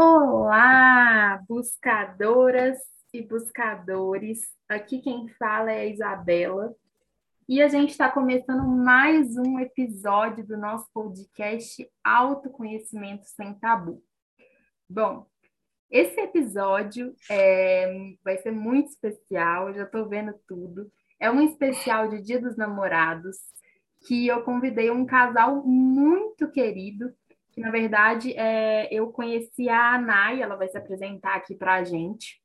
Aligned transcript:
Olá, 0.00 1.42
buscadoras 1.48 2.78
e 3.12 3.20
buscadores. 3.20 4.42
Aqui 4.68 5.00
quem 5.00 5.28
fala 5.30 5.72
é 5.72 5.80
a 5.80 5.86
Isabela. 5.86 6.72
E 7.48 7.60
a 7.60 7.66
gente 7.66 7.90
está 7.90 8.08
começando 8.08 8.64
mais 8.64 9.36
um 9.36 9.58
episódio 9.58 10.46
do 10.46 10.56
nosso 10.56 10.88
podcast 10.94 11.84
Autoconhecimento 12.04 13.26
Sem 13.26 13.54
Tabu. 13.54 14.00
Bom, 14.88 15.26
esse 15.90 16.20
episódio 16.20 17.12
é, 17.28 18.14
vai 18.22 18.38
ser 18.38 18.52
muito 18.52 18.90
especial, 18.90 19.66
eu 19.66 19.74
já 19.74 19.82
estou 19.82 20.08
vendo 20.08 20.32
tudo. 20.46 20.92
É 21.18 21.28
um 21.28 21.42
especial 21.42 22.08
de 22.08 22.22
Dia 22.22 22.40
dos 22.40 22.56
Namorados, 22.56 23.36
que 24.06 24.28
eu 24.28 24.42
convidei 24.42 24.92
um 24.92 25.04
casal 25.04 25.66
muito 25.66 26.48
querido, 26.52 27.12
que 27.27 27.27
na 27.58 27.70
verdade 27.70 28.32
é, 28.34 28.88
eu 28.92 29.10
conheci 29.12 29.68
a 29.68 29.94
Anai, 29.94 30.40
ela 30.42 30.56
vai 30.56 30.68
se 30.68 30.78
apresentar 30.78 31.34
aqui 31.34 31.54
para 31.54 31.74
a 31.74 31.84
gente. 31.84 32.40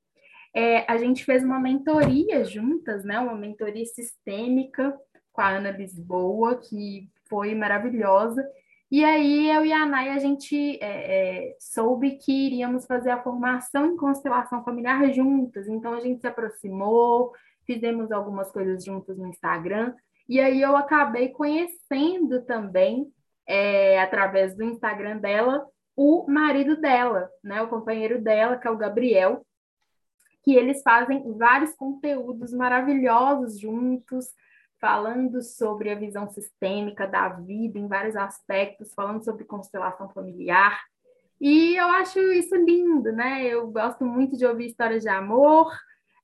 É, 0.55 0.89
a 0.91 0.97
gente 0.97 1.25
fez 1.25 1.43
uma 1.43 1.59
mentoria 1.59 2.43
juntas, 2.45 3.03
né? 3.03 3.19
Uma 3.19 3.35
mentoria 3.35 3.85
sistêmica 3.85 4.95
com 5.31 5.41
a 5.41 5.49
Ana 5.49 5.71
Lisboa, 5.71 6.57
que 6.57 7.09
foi 7.27 7.55
maravilhosa. 7.55 8.47
E 8.91 9.03
aí 9.03 9.49
eu 9.49 9.65
e 9.65 9.73
a 9.73 9.87
Nay, 9.87 10.09
a 10.09 10.19
gente 10.19 10.77
é, 10.79 11.47
é, 11.49 11.55
soube 11.59 12.17
que 12.17 12.31
iríamos 12.45 12.85
fazer 12.85 13.09
a 13.09 13.23
formação 13.23 13.87
em 13.87 13.97
constelação 13.97 14.63
familiar 14.63 15.11
juntas. 15.11 15.67
Então 15.67 15.95
a 15.95 15.99
gente 15.99 16.21
se 16.21 16.27
aproximou, 16.27 17.31
fizemos 17.65 18.11
algumas 18.11 18.51
coisas 18.51 18.85
juntas 18.85 19.17
no 19.17 19.27
Instagram. 19.27 19.95
E 20.29 20.39
aí 20.39 20.61
eu 20.61 20.77
acabei 20.77 21.29
conhecendo 21.29 22.45
também, 22.45 23.11
é, 23.47 23.99
através 23.99 24.55
do 24.55 24.63
Instagram 24.63 25.17
dela, 25.17 25.65
o 25.95 26.25
marido 26.27 26.75
dela, 26.79 27.29
né? 27.43 27.61
O 27.61 27.67
companheiro 27.67 28.21
dela, 28.21 28.57
que 28.57 28.67
é 28.67 28.71
o 28.71 28.77
Gabriel, 28.77 29.45
que 30.43 30.55
eles 30.55 30.81
fazem 30.81 31.23
vários 31.37 31.73
conteúdos 31.75 32.53
maravilhosos 32.53 33.59
juntos 33.59 34.27
falando 34.79 35.41
sobre 35.41 35.91
a 35.91 35.95
visão 35.95 36.29
sistêmica 36.29 37.07
da 37.07 37.29
vida 37.29 37.79
em 37.79 37.87
vários 37.87 38.17
aspectos, 38.17 38.93
falando 38.93 39.23
sobre 39.23 39.45
constelação 39.45 40.09
familiar. 40.09 40.77
E 41.39 41.75
eu 41.75 41.87
acho 41.87 42.19
isso 42.33 42.55
lindo, 42.55 43.11
né? 43.13 43.45
Eu 43.45 43.67
gosto 43.71 44.03
muito 44.05 44.35
de 44.35 44.45
ouvir 44.45 44.67
histórias 44.67 45.01
de 45.01 45.09
amor. 45.09 45.71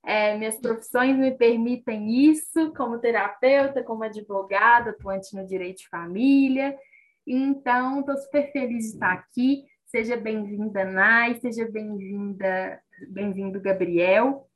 É, 0.04 0.36
minhas 0.36 0.58
profissões 0.58 1.16
me 1.16 1.30
permitem 1.30 2.10
isso, 2.10 2.72
como 2.74 2.98
terapeuta, 2.98 3.82
como 3.82 4.04
advogada, 4.04 4.90
atuante 4.90 5.34
no 5.34 5.46
direito 5.46 5.78
de 5.78 5.88
família. 5.88 6.76
Então, 7.26 8.00
estou 8.00 8.16
super 8.16 8.50
feliz 8.52 8.84
de 8.84 8.92
estar 8.92 9.12
aqui. 9.12 9.64
Seja 9.86 10.16
bem-vinda, 10.16 10.84
Nai, 10.84 11.38
seja 11.40 11.68
bem-vinda, 11.70 12.80
bem-vindo, 13.08 13.60
Gabriel. 13.60 14.48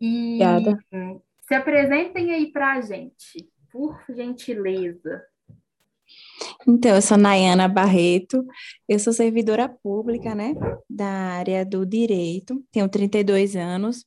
E 0.00 0.38
Obrigada. 0.42 0.84
se 1.40 1.54
apresentem 1.54 2.32
aí 2.32 2.52
para 2.52 2.74
a 2.74 2.80
gente 2.80 3.48
por 3.70 3.98
gentileza. 4.10 5.22
Então, 6.66 6.94
eu 6.94 7.02
sou 7.02 7.16
Nayana 7.16 7.66
Barreto, 7.68 8.44
eu 8.88 8.98
sou 8.98 9.12
servidora 9.12 9.68
pública, 9.68 10.34
né, 10.34 10.54
da 10.88 11.06
área 11.06 11.64
do 11.64 11.86
direito, 11.86 12.62
tenho 12.70 12.88
32 12.88 13.56
anos 13.56 14.04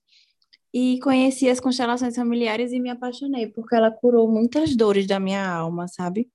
e 0.74 1.00
conheci 1.00 1.50
as 1.50 1.60
constelações 1.60 2.16
familiares 2.16 2.74
e 2.74 2.80
me 2.80 2.90
apaixonei, 2.90 3.48
porque 3.48 3.76
ela 3.76 3.90
curou 3.90 4.30
muitas 4.30 4.76
dores 4.76 5.08
da 5.08 5.20
minha 5.20 5.48
alma, 5.48 5.88
sabe? 5.88 6.30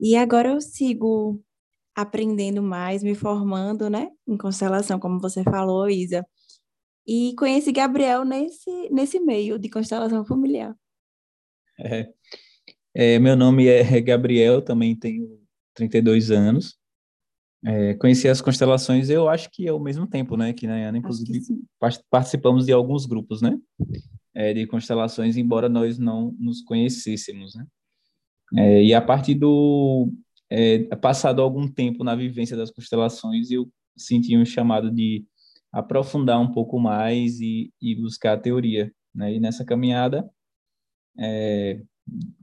E 0.00 0.16
agora 0.16 0.50
eu 0.50 0.60
sigo 0.60 1.42
aprendendo 1.94 2.62
mais, 2.62 3.02
me 3.02 3.14
formando, 3.14 3.88
né, 3.88 4.10
em 4.26 4.36
constelação, 4.36 4.98
como 4.98 5.20
você 5.20 5.42
falou, 5.44 5.88
Isa. 5.88 6.26
E 7.06 7.34
conheci 7.36 7.70
Gabriel 7.70 8.24
nesse, 8.24 8.70
nesse 8.90 9.20
meio 9.20 9.58
de 9.58 9.68
constelação 9.68 10.24
familiar. 10.24 10.74
É. 11.78 12.12
É, 12.94 13.18
meu 13.18 13.36
nome 13.36 13.66
é 13.66 14.00
Gabriel, 14.00 14.62
também 14.62 14.96
tenho 14.96 15.40
32 15.74 16.30
anos. 16.30 16.78
É, 17.66 17.94
conheci 17.94 18.28
as 18.28 18.40
constelações, 18.40 19.08
eu 19.08 19.28
acho 19.28 19.50
que 19.50 19.66
ao 19.66 19.80
mesmo 19.80 20.06
tempo, 20.06 20.36
né? 20.36 20.52
Que 20.52 20.66
Nayana, 20.66 20.98
inclusive, 20.98 21.40
participamos 22.10 22.66
de 22.66 22.72
alguns 22.72 23.06
grupos, 23.06 23.40
né? 23.40 23.58
É, 24.34 24.52
de 24.52 24.66
constelações, 24.66 25.36
embora 25.36 25.68
nós 25.68 25.98
não 25.98 26.36
nos 26.38 26.62
conhecêssemos, 26.62 27.54
né? 27.54 27.66
É, 28.56 28.82
e 28.82 28.94
a 28.94 29.00
partir 29.00 29.34
do 29.34 30.12
é, 30.50 30.84
passado 30.96 31.40
algum 31.40 31.66
tempo 31.66 32.04
na 32.04 32.14
vivência 32.14 32.56
das 32.56 32.70
constelações, 32.70 33.50
eu 33.50 33.70
senti 33.96 34.36
um 34.36 34.44
chamado 34.44 34.90
de 34.90 35.24
aprofundar 35.72 36.40
um 36.40 36.52
pouco 36.52 36.78
mais 36.78 37.40
e, 37.40 37.72
e 37.80 37.94
buscar 37.94 38.34
a 38.34 38.40
teoria, 38.40 38.92
né? 39.14 39.34
E 39.34 39.40
nessa 39.40 39.64
caminhada 39.64 40.28
é, 41.18 41.82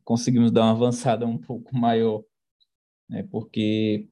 conseguimos 0.03 0.51
dar 0.51 0.63
uma 0.63 0.71
avançada 0.71 1.25
um 1.25 1.37
pouco 1.37 1.75
maior, 1.75 2.23
né, 3.09 3.23
porque 3.23 4.09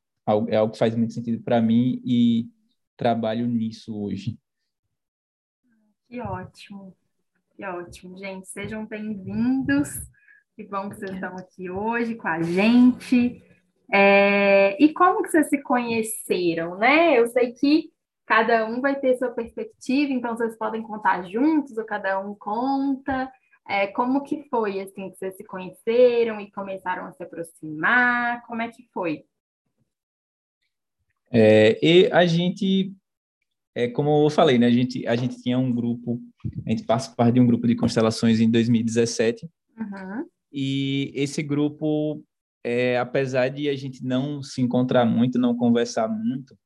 é 0.47 0.57
algo 0.57 0.73
que 0.73 0.79
faz 0.79 0.95
muito 0.95 1.13
sentido 1.13 1.41
para 1.43 1.61
mim 1.61 2.01
e 2.05 2.47
trabalho 2.95 3.47
nisso 3.47 3.99
hoje. 3.99 4.37
Que 6.07 6.19
ótimo, 6.21 6.95
que 7.55 7.65
ótimo, 7.65 8.17
gente. 8.17 8.47
Sejam 8.47 8.85
bem-vindos. 8.85 9.89
Que 10.59 10.65
bom 10.65 10.89
que 10.89 10.97
vocês 10.97 11.11
estão 11.11 11.37
aqui 11.37 11.69
hoje 11.69 12.15
com 12.15 12.27
a 12.27 12.41
gente. 12.41 13.41
É, 13.93 14.75
e 14.77 14.91
como 14.91 15.23
que 15.23 15.29
vocês 15.29 15.47
se 15.47 15.61
conheceram, 15.61 16.77
né? 16.77 17.17
Eu 17.17 17.27
sei 17.27 17.53
que 17.53 17.89
cada 18.25 18.65
um 18.65 18.81
vai 18.81 18.99
ter 18.99 19.15
sua 19.15 19.29
perspectiva, 19.29 20.11
então 20.11 20.35
vocês 20.35 20.57
podem 20.57 20.83
contar 20.83 21.23
juntos 21.29 21.77
ou 21.77 21.85
cada 21.85 22.19
um 22.19 22.35
conta. 22.35 23.31
É, 23.69 23.87
como 23.87 24.21
que 24.21 24.49
foi, 24.49 24.81
assim, 24.81 25.09
que 25.09 25.17
vocês 25.17 25.37
se 25.37 25.45
conheceram 25.45 26.41
e 26.41 26.51
começaram 26.51 27.05
a 27.05 27.13
se 27.13 27.23
aproximar? 27.23 28.45
Como 28.45 28.61
é 28.61 28.67
que 28.67 28.85
foi? 28.93 29.23
É, 31.31 31.79
e 31.81 32.11
a 32.11 32.25
gente, 32.25 32.93
é, 33.73 33.87
como 33.87 34.25
eu 34.25 34.29
falei, 34.29 34.57
né, 34.57 34.67
a 34.67 34.71
gente, 34.71 35.07
a 35.07 35.15
gente 35.15 35.41
tinha 35.41 35.57
um 35.57 35.73
grupo, 35.73 36.19
a 36.67 36.69
gente 36.69 36.83
participava 36.83 37.31
de 37.31 37.39
um 37.39 37.47
grupo 37.47 37.65
de 37.65 37.77
constelações 37.77 38.41
em 38.41 38.51
2017, 38.51 39.49
uhum. 39.77 40.27
E 40.51 41.11
esse 41.15 41.43
grupo, 41.43 42.23
é, 42.63 42.97
apesar 42.97 43.49
de 43.49 43.69
a 43.69 43.75
gente 43.75 44.03
não 44.03 44.41
se 44.41 44.61
encontrar 44.61 45.05
muito, 45.05 45.39
não 45.39 45.55
conversar 45.55 46.07
muito, 46.07 46.57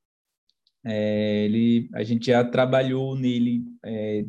é, 0.86 1.46
ele, 1.46 1.90
a 1.94 2.04
gente 2.04 2.28
já 2.28 2.44
trabalhou 2.44 3.16
nele, 3.16 3.64
é, 3.86 4.26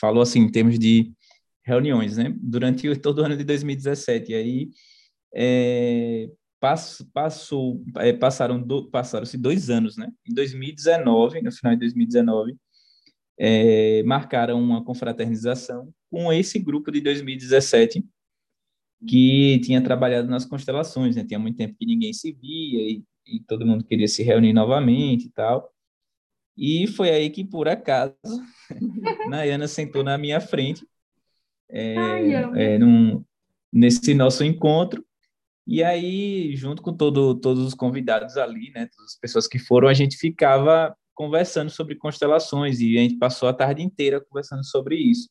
falou 0.00 0.22
assim, 0.22 0.40
em 0.40 0.50
termos 0.50 0.78
de 0.78 1.12
reuniões, 1.64 2.16
né? 2.16 2.34
Durante 2.40 2.94
todo 3.00 3.20
o 3.20 3.24
ano 3.24 3.36
de 3.36 3.44
2017. 3.44 4.32
E 4.32 4.34
aí 4.34 4.70
é, 5.34 6.30
pass, 6.60 7.04
passou, 7.12 7.82
é, 7.96 8.12
passaram 8.12 8.60
do, 8.60 8.90
passaram-se 8.90 9.38
dois 9.38 9.70
anos, 9.70 9.96
né? 9.96 10.10
Em 10.26 10.34
2019, 10.34 11.42
no 11.42 11.52
final 11.52 11.72
de 11.74 11.80
2019, 11.80 12.56
é, 13.38 14.02
marcaram 14.04 14.60
uma 14.60 14.84
confraternização 14.84 15.92
com 16.10 16.32
esse 16.32 16.58
grupo 16.58 16.90
de 16.90 17.00
2017 17.00 18.04
que 19.06 19.60
tinha 19.60 19.82
trabalhado 19.82 20.28
nas 20.28 20.44
constelações, 20.44 21.16
né? 21.16 21.24
Tinha 21.24 21.38
muito 21.38 21.56
tempo 21.56 21.76
que 21.78 21.86
ninguém 21.86 22.12
se 22.12 22.32
via 22.32 22.80
e, 22.90 23.04
e 23.26 23.40
todo 23.40 23.66
mundo 23.66 23.84
queria 23.84 24.08
se 24.08 24.22
reunir 24.22 24.52
novamente 24.52 25.26
e 25.26 25.30
tal. 25.30 25.72
E 26.56 26.86
foi 26.88 27.10
aí 27.10 27.30
que, 27.30 27.44
por 27.44 27.68
acaso, 27.68 28.14
Nayana 29.30 29.68
sentou 29.68 30.02
na 30.02 30.18
minha 30.18 30.40
frente 30.40 30.84
é, 31.70 31.96
Ai, 31.96 32.34
é, 32.56 32.78
num, 32.78 33.24
nesse 33.72 34.14
nosso 34.14 34.42
encontro. 34.42 35.04
E 35.66 35.84
aí, 35.84 36.56
junto 36.56 36.82
com 36.82 36.96
todo, 36.96 37.34
todos 37.34 37.62
os 37.62 37.74
convidados 37.74 38.36
ali, 38.36 38.70
né, 38.70 38.86
todas 38.86 39.12
as 39.12 39.18
pessoas 39.20 39.46
que 39.46 39.58
foram, 39.58 39.86
a 39.86 39.94
gente 39.94 40.16
ficava 40.16 40.96
conversando 41.14 41.70
sobre 41.70 41.94
constelações 41.94 42.80
e 42.80 42.96
a 42.96 43.02
gente 43.02 43.18
passou 43.18 43.48
a 43.48 43.52
tarde 43.52 43.82
inteira 43.82 44.20
conversando 44.20 44.64
sobre 44.64 44.96
isso. 44.96 45.28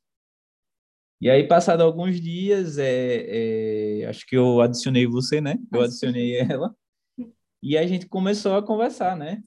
E 1.20 1.30
aí, 1.30 1.48
passado 1.48 1.82
alguns 1.82 2.22
dias, 2.22 2.78
é, 2.78 4.02
é, 4.02 4.06
acho 4.06 4.26
que 4.28 4.38
eu 4.38 4.62
adicionei 4.62 5.08
você, 5.08 5.42
né? 5.42 5.58
Eu 5.74 5.82
adicionei 5.82 6.38
ela. 6.40 6.76
E 7.62 7.76
a 7.76 7.88
gente 7.88 8.08
começou 8.08 8.56
a 8.56 8.64
conversar, 8.64 9.18
né? 9.18 9.42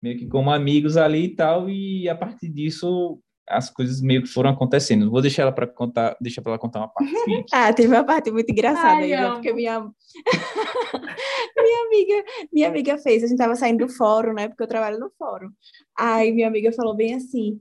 Meio 0.00 0.16
que 0.16 0.28
como 0.28 0.50
amigos 0.50 0.96
ali 0.96 1.24
e 1.24 1.34
tal. 1.34 1.68
E 1.68 2.08
a 2.08 2.14
partir 2.14 2.48
disso, 2.48 3.20
as 3.48 3.68
coisas 3.68 4.00
meio 4.00 4.22
que 4.22 4.28
foram 4.28 4.50
acontecendo. 4.50 5.10
Vou 5.10 5.20
deixar 5.20 5.42
ela 5.42 5.52
para 5.52 5.66
contar, 5.66 6.16
deixa 6.20 6.40
para 6.40 6.52
ela 6.52 6.58
contar 6.58 6.80
uma 6.80 6.88
parte. 6.88 7.12
ah, 7.52 7.72
teve 7.72 7.88
uma 7.88 8.04
parte 8.04 8.30
muito 8.30 8.50
engraçada 8.50 9.02
aí, 9.02 9.30
porque 9.32 9.52
minha 9.52 9.80
minha 11.56 11.86
amiga, 11.86 12.24
minha 12.52 12.68
amiga 12.68 12.98
fez, 12.98 13.24
a 13.24 13.26
gente 13.26 13.38
tava 13.38 13.56
saindo 13.56 13.86
do 13.86 13.92
fórum, 13.92 14.34
né? 14.34 14.46
Porque 14.48 14.62
eu 14.62 14.68
trabalho 14.68 15.00
no 15.00 15.10
fórum. 15.18 15.50
Aí 15.98 16.30
minha 16.30 16.46
amiga 16.46 16.70
falou 16.72 16.94
bem 16.94 17.14
assim: 17.14 17.60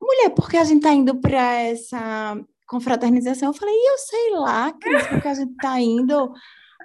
"Mulher, 0.00 0.30
por 0.30 0.50
que 0.50 0.58
a 0.58 0.64
gente 0.64 0.82
tá 0.82 0.92
indo 0.92 1.18
para 1.20 1.54
essa 1.60 2.36
confraternização?" 2.68 3.48
Eu 3.48 3.54
falei: 3.54 3.74
"Eu 3.74 3.98
sei 3.98 4.30
lá, 4.32 4.72
Cris, 4.72 5.06
porque 5.08 5.28
a 5.28 5.34
gente 5.34 5.54
tá 5.56 5.80
indo 5.80 6.32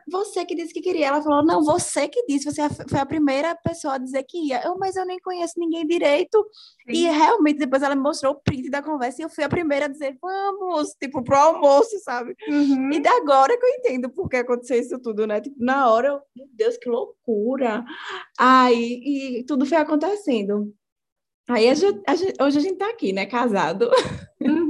você 0.09 0.45
que 0.45 0.55
disse 0.55 0.73
que 0.73 0.81
queria. 0.81 1.07
Ela 1.07 1.21
falou, 1.21 1.43
não, 1.45 1.63
você 1.63 2.07
que 2.07 2.25
disse, 2.25 2.45
você 2.45 2.61
foi 2.89 2.99
a 2.99 3.05
primeira 3.05 3.55
pessoa 3.55 3.95
a 3.95 3.97
dizer 3.97 4.23
que 4.23 4.37
ia. 4.47 4.61
Eu, 4.63 4.77
mas 4.77 4.95
eu 4.95 5.05
nem 5.05 5.19
conheço 5.19 5.53
ninguém 5.57 5.85
direito. 5.85 6.43
Sim. 6.85 6.93
E 6.93 7.09
realmente, 7.09 7.59
depois 7.59 7.81
ela 7.81 7.95
me 7.95 8.01
mostrou 8.01 8.33
o 8.33 8.39
print 8.41 8.69
da 8.69 8.81
conversa 8.81 9.21
e 9.21 9.25
eu 9.25 9.29
fui 9.29 9.43
a 9.43 9.49
primeira 9.49 9.85
a 9.85 9.89
dizer, 9.89 10.17
vamos, 10.21 10.89
tipo, 10.99 11.23
pro 11.23 11.35
almoço, 11.35 11.97
sabe? 12.03 12.35
Uhum. 12.47 12.91
E 12.91 12.99
da 12.99 13.11
agora 13.17 13.57
que 13.57 13.65
eu 13.65 13.69
entendo 13.69 14.09
por 14.09 14.27
que 14.27 14.37
aconteceu 14.37 14.79
isso 14.79 14.99
tudo, 14.99 15.25
né? 15.25 15.39
Tipo, 15.39 15.55
na 15.59 15.89
hora, 15.89 16.07
eu, 16.09 16.21
meu 16.35 16.47
Deus, 16.53 16.77
que 16.77 16.89
loucura. 16.89 17.85
Aí, 18.37 19.39
e 19.39 19.43
tudo 19.45 19.65
foi 19.65 19.77
acontecendo. 19.77 20.73
Aí 21.47 21.69
a 21.69 21.73
gente, 21.73 22.01
a 22.07 22.15
gente, 22.15 22.41
hoje 22.41 22.57
a 22.57 22.61
gente 22.61 22.77
tá 22.77 22.89
aqui, 22.89 23.11
né? 23.11 23.25
Casado. 23.25 23.89
Uhum. 24.41 24.62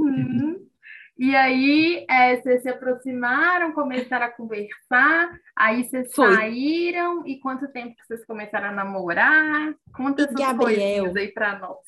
E 1.24 1.34
aí, 1.34 2.04
é, 2.06 2.36
vocês 2.36 2.60
se 2.60 2.68
aproximaram, 2.68 3.72
começaram 3.72 4.26
a 4.26 4.30
conversar, 4.30 5.30
aí 5.56 5.82
vocês 5.82 6.12
Foi. 6.14 6.34
saíram, 6.34 7.26
e 7.26 7.40
quanto 7.40 7.66
tempo 7.68 7.96
que 7.96 8.06
vocês 8.06 8.26
começaram 8.26 8.68
a 8.68 8.72
namorar? 8.72 9.74
Conta 9.96 10.24
essas 10.24 10.34
Gabriel, 10.34 11.10
aí 11.16 11.28
para 11.32 11.58
nós. 11.58 11.78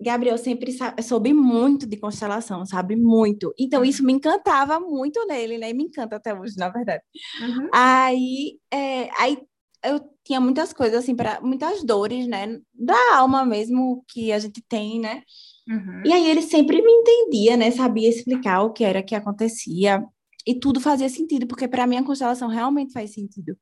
Gabriel 0.00 0.38
sempre 0.38 0.74
soube 1.02 1.34
muito 1.34 1.86
de 1.86 1.98
constelação, 1.98 2.64
sabe? 2.64 2.96
Muito. 2.96 3.52
Então, 3.58 3.84
isso 3.84 4.02
me 4.02 4.14
encantava 4.14 4.80
muito 4.80 5.26
nele, 5.26 5.58
né? 5.58 5.68
E 5.68 5.74
me 5.74 5.84
encanta 5.84 6.16
até 6.16 6.32
hoje, 6.32 6.56
na 6.56 6.70
verdade. 6.70 7.02
Uhum. 7.42 7.68
Aí, 7.70 8.58
é, 8.72 9.10
aí 9.20 9.42
eu 9.84 10.00
tinha 10.24 10.40
muitas 10.40 10.72
coisas, 10.72 11.00
assim, 11.00 11.14
para 11.14 11.38
muitas 11.42 11.84
dores, 11.84 12.26
né? 12.26 12.58
Da 12.72 13.16
alma 13.16 13.44
mesmo 13.44 14.02
que 14.08 14.32
a 14.32 14.38
gente 14.38 14.62
tem, 14.66 14.98
né? 14.98 15.22
Uhum. 15.68 16.02
E 16.04 16.12
aí 16.12 16.28
ele 16.28 16.42
sempre 16.42 16.80
me 16.82 16.90
entendia, 16.90 17.56
né? 17.56 17.70
Sabia 17.70 18.08
explicar 18.08 18.62
o 18.62 18.72
que 18.72 18.84
era 18.84 19.02
que 19.02 19.14
acontecia. 19.14 20.04
E 20.46 20.58
tudo 20.58 20.80
fazia 20.80 21.08
sentido, 21.08 21.46
porque 21.46 21.66
para 21.66 21.86
mim 21.86 21.96
a 21.96 22.04
constelação 22.04 22.48
realmente 22.48 22.92
faz 22.92 23.14
sentido. 23.14 23.56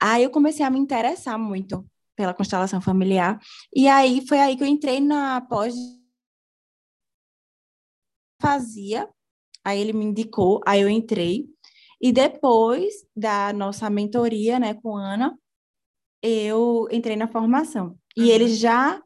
Aí 0.00 0.22
eu 0.22 0.30
comecei 0.30 0.64
a 0.64 0.70
me 0.70 0.78
interessar 0.78 1.38
muito 1.38 1.84
pela 2.16 2.34
constelação 2.34 2.80
familiar. 2.80 3.38
E 3.74 3.88
aí 3.88 4.26
foi 4.26 4.38
aí 4.38 4.56
que 4.56 4.62
eu 4.62 4.68
entrei 4.68 5.00
na 5.00 5.40
pós 5.40 5.74
fazia. 8.40 9.08
Aí 9.64 9.80
ele 9.80 9.92
me 9.92 10.04
indicou, 10.04 10.60
aí 10.66 10.82
eu 10.82 10.88
entrei. 10.88 11.46
E 12.00 12.12
depois 12.12 12.92
da 13.16 13.52
nossa 13.52 13.88
mentoria, 13.88 14.58
né, 14.58 14.74
com 14.74 14.94
Ana, 14.94 15.36
eu 16.22 16.86
entrei 16.92 17.16
na 17.16 17.26
formação. 17.26 17.98
E 18.16 18.22
uhum. 18.22 18.28
ele 18.28 18.48
já 18.48 19.02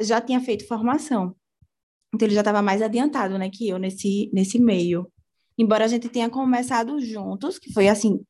já 0.00 0.20
tinha 0.20 0.40
feito 0.40 0.66
formação. 0.66 1.36
Então 2.14 2.26
ele 2.26 2.34
já 2.34 2.42
estava 2.42 2.62
mais 2.62 2.80
adiantado, 2.80 3.36
né, 3.38 3.50
que 3.50 3.68
eu 3.68 3.78
nesse 3.78 4.30
nesse 4.32 4.58
meio. 4.58 5.10
Embora 5.58 5.84
a 5.84 5.88
gente 5.88 6.08
tenha 6.08 6.30
começado 6.30 7.00
juntos, 7.00 7.58
que 7.58 7.72
foi 7.72 7.88
assim, 7.88 8.20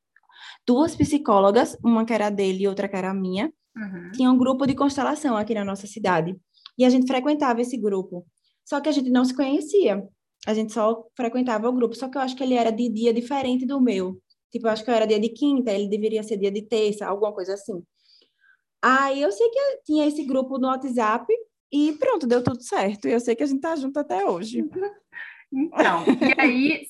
duas 0.66 0.94
psicólogas, 0.96 1.76
uma 1.84 2.04
que 2.04 2.12
era 2.12 2.30
dele 2.30 2.64
e 2.64 2.68
outra 2.68 2.88
que 2.88 2.96
era 2.96 3.14
minha, 3.14 3.52
uhum. 3.76 4.10
tinha 4.12 4.30
um 4.30 4.38
grupo 4.38 4.66
de 4.66 4.74
constelação 4.74 5.36
aqui 5.36 5.54
na 5.54 5.64
nossa 5.64 5.86
cidade. 5.86 6.36
E 6.76 6.84
a 6.84 6.90
gente 6.90 7.06
frequentava 7.06 7.60
esse 7.60 7.76
grupo. 7.76 8.26
Só 8.64 8.80
que 8.80 8.88
a 8.88 8.92
gente 8.92 9.10
não 9.10 9.24
se 9.24 9.34
conhecia. 9.34 10.02
A 10.46 10.54
gente 10.54 10.72
só 10.72 11.06
frequentava 11.16 11.68
o 11.68 11.72
grupo. 11.72 11.94
Só 11.94 12.08
que 12.08 12.18
eu 12.18 12.22
acho 12.22 12.34
que 12.36 12.42
ele 12.42 12.54
era 12.54 12.70
de 12.70 12.88
dia 12.88 13.12
diferente 13.12 13.64
do 13.64 13.80
meu. 13.80 14.20
Tipo, 14.50 14.66
eu 14.66 14.70
acho 14.70 14.84
que 14.84 14.90
eu 14.90 14.94
era 14.94 15.06
dia 15.06 15.20
de 15.20 15.28
quinta, 15.28 15.72
ele 15.72 15.88
deveria 15.88 16.22
ser 16.22 16.36
dia 16.36 16.50
de 16.50 16.62
terça, 16.62 17.06
alguma 17.06 17.32
coisa 17.32 17.54
assim. 17.54 17.82
Aí 18.82 19.22
eu 19.22 19.32
sei 19.32 19.48
que 19.48 19.82
tinha 19.84 20.06
esse 20.06 20.24
grupo 20.24 20.58
no 20.58 20.68
WhatsApp 20.68 21.26
e 21.74 21.92
pronto, 21.94 22.24
deu 22.24 22.40
tudo 22.40 22.62
certo. 22.62 23.08
E 23.08 23.12
eu 23.12 23.18
sei 23.18 23.34
que 23.34 23.42
a 23.42 23.46
gente 23.46 23.60
tá 23.60 23.74
junto 23.74 23.98
até 23.98 24.24
hoje. 24.24 24.64
Então, 25.52 26.04
e 26.20 26.40
aí 26.40 26.86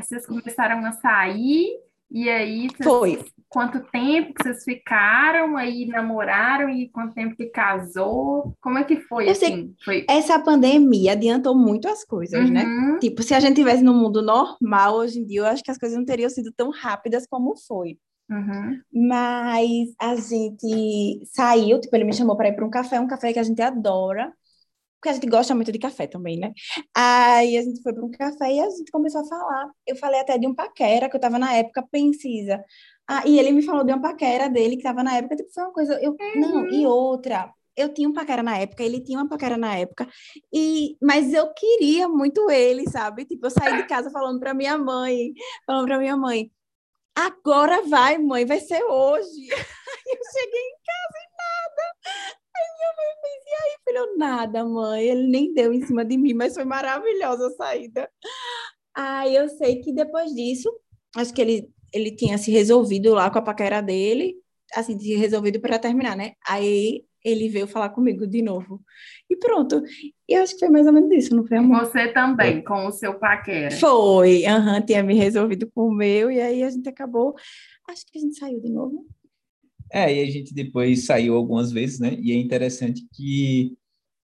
vocês 0.00 0.26
começaram 0.26 0.84
a 0.86 0.92
sair, 0.92 1.68
e 2.10 2.30
aí 2.30 2.68
cês, 2.70 2.88
Foi. 2.88 3.24
quanto 3.46 3.80
tempo 3.90 4.32
que 4.32 4.42
vocês 4.42 4.64
ficaram, 4.64 5.54
aí 5.54 5.86
namoraram, 5.86 6.70
e 6.70 6.88
quanto 6.88 7.14
tempo 7.14 7.36
que 7.36 7.46
casou? 7.46 8.54
Como 8.60 8.78
é 8.78 8.84
que 8.84 9.00
foi? 9.00 9.26
Eu 9.26 9.32
assim? 9.32 9.46
sei, 9.46 9.74
foi... 9.84 10.06
Essa 10.08 10.38
pandemia 10.38 11.12
adiantou 11.12 11.54
muito 11.54 11.88
as 11.88 12.04
coisas, 12.04 12.48
né? 12.48 12.64
uhum. 12.64 12.92
né? 12.94 12.98
Tipo, 13.00 13.22
se 13.22 13.34
a 13.34 13.40
gente 13.40 13.56
tivesse 13.56 13.82
no 13.82 13.92
mundo 13.92 14.22
normal 14.22 14.96
hoje 14.96 15.20
em 15.20 15.26
dia, 15.26 15.40
eu 15.40 15.46
acho 15.46 15.62
que 15.62 15.70
as 15.70 15.78
coisas 15.78 15.96
não 15.96 16.06
teriam 16.06 16.30
sido 16.30 16.50
tão 16.56 16.70
rápidas 16.70 17.26
como 17.26 17.54
foi. 17.54 17.98
Uhum. 18.30 18.80
Mas 18.92 19.88
a 19.98 20.14
gente 20.16 21.24
saiu, 21.26 21.80
tipo, 21.80 21.94
ele 21.96 22.04
me 22.04 22.12
chamou 22.12 22.36
para 22.36 22.48
ir 22.48 22.54
para 22.54 22.66
um 22.66 22.70
café, 22.70 23.00
um 23.00 23.06
café 23.06 23.32
que 23.32 23.38
a 23.38 23.42
gente 23.42 23.60
adora, 23.62 24.32
porque 25.00 25.10
a 25.10 25.12
gente 25.12 25.28
gosta 25.28 25.54
muito 25.54 25.72
de 25.72 25.78
café 25.78 26.06
também, 26.06 26.38
né? 26.38 26.52
Aí 26.94 27.56
a 27.56 27.62
gente 27.62 27.80
foi 27.82 27.92
para 27.94 28.04
um 28.04 28.10
café 28.10 28.52
e 28.52 28.60
a 28.60 28.68
gente 28.70 28.90
começou 28.90 29.20
a 29.22 29.26
falar. 29.26 29.70
Eu 29.86 29.96
falei 29.96 30.20
até 30.20 30.36
de 30.36 30.46
um 30.46 30.54
paquera, 30.54 31.08
que 31.08 31.14
eu 31.16 31.18
estava 31.18 31.38
na 31.38 31.54
época 31.54 31.86
pensisa. 31.90 32.62
Ah, 33.06 33.22
e 33.26 33.38
ele 33.38 33.52
me 33.52 33.62
falou 33.62 33.84
de 33.84 33.92
uma 33.92 34.02
paquera 34.02 34.48
dele, 34.48 34.76
que 34.76 34.82
estava 34.82 35.02
na 35.02 35.16
época, 35.16 35.36
tipo, 35.36 35.50
foi 35.52 35.62
uma 35.64 35.72
coisa. 35.72 35.94
Eu, 36.02 36.12
uhum. 36.12 36.40
Não, 36.40 36.68
e 36.70 36.86
outra. 36.86 37.52
Eu 37.76 37.94
tinha 37.94 38.08
um 38.08 38.12
paquera 38.12 38.42
na 38.42 38.58
época, 38.58 38.82
ele 38.82 39.00
tinha 39.00 39.18
uma 39.18 39.28
paquera 39.28 39.56
na 39.56 39.76
época, 39.76 40.08
e 40.52 40.96
mas 41.00 41.32
eu 41.32 41.52
queria 41.54 42.08
muito 42.08 42.50
ele, 42.50 42.90
sabe? 42.90 43.24
Tipo, 43.24 43.46
eu 43.46 43.50
saí 43.50 43.76
de 43.76 43.86
casa 43.86 44.10
falando 44.10 44.40
para 44.40 44.52
minha 44.52 44.76
mãe, 44.76 45.32
falando 45.64 45.86
para 45.86 45.98
minha 45.98 46.16
mãe, 46.16 46.50
Agora 47.18 47.82
vai, 47.82 48.16
mãe, 48.16 48.46
vai 48.46 48.60
ser 48.60 48.80
hoje. 48.84 49.48
Aí 49.50 50.06
eu 50.06 50.20
cheguei 50.32 50.60
em 50.60 50.76
casa 50.86 51.18
e 51.18 51.28
nada. 51.36 51.82
Aí 52.54 52.68
minha 52.76 52.92
mãe 52.96 53.12
fez, 53.22 53.44
e 53.44 53.54
aí, 53.54 53.76
filho? 53.84 54.16
Nada, 54.16 54.64
mãe. 54.64 55.04
Ele 55.04 55.26
nem 55.26 55.52
deu 55.52 55.72
em 55.72 55.84
cima 55.84 56.04
de 56.04 56.16
mim, 56.16 56.32
mas 56.32 56.54
foi 56.54 56.64
maravilhosa 56.64 57.48
a 57.48 57.50
saída. 57.50 58.08
Aí 58.94 59.34
eu 59.34 59.48
sei 59.48 59.80
que 59.80 59.92
depois 59.92 60.32
disso, 60.32 60.72
acho 61.16 61.34
que 61.34 61.40
ele, 61.40 61.72
ele 61.92 62.14
tinha 62.14 62.38
se 62.38 62.52
resolvido 62.52 63.12
lá 63.14 63.30
com 63.30 63.38
a 63.40 63.42
paquera 63.42 63.80
dele, 63.80 64.36
assim, 64.72 64.96
resolvido 65.16 65.60
para 65.60 65.78
terminar, 65.78 66.16
né? 66.16 66.34
Aí 66.46 67.04
ele 67.30 67.48
veio 67.48 67.66
falar 67.66 67.90
comigo 67.90 68.26
de 68.26 68.42
novo. 68.42 68.82
E 69.28 69.36
pronto. 69.36 69.82
E 70.28 70.34
eu 70.34 70.42
acho 70.42 70.54
que 70.54 70.60
foi 70.60 70.68
mais 70.68 70.86
ou 70.86 70.92
menos 70.92 71.10
isso, 71.12 71.34
não 71.34 71.46
foi, 71.46 71.58
amor? 71.58 71.84
Você 71.84 72.08
também, 72.08 72.62
com 72.62 72.86
o 72.86 72.92
seu 72.92 73.14
paquera. 73.18 73.70
Foi, 73.70 74.42
uhum, 74.46 74.84
tinha 74.84 75.02
me 75.02 75.14
resolvido 75.14 75.70
com 75.74 75.88
o 75.88 75.94
meu, 75.94 76.30
e 76.30 76.40
aí 76.40 76.62
a 76.62 76.70
gente 76.70 76.88
acabou. 76.88 77.34
Acho 77.88 78.04
que 78.06 78.18
a 78.18 78.20
gente 78.20 78.36
saiu 78.36 78.60
de 78.60 78.70
novo. 78.70 79.06
É, 79.90 80.14
e 80.14 80.22
a 80.22 80.30
gente 80.30 80.52
depois 80.54 81.06
saiu 81.06 81.34
algumas 81.34 81.72
vezes, 81.72 81.98
né? 81.98 82.16
E 82.20 82.32
é 82.32 82.34
interessante 82.34 83.06
que 83.14 83.76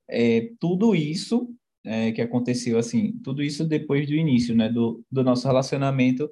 é, 0.09 0.51
tudo 0.59 0.93
isso 0.93 1.49
é, 1.85 2.11
que 2.11 2.21
aconteceu, 2.21 2.77
assim, 2.77 3.13
tudo 3.23 3.41
isso 3.41 3.65
depois 3.65 4.07
do 4.07 4.13
início, 4.13 4.55
né? 4.55 4.69
Do, 4.69 5.03
do 5.11 5.23
nosso 5.23 5.47
relacionamento, 5.47 6.29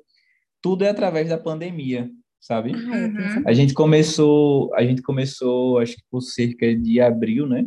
tudo 0.62 0.83
é 0.83 0.89
através 0.89 1.29
da 1.29 1.38
pandemia 1.38 2.12
sabe? 2.41 2.71
Ah, 2.73 2.77
uhum. 2.77 3.43
A 3.45 3.53
gente 3.53 3.73
começou, 3.73 4.73
a 4.73 4.83
gente 4.83 5.01
começou, 5.03 5.77
acho 5.77 5.95
que 5.95 6.03
por 6.09 6.21
cerca 6.21 6.75
de 6.75 7.00
abril, 7.00 7.48
né? 7.48 7.65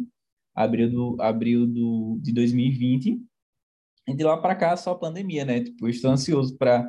Abril 0.54 0.90
do 0.90 1.16
abril 1.20 1.66
do 1.66 2.18
de 2.20 2.32
2020. 2.32 3.20
E 4.06 4.14
de 4.14 4.22
lá 4.22 4.36
para 4.36 4.54
cá 4.54 4.76
só 4.76 4.94
pandemia, 4.94 5.44
né? 5.44 5.60
Tipo, 5.60 5.88
estou 5.88 6.10
ansioso 6.10 6.58
para 6.58 6.86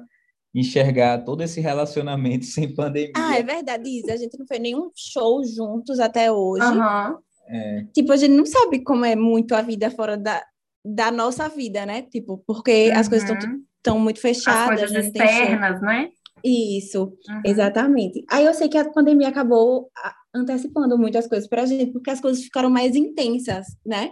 enxergar 0.53 1.23
todo 1.23 1.41
esse 1.41 1.61
relacionamento 1.61 2.43
sem 2.45 2.73
pandemia. 2.73 3.13
Ah, 3.15 3.37
é 3.37 3.43
verdade, 3.43 3.87
Isa. 3.87 4.13
A 4.13 4.17
gente 4.17 4.37
não 4.37 4.47
fez 4.47 4.59
nenhum 4.59 4.89
show 4.95 5.41
juntos 5.45 5.99
até 5.99 6.31
hoje. 6.31 6.65
Uhum. 6.65 7.17
É. 7.47 7.85
Tipo, 7.93 8.11
a 8.11 8.17
gente 8.17 8.33
não 8.33 8.45
sabe 8.45 8.83
como 8.83 9.05
é 9.05 9.15
muito 9.15 9.53
a 9.53 9.61
vida 9.61 9.91
fora 9.91 10.17
da, 10.17 10.43
da 10.83 11.11
nossa 11.11 11.47
vida, 11.47 11.85
né? 11.85 12.01
Tipo, 12.01 12.43
porque 12.45 12.89
uhum. 12.89 12.97
as 12.97 13.07
coisas 13.07 13.29
estão 13.77 13.99
muito 13.99 14.19
fechadas. 14.19 14.81
As 14.81 14.91
coisas 14.91 15.05
externas, 15.05 15.81
né? 15.81 16.09
Isso, 16.47 17.05
uhum. 17.27 17.41
exatamente. 17.43 18.23
Aí 18.29 18.45
eu 18.45 18.53
sei 18.53 18.69
que 18.69 18.77
a 18.77 18.87
pandemia 18.91 19.29
acabou 19.29 19.89
antecipando 20.31 20.95
muitas 20.95 21.27
coisas 21.27 21.49
para 21.49 21.63
a 21.63 21.65
gente, 21.65 21.91
porque 21.91 22.11
as 22.11 22.21
coisas 22.21 22.43
ficaram 22.43 22.69
mais 22.69 22.95
intensas, 22.95 23.65
né? 23.83 24.11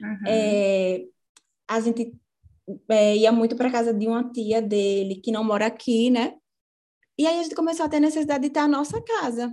Uhum. 0.00 0.28
É, 0.28 1.02
a 1.68 1.80
gente 1.80 2.12
é, 2.88 3.16
ia 3.16 3.32
muito 3.32 3.56
para 3.56 3.70
casa 3.70 3.92
de 3.92 4.06
uma 4.06 4.30
tia 4.30 4.62
dele, 4.62 5.16
que 5.16 5.32
não 5.32 5.42
mora 5.42 5.66
aqui, 5.66 6.08
né? 6.08 6.34
E 7.18 7.26
aí 7.26 7.40
a 7.40 7.42
gente 7.42 7.56
começou 7.56 7.84
a 7.84 7.88
ter 7.88 7.98
necessidade 7.98 8.44
de 8.44 8.50
ter 8.50 8.60
a 8.60 8.68
nossa 8.68 9.02
casa. 9.02 9.48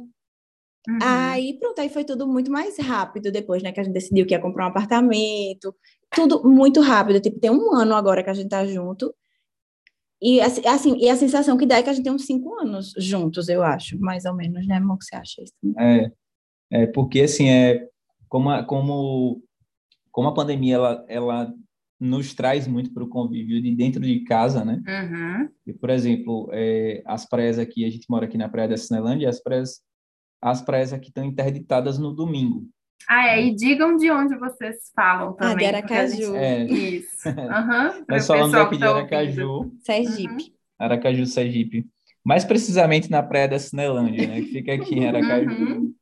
Uhum. 0.87 0.99
Aí, 1.01 1.57
pronto, 1.59 1.79
aí 1.81 1.89
foi 1.89 2.03
tudo 2.05 2.27
muito 2.27 2.51
mais 2.51 2.77
rápido 2.77 3.31
depois, 3.31 3.63
né? 3.63 3.71
Que 3.71 3.79
a 3.79 3.83
gente 3.83 3.93
decidiu 3.93 4.27
que 4.27 4.35
ia 4.35 4.41
comprar 4.41 4.65
um 4.65 4.69
apartamento. 4.69 5.75
Tudo 6.11 6.43
muito 6.47 6.79
rápido. 6.79 7.19
Tipo, 7.19 7.39
tem 7.39 7.49
um 7.49 7.73
ano 7.75 7.95
agora 7.95 8.23
que 8.23 8.29
a 8.29 8.33
gente 8.33 8.49
tá 8.49 8.65
junto. 8.65 9.13
E 10.21 10.41
assim, 10.41 10.61
assim, 10.67 10.97
e 10.97 11.09
a 11.09 11.15
sensação 11.15 11.57
que 11.57 11.65
dá 11.65 11.77
é 11.77 11.83
que 11.83 11.89
a 11.89 11.93
gente 11.93 12.03
tem 12.03 12.13
uns 12.13 12.25
cinco 12.25 12.53
anos 12.59 12.93
juntos, 12.97 13.47
eu 13.47 13.63
acho, 13.63 13.97
mais 13.99 14.25
ou 14.25 14.35
menos, 14.35 14.67
né, 14.67 14.75
amor? 14.75 14.95
O 14.95 14.97
que 14.97 15.05
você 15.05 15.15
acha 15.15 15.41
isso? 15.41 15.53
É, 15.77 16.11
é 16.71 16.87
porque 16.87 17.21
assim, 17.21 17.49
é 17.49 17.87
como 18.27 18.49
a, 18.49 18.63
como, 18.63 19.41
como 20.11 20.27
a 20.27 20.33
pandemia 20.33 20.75
ela, 20.75 21.05
ela 21.07 21.53
nos 21.99 22.33
traz 22.33 22.67
muito 22.67 22.93
para 22.93 23.03
o 23.03 23.09
convívio 23.09 23.61
de 23.61 23.75
dentro 23.75 24.01
de 24.01 24.21
casa, 24.21 24.63
né? 24.63 24.81
Uhum. 24.87 25.49
E, 25.67 25.73
por 25.73 25.89
exemplo, 25.89 26.49
é, 26.53 27.01
as 27.05 27.27
praias 27.27 27.59
aqui, 27.59 27.83
a 27.83 27.89
gente 27.89 28.05
mora 28.09 28.25
aqui 28.25 28.37
na 28.37 28.47
praia 28.47 28.69
da 28.69 28.77
Cinelândia, 28.77 29.27
as 29.27 29.41
praias, 29.41 29.81
as 30.41 30.61
praias 30.61 30.93
aqui 30.93 31.09
estão 31.09 31.25
interditadas 31.25 31.97
no 31.97 32.13
domingo. 32.13 32.65
Ah, 33.07 33.29
é, 33.29 33.45
e 33.45 33.55
digam 33.55 33.95
de 33.95 34.11
onde 34.11 34.35
vocês 34.37 34.91
falam 34.95 35.33
também. 35.33 35.67
Ah, 35.67 35.71
de 35.71 35.77
Aracaju. 35.77 36.33
Gente... 36.33 36.37
É. 36.37 36.63
Isso. 36.65 37.29
Uhum, 37.29 38.05
Nós 38.09 38.27
falamos 38.27 38.53
aqui 38.53 38.75
de 38.75 38.83
tá 38.83 38.89
Aracaju. 38.89 39.71
Sergipe. 39.83 40.43
Uhum. 40.43 40.53
Aracaju, 40.77 41.25
Sergipe. 41.25 41.87
mais 42.23 42.45
precisamente 42.45 43.09
na 43.09 43.23
Praia 43.23 43.47
da 43.47 43.59
Cinelândia, 43.59 44.27
né? 44.27 44.41
Que 44.41 44.47
fica 44.47 44.73
aqui 44.73 44.95
em 44.95 45.07
Aracaju, 45.07 45.49
uhum. 45.49 45.93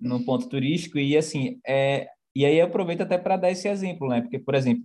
no 0.00 0.24
ponto 0.24 0.48
turístico. 0.48 0.98
E 0.98 1.16
assim, 1.16 1.60
é, 1.66 2.08
e 2.34 2.44
aí 2.44 2.58
eu 2.58 2.66
aproveito 2.66 3.00
até 3.00 3.18
para 3.18 3.36
dar 3.36 3.50
esse 3.50 3.66
exemplo, 3.66 4.08
né? 4.08 4.20
Porque, 4.20 4.38
por 4.38 4.54
exemplo, 4.54 4.84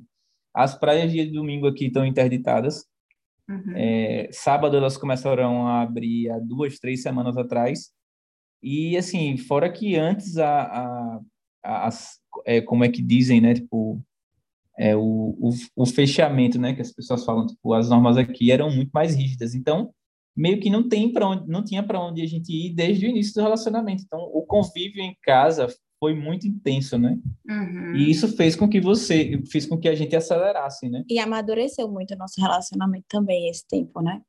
as 0.54 0.78
praias 0.78 1.12
de 1.12 1.26
domingo 1.26 1.68
aqui 1.68 1.88
estão 1.88 2.06
interditadas. 2.06 2.86
Uhum. 3.50 3.74
É, 3.76 4.30
sábado 4.32 4.78
elas 4.78 4.98
começaram 4.98 5.68
a 5.68 5.82
abrir 5.82 6.30
há 6.30 6.40
duas, 6.40 6.80
três 6.80 7.02
semanas 7.02 7.38
atrás. 7.38 7.92
E 8.64 8.96
assim, 8.96 9.38
fora 9.38 9.72
que 9.72 9.96
antes 9.96 10.38
a, 10.38 10.62
a 10.64 11.20
as, 11.64 12.20
é, 12.46 12.62
como 12.62 12.84
é 12.84 12.90
que 12.90 13.02
dizem, 13.02 13.42
né? 13.42 13.54
Tipo, 13.54 14.02
é, 14.78 14.96
o, 14.96 15.36
o, 15.40 15.50
o, 15.76 15.86
fechamento, 15.86 16.60
né? 16.60 16.74
Que 16.74 16.82
as 16.82 16.92
pessoas 16.92 17.24
falam, 17.24 17.46
tipo, 17.46 17.74
as 17.74 17.90
normas 17.90 18.18
aqui 18.18 18.52
eram 18.52 18.72
muito 18.72 18.92
mais 18.92 19.16
rígidas. 19.16 19.54
Então, 19.54 19.92
meio 20.36 20.60
que 20.60 20.70
não 20.70 20.88
tem 20.88 21.12
para 21.12 21.28
onde, 21.28 21.48
não 21.48 21.64
tinha 21.64 21.84
para 21.84 22.00
onde 22.00 22.22
a 22.22 22.26
gente 22.26 22.52
ir 22.52 22.74
desde 22.74 23.06
o 23.06 23.10
início 23.10 23.34
do 23.34 23.42
relacionamento. 23.42 24.04
Então, 24.06 24.20
o 24.20 24.44
convívio 24.44 25.02
em 25.02 25.16
casa 25.22 25.68
foi 26.00 26.16
muito 26.16 26.48
intenso, 26.48 26.98
né? 26.98 27.18
Uhum. 27.48 27.96
E 27.96 28.10
isso 28.10 28.28
fez 28.36 28.56
com 28.56 28.68
que 28.68 28.82
você, 28.82 29.40
fez 29.52 29.68
com 29.68 29.78
que 29.78 29.88
a 29.88 29.94
gente 29.94 30.16
acelerasse, 30.16 30.90
né? 30.90 31.04
E 31.08 31.20
amadureceu 31.20 31.88
muito 31.88 32.16
o 32.16 32.18
nosso 32.18 32.42
relacionamento 32.42 33.06
também 33.08 33.50
esse 33.50 33.68
tempo, 33.68 34.02
né? 34.02 34.22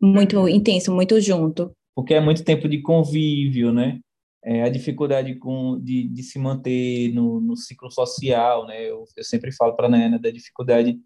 Muito 0.00 0.48
intenso, 0.48 0.92
muito 0.92 1.20
junto. 1.20 1.70
Porque 1.94 2.12
é 2.12 2.20
muito 2.20 2.44
tempo 2.44 2.68
de 2.68 2.82
convívio, 2.82 3.72
né? 3.72 4.00
É, 4.48 4.62
a 4.62 4.68
dificuldade 4.68 5.34
com, 5.34 5.76
de, 5.80 6.06
de 6.06 6.22
se 6.22 6.38
manter 6.38 7.12
no, 7.12 7.40
no 7.40 7.56
ciclo 7.56 7.90
social, 7.90 8.64
né? 8.64 8.80
Eu, 8.80 9.04
eu 9.16 9.24
sempre 9.24 9.50
falo 9.50 9.74
para 9.74 9.86
a 9.86 9.88
Nayana 9.88 10.20
da 10.20 10.30
dificuldade 10.30 10.96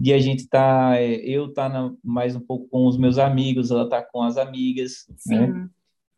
de 0.00 0.12
a 0.12 0.18
gente 0.18 0.40
estar, 0.40 0.90
tá, 0.90 1.00
é, 1.00 1.14
eu 1.18 1.46
estar 1.46 1.70
tá 1.70 1.94
mais 2.02 2.34
um 2.34 2.40
pouco 2.40 2.68
com 2.68 2.86
os 2.86 2.98
meus 2.98 3.16
amigos, 3.16 3.70
ela 3.70 3.88
tá 3.88 4.02
com 4.02 4.20
as 4.22 4.36
amigas, 4.36 5.04
né? 5.08 5.46
Sim. 5.46 5.52
né? 5.52 5.68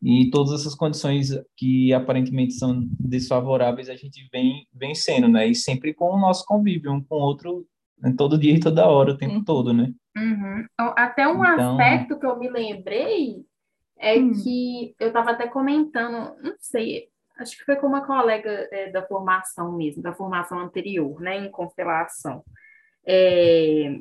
E 0.01 0.31
todas 0.31 0.59
essas 0.59 0.73
condições 0.73 1.29
que 1.55 1.93
aparentemente 1.93 2.53
são 2.53 2.87
desfavoráveis, 2.99 3.87
a 3.87 3.95
gente 3.95 4.27
vem 4.31 4.65
vencendo, 4.73 5.27
né? 5.27 5.47
E 5.47 5.53
sempre 5.53 5.93
com 5.93 6.15
o 6.15 6.19
nosso 6.19 6.43
convívio, 6.45 6.91
um 6.91 7.03
com 7.03 7.15
o 7.15 7.21
outro, 7.21 7.67
né? 7.99 8.11
todo 8.17 8.39
dia 8.39 8.55
e 8.55 8.59
toda 8.59 8.87
hora, 8.87 9.11
o 9.11 9.17
tempo 9.17 9.35
uhum. 9.35 9.43
todo, 9.43 9.71
né? 9.71 9.93
Uhum. 10.17 10.65
Até 10.95 11.27
um 11.27 11.45
então... 11.45 11.79
aspecto 11.79 12.19
que 12.19 12.25
eu 12.25 12.39
me 12.39 12.49
lembrei 12.49 13.45
é 14.01 14.17
hum. 14.17 14.31
que 14.33 14.95
eu 14.99 15.07
estava 15.07 15.31
até 15.31 15.47
comentando, 15.47 16.35
não 16.41 16.55
sei, 16.59 17.09
acho 17.37 17.57
que 17.57 17.63
foi 17.65 17.75
com 17.75 17.87
uma 17.87 18.05
colega 18.05 18.67
é, 18.71 18.89
da 18.91 19.05
formação 19.05 19.71
mesmo, 19.71 20.01
da 20.01 20.13
formação 20.13 20.59
anterior, 20.59 21.21
né, 21.21 21.37
em 21.37 21.51
constelação. 21.51 22.43
É, 23.05 23.99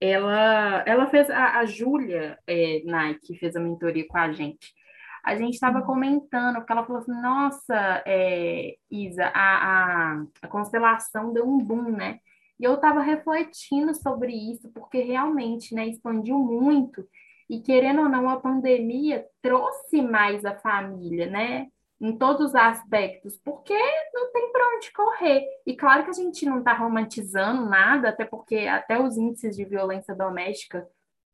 ela, 0.00 0.84
ela 0.86 1.06
fez, 1.08 1.30
a, 1.30 1.58
a 1.58 1.64
Júlia 1.64 2.38
é, 2.46 2.82
Nike 2.84 3.38
fez 3.38 3.56
a 3.56 3.60
mentoria 3.60 4.06
com 4.06 4.18
a 4.18 4.32
gente 4.32 4.74
a 5.22 5.36
gente 5.36 5.54
estava 5.54 5.78
uhum. 5.78 5.86
comentando, 5.86 6.56
porque 6.56 6.72
ela 6.72 6.84
falou 6.84 7.00
assim, 7.00 7.12
nossa, 7.12 8.02
é, 8.04 8.74
Isa, 8.90 9.26
a, 9.26 10.14
a, 10.14 10.24
a 10.42 10.48
constelação 10.48 11.32
deu 11.32 11.48
um 11.48 11.58
boom, 11.58 11.92
né? 11.92 12.18
E 12.58 12.64
eu 12.64 12.74
estava 12.74 13.00
refletindo 13.00 13.94
sobre 13.94 14.32
isso, 14.32 14.70
porque 14.72 15.00
realmente, 15.00 15.74
né, 15.74 15.86
expandiu 15.86 16.38
muito, 16.38 17.06
e 17.52 17.60
querendo 17.60 18.00
ou 18.00 18.08
não, 18.08 18.30
a 18.30 18.40
pandemia 18.40 19.26
trouxe 19.42 20.00
mais 20.00 20.42
a 20.42 20.56
família, 20.56 21.26
né? 21.26 21.68
Em 22.00 22.16
todos 22.16 22.46
os 22.46 22.54
aspectos, 22.54 23.36
porque 23.44 23.78
não 24.14 24.32
tem 24.32 24.50
para 24.50 24.74
onde 24.74 24.90
correr. 24.90 25.44
E 25.66 25.76
claro 25.76 26.02
que 26.02 26.08
a 26.08 26.14
gente 26.14 26.46
não 26.46 26.60
está 26.60 26.72
romantizando 26.72 27.68
nada, 27.68 28.08
até 28.08 28.24
porque 28.24 28.60
até 28.60 28.98
os 28.98 29.18
índices 29.18 29.54
de 29.54 29.66
violência 29.66 30.14
doméstica 30.14 30.88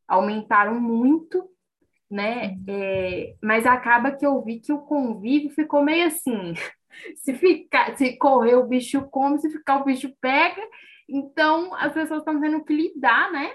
aumentaram 0.08 0.80
muito, 0.80 1.48
né? 2.10 2.56
É, 2.66 3.36
mas 3.40 3.64
acaba 3.64 4.10
que 4.10 4.26
eu 4.26 4.42
vi 4.42 4.58
que 4.58 4.72
o 4.72 4.80
convívio 4.80 5.50
ficou 5.50 5.84
meio 5.84 6.08
assim. 6.08 6.52
Se 7.14 7.32
ficar, 7.34 7.96
se 7.96 8.16
correr 8.16 8.56
o 8.56 8.66
bicho 8.66 9.06
come, 9.08 9.38
se 9.38 9.48
ficar 9.50 9.82
o 9.82 9.84
bicho 9.84 10.12
pega. 10.20 10.62
Então 11.08 11.72
as 11.76 11.92
pessoas 11.92 12.20
estão 12.20 12.40
tendo 12.40 12.64
que 12.64 12.74
lidar, 12.74 13.30
né? 13.30 13.52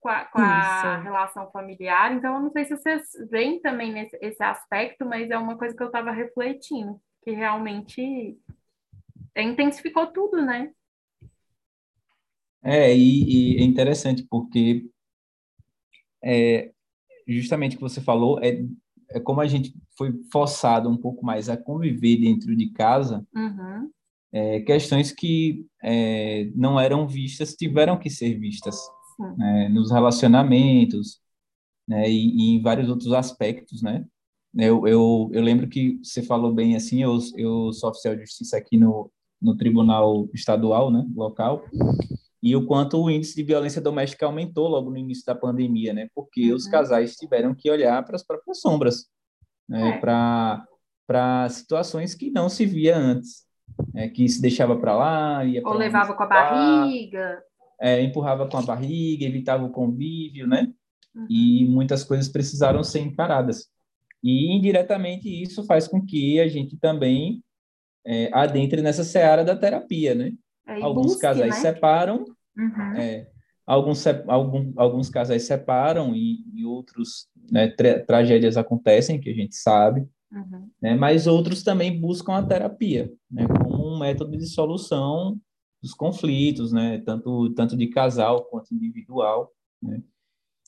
Com 0.00 0.08
a, 0.08 0.24
com 0.26 0.38
a 0.38 0.98
relação 0.98 1.50
familiar. 1.50 2.14
Então 2.14 2.36
eu 2.36 2.40
não 2.40 2.52
sei 2.52 2.64
se 2.64 2.76
vocês 2.76 3.02
veem 3.30 3.60
também 3.60 3.92
nesse 3.92 4.16
esse 4.22 4.42
aspecto, 4.42 5.04
mas 5.04 5.28
é 5.28 5.36
uma 5.36 5.58
coisa 5.58 5.76
que 5.76 5.82
eu 5.82 5.88
estava 5.88 6.12
refletindo, 6.12 7.00
que 7.24 7.32
realmente 7.32 8.38
intensificou 9.36 10.06
tudo, 10.06 10.40
né? 10.40 10.70
É, 12.62 12.94
e, 12.94 13.56
e 13.56 13.58
é 13.58 13.62
interessante 13.62 14.26
porque 14.28 14.88
é, 16.22 16.72
justamente 17.26 17.74
o 17.74 17.78
que 17.78 17.82
você 17.82 18.00
falou, 18.00 18.38
é, 18.42 18.64
é 19.10 19.20
como 19.20 19.40
a 19.40 19.46
gente 19.46 19.74
foi 19.96 20.12
forçado 20.32 20.88
um 20.88 20.96
pouco 20.96 21.24
mais 21.24 21.48
a 21.48 21.56
conviver 21.56 22.16
dentro 22.16 22.54
de 22.56 22.70
casa, 22.70 23.26
uhum. 23.34 23.90
é, 24.32 24.60
questões 24.60 25.12
que 25.12 25.66
é, 25.82 26.50
não 26.54 26.78
eram 26.78 27.06
vistas 27.06 27.54
tiveram 27.54 27.98
que 27.98 28.10
ser 28.10 28.38
vistas 28.38 28.78
né, 29.18 29.68
nos 29.68 29.90
relacionamentos 29.90 31.20
né, 31.86 32.08
e, 32.08 32.36
e, 32.36 32.56
em 32.56 32.62
vários 32.62 32.88
outros 32.88 33.12
aspectos, 33.12 33.82
né? 33.82 34.04
Eu, 34.56 34.86
eu, 34.88 35.30
eu 35.32 35.42
lembro 35.42 35.68
que 35.68 36.00
você 36.02 36.22
falou 36.22 36.52
bem 36.52 36.74
assim, 36.74 37.02
eu, 37.02 37.18
eu 37.36 37.72
sou 37.72 37.90
oficial 37.90 38.14
de 38.14 38.22
justiça 38.22 38.56
aqui 38.56 38.76
no, 38.76 39.10
no 39.40 39.56
tribunal 39.56 40.28
estadual, 40.34 40.90
né, 40.90 41.06
local, 41.14 41.64
e 42.42 42.56
o 42.56 42.66
quanto 42.66 43.00
o 43.00 43.10
índice 43.10 43.36
de 43.36 43.42
violência 43.42 43.80
doméstica 43.80 44.26
aumentou 44.26 44.68
logo 44.68 44.90
no 44.90 44.96
início 44.96 45.24
da 45.26 45.34
pandemia, 45.34 45.92
né? 45.92 46.08
Porque 46.14 46.50
uhum. 46.50 46.56
os 46.56 46.66
casais 46.66 47.16
tiveram 47.16 47.54
que 47.54 47.70
olhar 47.70 48.02
para 48.04 48.16
as 48.16 48.24
próprias 48.24 48.60
sombras, 48.60 49.06
né? 49.68 49.96
É. 49.96 49.98
Para 49.98 50.64
para 51.08 51.48
situações 51.48 52.14
que 52.14 52.30
não 52.30 52.50
se 52.50 52.66
via 52.66 52.94
antes, 52.94 53.46
né? 53.94 54.08
que 54.08 54.28
se 54.28 54.42
deixava 54.42 54.76
para 54.76 54.94
lá, 54.94 55.42
ia 55.42 55.62
ou 55.64 55.72
levava 55.72 56.12
com 56.12 56.22
a 56.22 56.26
barriga, 56.26 57.42
é, 57.80 58.00
empurrava 58.02 58.48
com 58.48 58.56
a 58.56 58.62
barriga, 58.62 59.24
evitava 59.24 59.64
o 59.64 59.70
convívio, 59.70 60.46
né? 60.46 60.72
Uhum. 61.14 61.26
E 61.28 61.66
muitas 61.66 62.04
coisas 62.04 62.28
precisaram 62.28 62.82
ser 62.82 63.00
encaradas. 63.00 63.68
E 64.22 64.52
indiretamente 64.54 65.28
isso 65.28 65.64
faz 65.64 65.86
com 65.86 66.04
que 66.04 66.40
a 66.40 66.48
gente 66.48 66.76
também 66.76 67.42
é, 68.04 68.30
adentre 68.32 68.82
nessa 68.82 69.04
seara 69.04 69.44
da 69.44 69.56
terapia, 69.56 70.14
né? 70.14 70.32
É, 70.66 70.82
alguns 70.82 71.12
busque, 71.12 71.22
casais 71.22 71.54
né? 71.54 71.60
separam, 71.60 72.24
uhum. 72.56 72.92
é, 72.96 73.26
alguns, 73.66 74.06
algum, 74.06 74.72
alguns 74.76 75.08
casais 75.08 75.44
separam 75.44 76.14
e, 76.14 76.44
e 76.54 76.64
outros, 76.64 77.28
né, 77.50 77.68
tra 77.68 78.04
tragédias 78.04 78.56
acontecem, 78.56 79.20
que 79.20 79.30
a 79.30 79.34
gente 79.34 79.56
sabe, 79.56 80.06
uhum. 80.32 80.68
né, 80.80 80.94
mas 80.94 81.26
outros 81.26 81.62
também 81.62 81.98
buscam 81.98 82.34
a 82.34 82.42
terapia, 82.42 83.10
né, 83.30 83.46
como 83.46 83.94
um 83.94 83.98
método 83.98 84.36
de 84.36 84.46
solução 84.46 85.38
dos 85.82 85.94
conflitos, 85.94 86.72
né, 86.72 86.98
tanto, 86.98 87.50
tanto 87.50 87.76
de 87.76 87.86
casal 87.88 88.44
quanto 88.44 88.74
individual, 88.74 89.52
né, 89.82 90.02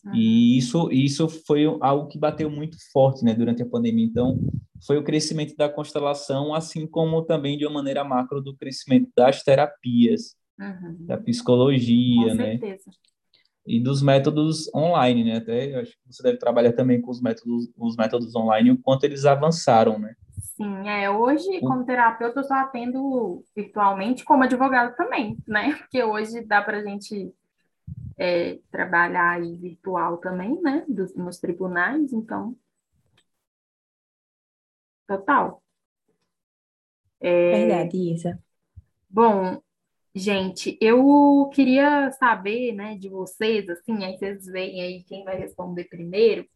Uhum. 0.05 0.15
E 0.15 0.57
isso, 0.57 0.91
isso 0.91 1.29
foi 1.29 1.65
algo 1.81 2.09
que 2.09 2.19
bateu 2.19 2.51
muito 2.51 2.77
forte 2.93 3.25
né, 3.25 3.35
durante 3.35 3.63
a 3.63 3.69
pandemia. 3.69 4.05
Então, 4.05 4.39
foi 4.87 4.97
o 4.97 5.05
crescimento 5.05 5.55
da 5.57 5.69
constelação, 5.69 6.55
assim 6.55 6.87
como 6.87 7.23
também, 7.23 7.59
de 7.59 7.67
uma 7.67 7.75
maneira 7.75 8.03
macro, 8.03 8.41
do 8.41 8.57
crescimento 8.57 9.11
das 9.15 9.43
terapias, 9.43 10.35
uhum. 10.59 10.97
da 11.01 11.19
psicologia, 11.19 12.29
com 12.29 12.35
né? 12.35 12.59
Certeza. 12.59 12.91
E 13.67 13.79
dos 13.79 14.01
métodos 14.01 14.73
online, 14.75 15.23
né? 15.23 15.37
Até 15.37 15.75
acho 15.81 15.93
que 15.93 15.99
você 16.07 16.23
deve 16.23 16.39
trabalhar 16.39 16.73
também 16.73 17.01
com 17.01 17.11
os 17.11 17.21
métodos, 17.21 17.71
os 17.77 17.97
métodos 17.97 18.35
online, 18.35 18.71
o 18.71 18.79
quanto 18.79 19.05
eles 19.05 19.27
avançaram, 19.27 19.99
né? 19.99 20.15
Sim, 20.61 20.87
é. 20.91 21.09
Hoje, 21.09 21.59
como 21.61 21.87
terapeuta, 21.87 22.41
eu 22.41 22.45
só 22.45 22.53
atendo 22.53 23.43
virtualmente, 23.57 24.23
como 24.23 24.45
advogado 24.45 24.95
também, 24.95 25.39
né? 25.49 25.73
Porque 25.81 26.05
hoje 26.05 26.45
dá 26.45 26.61
para 26.61 26.81
a 26.81 26.83
gente 26.83 27.35
é, 28.19 28.59
trabalhar 28.71 29.31
aí 29.31 29.57
virtual 29.57 30.19
também, 30.19 30.61
né? 30.61 30.85
Dos, 30.87 31.17
nos 31.17 31.39
tribunais, 31.39 32.13
então. 32.13 32.55
Total. 35.07 35.63
É, 37.19 37.53
Verdade, 37.53 37.97
Isa. 37.97 38.39
Bom, 39.09 39.63
gente, 40.15 40.77
eu 40.79 41.51
queria 41.55 42.13
saber, 42.13 42.73
né, 42.73 42.97
de 42.99 43.09
vocês, 43.09 43.67
assim, 43.71 44.05
aí 44.05 44.19
vocês 44.19 44.45
veem 44.45 44.83
aí 44.83 45.05
quem 45.05 45.25
vai 45.25 45.39
responder 45.39 45.85
primeiro. 45.85 46.47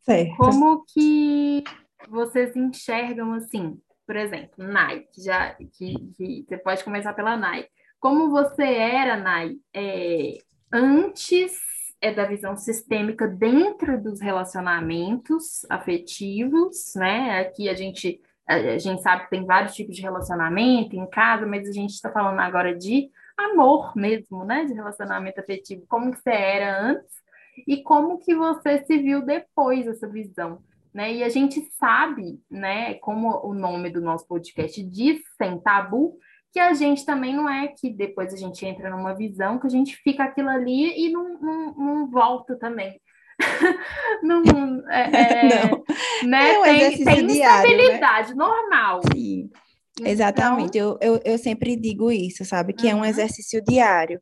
Certo. 0.00 0.36
Como 0.36 0.84
que 0.86 1.62
vocês 2.08 2.54
enxergam, 2.56 3.32
assim, 3.34 3.80
por 4.06 4.16
exemplo, 4.16 4.64
Nike, 4.64 5.22
já 5.22 5.54
que, 5.54 5.94
que 6.16 6.44
você 6.48 6.58
pode 6.58 6.82
começar 6.82 7.12
pela 7.14 7.36
Nike. 7.36 7.68
Como 8.00 8.30
você 8.30 8.64
era, 8.64 9.16
Nai, 9.16 9.56
é, 9.74 10.38
antes 10.72 11.52
é 12.00 12.12
da 12.12 12.24
visão 12.24 12.56
sistêmica 12.56 13.28
dentro 13.28 14.02
dos 14.02 14.20
relacionamentos 14.20 15.66
afetivos, 15.68 16.94
né? 16.96 17.40
Aqui 17.40 17.68
a 17.68 17.74
gente 17.74 18.20
a 18.48 18.78
gente 18.78 19.00
sabe 19.00 19.24
que 19.24 19.30
tem 19.30 19.46
vários 19.46 19.74
tipos 19.76 19.94
de 19.94 20.02
relacionamento 20.02 20.96
em 20.96 21.08
casa, 21.08 21.46
mas 21.46 21.68
a 21.68 21.72
gente 21.72 21.90
está 21.90 22.10
falando 22.10 22.40
agora 22.40 22.76
de 22.76 23.08
amor 23.36 23.96
mesmo, 23.96 24.44
né? 24.44 24.64
De 24.64 24.72
relacionamento 24.72 25.38
afetivo, 25.38 25.84
como 25.86 26.10
que 26.10 26.20
você 26.20 26.30
era 26.30 26.82
antes 26.82 27.20
e 27.66 27.80
como 27.82 28.18
que 28.18 28.34
você 28.34 28.84
se 28.84 28.98
viu 28.98 29.24
depois 29.24 29.84
dessa 29.84 30.08
visão, 30.08 30.60
né? 30.92 31.12
E 31.14 31.22
a 31.22 31.28
gente 31.28 31.60
sabe, 31.78 32.40
né, 32.50 32.94
como 32.94 33.28
o 33.46 33.54
nome 33.54 33.90
do 33.90 34.00
nosso 34.00 34.26
podcast 34.26 34.82
diz, 34.82 35.20
sem 35.36 35.58
tabu, 35.60 36.18
que 36.52 36.58
a 36.58 36.74
gente 36.74 37.04
também 37.06 37.34
não 37.34 37.48
é 37.48 37.68
que 37.68 37.90
depois 37.90 38.34
a 38.34 38.36
gente 38.36 38.66
entra 38.66 38.90
numa 38.90 39.14
visão 39.14 39.58
que 39.58 39.66
a 39.66 39.70
gente 39.70 39.96
fica 39.96 40.24
aquilo 40.24 40.48
ali 40.48 41.06
e 41.06 41.12
não, 41.12 41.40
não, 41.40 41.74
não 41.74 42.10
volta 42.10 42.56
também. 42.58 43.00
não, 44.22 44.42
é, 44.90 45.02
é, 45.02 45.42
não. 45.70 45.84
Né? 46.28 46.54
É 46.54 46.58
um 46.58 46.62
tem, 46.62 47.04
tem 47.04 47.26
diário, 47.26 47.70
instabilidade 47.70 48.30
né? 48.30 48.34
normal. 48.36 49.00
Sim. 49.12 49.50
Então... 49.98 50.12
Exatamente, 50.12 50.78
eu, 50.78 50.98
eu, 51.00 51.20
eu 51.24 51.38
sempre 51.38 51.76
digo 51.76 52.10
isso, 52.10 52.44
sabe? 52.44 52.72
Que 52.72 52.86
uhum. 52.86 52.92
é 52.92 52.94
um 52.94 52.98
uhum. 52.98 53.04
exercício 53.04 53.62
diário. 53.62 54.20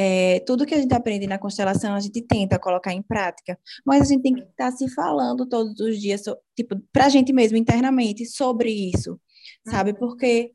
É, 0.00 0.38
tudo 0.46 0.64
que 0.64 0.76
a 0.76 0.78
gente 0.78 0.94
aprende 0.94 1.26
na 1.26 1.40
constelação, 1.40 1.92
a 1.92 1.98
gente 1.98 2.22
tenta 2.22 2.56
colocar 2.56 2.92
em 2.92 3.02
prática, 3.02 3.58
mas 3.84 4.02
a 4.02 4.04
gente 4.04 4.22
tem 4.22 4.32
que 4.32 4.42
estar 4.42 4.70
tá 4.70 4.72
se 4.72 4.88
falando 4.94 5.44
todos 5.44 5.80
os 5.80 6.00
dias, 6.00 6.22
so, 6.22 6.36
tipo, 6.54 6.80
para 6.92 7.06
a 7.06 7.08
gente 7.08 7.32
mesmo 7.32 7.56
internamente 7.56 8.24
sobre 8.24 8.70
isso, 8.70 9.20
sabe? 9.66 9.90
Uhum. 9.90 9.96
Porque 9.96 10.52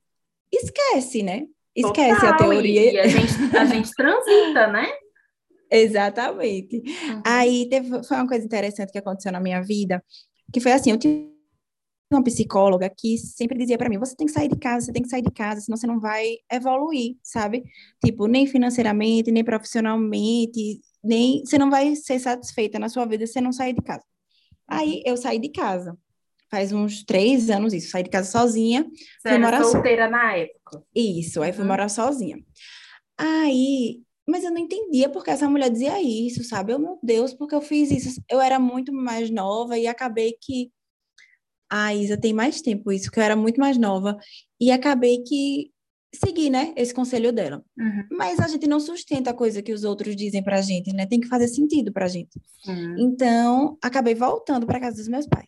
esquece, 0.50 1.24
né? 1.24 1.46
Esquece 1.76 2.22
Total, 2.22 2.34
a 2.34 2.38
teoria. 2.38 2.94
E 2.94 3.00
a 3.00 3.08
gente, 3.08 3.58
a 3.58 3.66
gente 3.66 3.92
transita, 3.92 4.68
né? 4.68 4.88
Exatamente. 5.70 6.78
Uhum. 6.78 7.22
Aí 7.26 7.68
teve, 7.68 8.02
foi 8.02 8.16
uma 8.16 8.28
coisa 8.28 8.46
interessante 8.46 8.94
que 8.94 8.98
aconteceu 8.98 9.34
na 9.34 9.42
minha 9.42 9.62
vida, 9.62 10.02
que 10.54 10.62
foi 10.62 10.72
assim, 10.72 10.92
eu 10.92 10.98
tinha 10.98 11.33
uma 12.14 12.24
psicóloga 12.24 12.90
que 12.90 13.18
sempre 13.18 13.58
dizia 13.58 13.78
para 13.78 13.90
mim: 13.90 13.98
você 13.98 14.16
tem 14.16 14.28
que 14.28 14.34
sair 14.34 14.48
de 14.48 14.58
casa, 14.58 14.86
você 14.86 14.94
tem 14.94 15.02
que 15.02 15.10
sair 15.10 15.22
de 15.22 15.32
casa, 15.32 15.62
senão 15.62 15.78
você 15.78 15.88
não 15.88 16.00
vai 16.00 16.38
evoluir, 16.52 17.18
sabe? 17.24 17.64
Tipo, 18.04 18.28
nem 18.28 18.48
financeiramente, 18.48 19.32
nem 19.32 19.44
profissionalmente, 19.44 20.80
nem 21.04 21.44
você 21.46 21.58
não 21.58 21.70
vai 21.70 21.96
ser 21.96 22.20
satisfeita 22.20 22.80
na 22.80 22.90
sua 22.90 23.06
vida 23.06 23.26
se 23.26 23.34
você 23.34 23.42
não 23.42 23.52
sair 23.52 23.74
de 23.74 23.82
casa. 23.82 24.04
Aí 24.68 25.02
eu 25.06 25.18
saí 25.18 25.40
de 25.40 25.50
casa. 25.50 25.98
Faz 26.50 26.72
uns 26.72 27.04
três 27.04 27.50
anos 27.50 27.74
isso, 27.74 27.90
saí 27.90 28.04
de 28.04 28.10
casa 28.10 28.30
sozinha. 28.30 28.86
Você 29.20 29.30
fui 29.30 29.38
morar 29.40 29.64
solteira 29.64 30.06
so... 30.06 30.12
na 30.12 30.38
época. 30.38 30.84
Isso, 30.96 31.42
aí 31.42 31.52
fui 31.52 31.64
uhum. 31.64 31.68
morar 31.68 31.90
sozinha. 31.90 32.38
Aí, 33.18 34.02
mas 34.28 34.44
eu 34.44 34.52
não 34.52 34.60
entendia 34.60 35.10
porque 35.10 35.32
essa 35.32 35.50
mulher 35.50 35.70
dizia 35.70 36.02
isso, 36.02 36.44
sabe? 36.44 36.74
Eu, 36.74 36.80
meu 36.80 37.00
Deus, 37.02 37.34
porque 37.34 37.56
eu 37.56 37.62
fiz 37.62 37.92
isso? 37.92 38.22
Eu 38.30 38.40
era 38.40 38.60
muito 38.60 38.94
mais 38.94 39.30
nova 39.30 39.78
e 39.78 39.88
acabei 39.88 40.38
que 40.40 40.72
a 41.76 41.92
Isa 41.96 42.16
tem 42.16 42.34
mais 42.34 42.62
tempo 42.62 42.92
isso, 42.92 43.10
que 43.10 43.18
eu 43.18 43.24
era 43.24 43.36
muito 43.36 43.60
mais 43.60 43.80
nova, 43.80 44.16
e 44.62 44.70
acabei 44.70 45.24
que 45.24 45.72
segui, 46.14 46.48
né, 46.48 46.72
esse 46.78 46.94
conselho 46.94 47.34
dela. 47.34 47.66
Uhum. 47.76 48.04
Mas 48.12 48.40
a 48.40 48.48
gente 48.48 48.68
não 48.68 48.80
sustenta 48.80 49.32
a 49.32 49.34
coisa 49.34 49.60
que 49.64 49.74
os 49.74 49.84
outros 49.84 50.16
dizem 50.16 50.44
pra 50.44 50.62
gente, 50.62 50.94
né? 50.94 51.08
Tem 51.08 51.20
que 51.20 51.28
fazer 51.28 51.48
sentido 51.48 51.92
pra 51.92 52.08
gente. 52.08 52.40
Uhum. 52.68 52.96
Então, 53.00 53.76
acabei 53.82 54.14
voltando 54.14 54.68
para 54.68 54.80
casa 54.80 54.98
dos 54.98 55.08
meus 55.08 55.26
pais. 55.26 55.48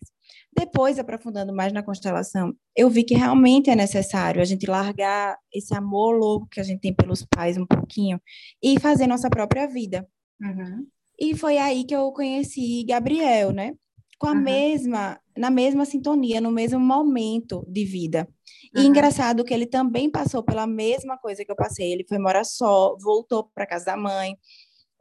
Depois, 0.57 0.97
aprofundando 0.97 1.53
mais 1.53 1.71
na 1.71 1.83
constelação, 1.83 2.55
eu 2.75 2.89
vi 2.89 3.03
que 3.03 3.13
realmente 3.13 3.69
é 3.69 3.75
necessário 3.75 4.41
a 4.41 4.45
gente 4.45 4.65
largar 4.65 5.37
esse 5.53 5.75
amor 5.75 6.17
louco 6.17 6.47
que 6.49 6.59
a 6.59 6.63
gente 6.63 6.79
tem 6.79 6.93
pelos 6.93 7.23
pais 7.23 7.55
um 7.55 7.67
pouquinho 7.67 8.19
e 8.63 8.79
fazer 8.79 9.05
nossa 9.05 9.29
própria 9.29 9.67
vida. 9.67 10.07
Uhum. 10.41 10.87
E 11.19 11.35
foi 11.37 11.59
aí 11.59 11.83
que 11.83 11.95
eu 11.95 12.11
conheci 12.11 12.83
Gabriel, 12.83 13.51
né? 13.51 13.73
Com 14.17 14.27
a 14.27 14.31
uhum. 14.31 14.41
mesma 14.41 15.19
na 15.37 15.49
mesma 15.49 15.85
sintonia, 15.85 16.39
no 16.39 16.51
mesmo 16.51 16.79
momento 16.79 17.65
de 17.67 17.83
vida. 17.83 18.27
E 18.73 18.79
uhum. 18.79 18.85
engraçado 18.85 19.43
que 19.43 19.53
ele 19.53 19.65
também 19.65 20.09
passou 20.09 20.41
pela 20.41 20.65
mesma 20.65 21.17
coisa 21.17 21.43
que 21.43 21.51
eu 21.51 21.55
passei. 21.55 21.91
Ele 21.91 22.05
foi 22.07 22.17
morar 22.17 22.45
só, 22.45 22.95
voltou 23.01 23.49
para 23.53 23.67
casa 23.67 23.85
da 23.85 23.97
mãe. 23.97 24.37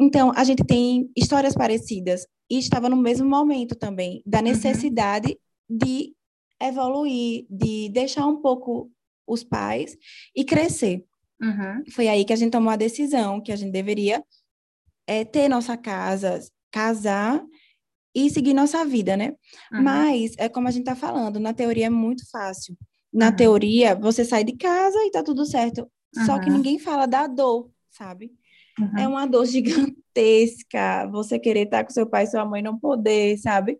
Então, 0.00 0.32
a 0.34 0.42
gente 0.42 0.64
tem 0.64 1.08
histórias 1.16 1.54
parecidas 1.54 2.26
e 2.50 2.58
estava 2.58 2.88
no 2.88 2.96
mesmo 2.96 3.28
momento 3.28 3.76
também 3.76 4.22
da 4.26 4.42
necessidade 4.42 5.38
uhum. 5.70 5.78
de 5.78 6.14
evoluir, 6.60 7.46
de 7.48 7.88
deixar 7.90 8.26
um 8.26 8.40
pouco 8.40 8.90
os 9.26 9.44
pais 9.44 9.96
e 10.34 10.44
crescer. 10.44 11.04
Foi 11.92 12.08
aí 12.08 12.24
que 12.24 12.32
a 12.32 12.36
gente 12.36 12.52
tomou 12.52 12.70
a 12.70 12.76
decisão 12.76 13.40
que 13.40 13.52
a 13.52 13.56
gente 13.56 13.70
deveria 13.70 14.24
é, 15.06 15.24
ter 15.24 15.48
nossa 15.48 15.76
casa, 15.76 16.40
casar 16.70 17.44
e 18.14 18.30
seguir 18.30 18.54
nossa 18.54 18.84
vida, 18.84 19.16
né? 19.16 19.34
Uhum. 19.72 19.82
Mas 19.82 20.34
é 20.38 20.48
como 20.48 20.68
a 20.68 20.70
gente 20.70 20.84
tá 20.84 20.94
falando, 20.94 21.40
na 21.40 21.52
teoria 21.52 21.86
é 21.86 21.90
muito 21.90 22.28
fácil. 22.30 22.76
Na 23.12 23.28
uhum. 23.28 23.36
teoria, 23.36 23.94
você 23.94 24.24
sai 24.24 24.44
de 24.44 24.56
casa 24.56 24.98
e 25.04 25.10
tá 25.10 25.22
tudo 25.22 25.44
certo. 25.44 25.88
Uhum. 26.16 26.26
Só 26.26 26.38
que 26.38 26.50
ninguém 26.50 26.78
fala 26.78 27.06
da 27.06 27.26
dor, 27.26 27.70
sabe? 27.90 28.32
É 28.98 29.06
uma 29.06 29.26
dor 29.26 29.46
gigantesca. 29.46 31.08
Você 31.10 31.38
querer 31.38 31.64
estar 31.64 31.84
com 31.84 31.90
seu 31.90 32.06
pai 32.06 32.24
e 32.24 32.26
sua 32.28 32.44
mãe 32.44 32.62
não 32.62 32.78
poder, 32.78 33.36
sabe? 33.38 33.78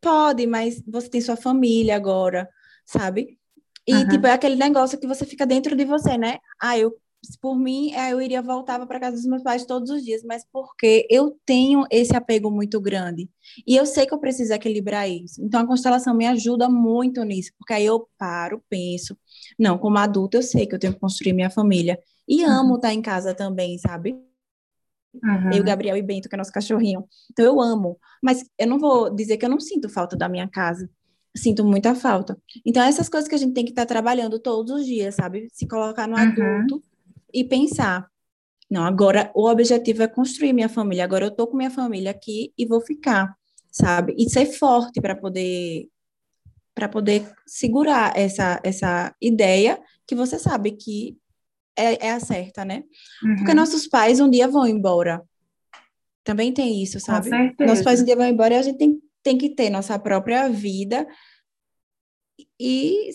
Pode, 0.00 0.46
mas 0.46 0.82
você 0.86 1.08
tem 1.08 1.20
sua 1.20 1.36
família 1.36 1.96
agora, 1.96 2.48
sabe? 2.84 3.38
E, 3.86 4.06
tipo, 4.06 4.26
é 4.26 4.32
aquele 4.32 4.54
negócio 4.54 4.98
que 4.98 5.06
você 5.06 5.24
fica 5.24 5.46
dentro 5.46 5.74
de 5.74 5.84
você, 5.84 6.18
né? 6.18 6.38
Ah, 6.60 6.78
eu 6.78 6.92
por 7.40 7.58
mim, 7.58 7.92
é, 7.92 8.12
eu 8.12 8.20
iria 8.20 8.40
voltar 8.40 8.84
para 8.86 9.00
casa 9.00 9.16
dos 9.16 9.26
meus 9.26 9.42
pais 9.42 9.64
todos 9.64 9.90
os 9.90 10.04
dias, 10.04 10.22
mas 10.22 10.44
porque 10.52 11.06
eu 11.10 11.36
tenho 11.44 11.84
esse 11.90 12.14
apego 12.14 12.50
muito 12.50 12.80
grande. 12.80 13.28
E 13.66 13.76
eu 13.76 13.84
sei 13.84 14.06
que 14.06 14.14
eu 14.14 14.18
preciso 14.18 14.52
equilibrar 14.52 15.08
isso. 15.08 15.42
Então, 15.42 15.60
a 15.60 15.66
constelação 15.66 16.14
me 16.14 16.26
ajuda 16.26 16.68
muito 16.68 17.22
nisso, 17.24 17.52
porque 17.58 17.74
aí 17.74 17.84
eu 17.84 18.08
paro, 18.16 18.62
penso. 18.68 19.16
Não, 19.58 19.78
como 19.78 19.98
adulta, 19.98 20.38
eu 20.38 20.42
sei 20.42 20.66
que 20.66 20.74
eu 20.74 20.78
tenho 20.78 20.94
que 20.94 21.00
construir 21.00 21.32
minha 21.32 21.50
família. 21.50 21.98
E 22.26 22.44
uhum. 22.44 22.50
amo 22.50 22.76
estar 22.76 22.92
em 22.92 23.02
casa 23.02 23.34
também, 23.34 23.78
sabe? 23.78 24.16
Uhum. 25.14 25.52
Eu, 25.52 25.64
Gabriel 25.64 25.96
e 25.96 26.02
Bento, 26.02 26.28
que 26.28 26.34
é 26.34 26.38
nosso 26.38 26.52
cachorrinho. 26.52 27.04
Então, 27.32 27.44
eu 27.44 27.60
amo. 27.60 27.98
Mas 28.22 28.44
eu 28.58 28.66
não 28.66 28.78
vou 28.78 29.14
dizer 29.14 29.38
que 29.38 29.44
eu 29.44 29.50
não 29.50 29.60
sinto 29.60 29.88
falta 29.88 30.16
da 30.16 30.28
minha 30.28 30.48
casa 30.48 30.88
sinto 31.36 31.64
muita 31.64 31.94
falta. 31.94 32.36
Então, 32.66 32.82
essas 32.82 33.08
coisas 33.08 33.28
que 33.28 33.34
a 33.34 33.38
gente 33.38 33.54
tem 33.54 33.64
que 33.64 33.70
estar 33.70 33.86
trabalhando 33.86 34.40
todos 34.40 34.72
os 34.72 34.84
dias, 34.84 35.14
sabe? 35.14 35.48
Se 35.52 35.68
colocar 35.68 36.08
no 36.08 36.16
uhum. 36.16 36.22
adulto 36.22 36.82
e 37.32 37.44
pensar, 37.44 38.08
não, 38.70 38.84
agora 38.84 39.30
o 39.34 39.48
objetivo 39.48 40.02
é 40.02 40.08
construir 40.08 40.52
minha 40.52 40.68
família, 40.68 41.04
agora 41.04 41.26
eu 41.26 41.30
tô 41.30 41.46
com 41.46 41.56
minha 41.56 41.70
família 41.70 42.10
aqui 42.10 42.52
e 42.56 42.66
vou 42.66 42.80
ficar, 42.80 43.34
sabe? 43.70 44.14
E 44.18 44.28
ser 44.28 44.46
forte 44.46 45.00
para 45.00 45.16
poder 45.16 45.88
para 46.74 46.88
poder 46.88 47.28
segurar 47.44 48.16
essa 48.16 48.60
essa 48.62 49.14
ideia 49.20 49.80
que 50.06 50.14
você 50.14 50.38
sabe 50.38 50.72
que 50.72 51.16
é, 51.76 52.08
é 52.08 52.10
a 52.10 52.20
certa, 52.20 52.64
né? 52.64 52.82
Uhum. 53.22 53.36
Porque 53.36 53.54
nossos 53.54 53.86
pais 53.86 54.20
um 54.20 54.28
dia 54.28 54.48
vão 54.48 54.66
embora. 54.66 55.22
Também 56.24 56.52
tem 56.52 56.82
isso, 56.82 56.98
sabe? 56.98 57.30
Nossos 57.60 57.84
pais 57.84 58.02
um 58.02 58.04
dia 58.04 58.16
vão 58.16 58.26
embora 58.26 58.54
e 58.54 58.56
a 58.58 58.62
gente 58.62 58.76
tem, 58.76 59.00
tem 59.22 59.38
que 59.38 59.50
ter 59.50 59.70
nossa 59.70 59.98
própria 59.98 60.48
vida 60.48 61.06
e 62.60 63.10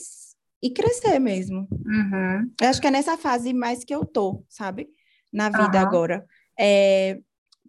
e 0.63 0.71
crescer 0.71 1.19
mesmo. 1.19 1.67
Uhum. 1.85 2.49
Eu 2.61 2.69
acho 2.69 2.79
que 2.79 2.87
é 2.87 2.91
nessa 2.91 3.17
fase 3.17 3.53
mais 3.53 3.83
que 3.83 3.93
eu 3.93 4.05
tô, 4.05 4.45
sabe? 4.47 4.87
Na 5.31 5.49
vida 5.49 5.77
uhum. 5.77 5.85
agora. 5.85 6.25
É, 6.57 7.19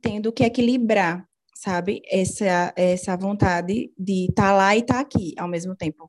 tendo 0.00 0.32
que 0.32 0.44
equilibrar, 0.44 1.26
sabe? 1.56 2.00
Essa, 2.08 2.72
essa 2.76 3.16
vontade 3.16 3.92
de 3.98 4.26
estar 4.28 4.50
tá 4.50 4.52
lá 4.52 4.76
e 4.76 4.78
estar 4.78 4.94
tá 4.94 5.00
aqui 5.00 5.34
ao 5.36 5.48
mesmo 5.48 5.74
tempo. 5.74 6.08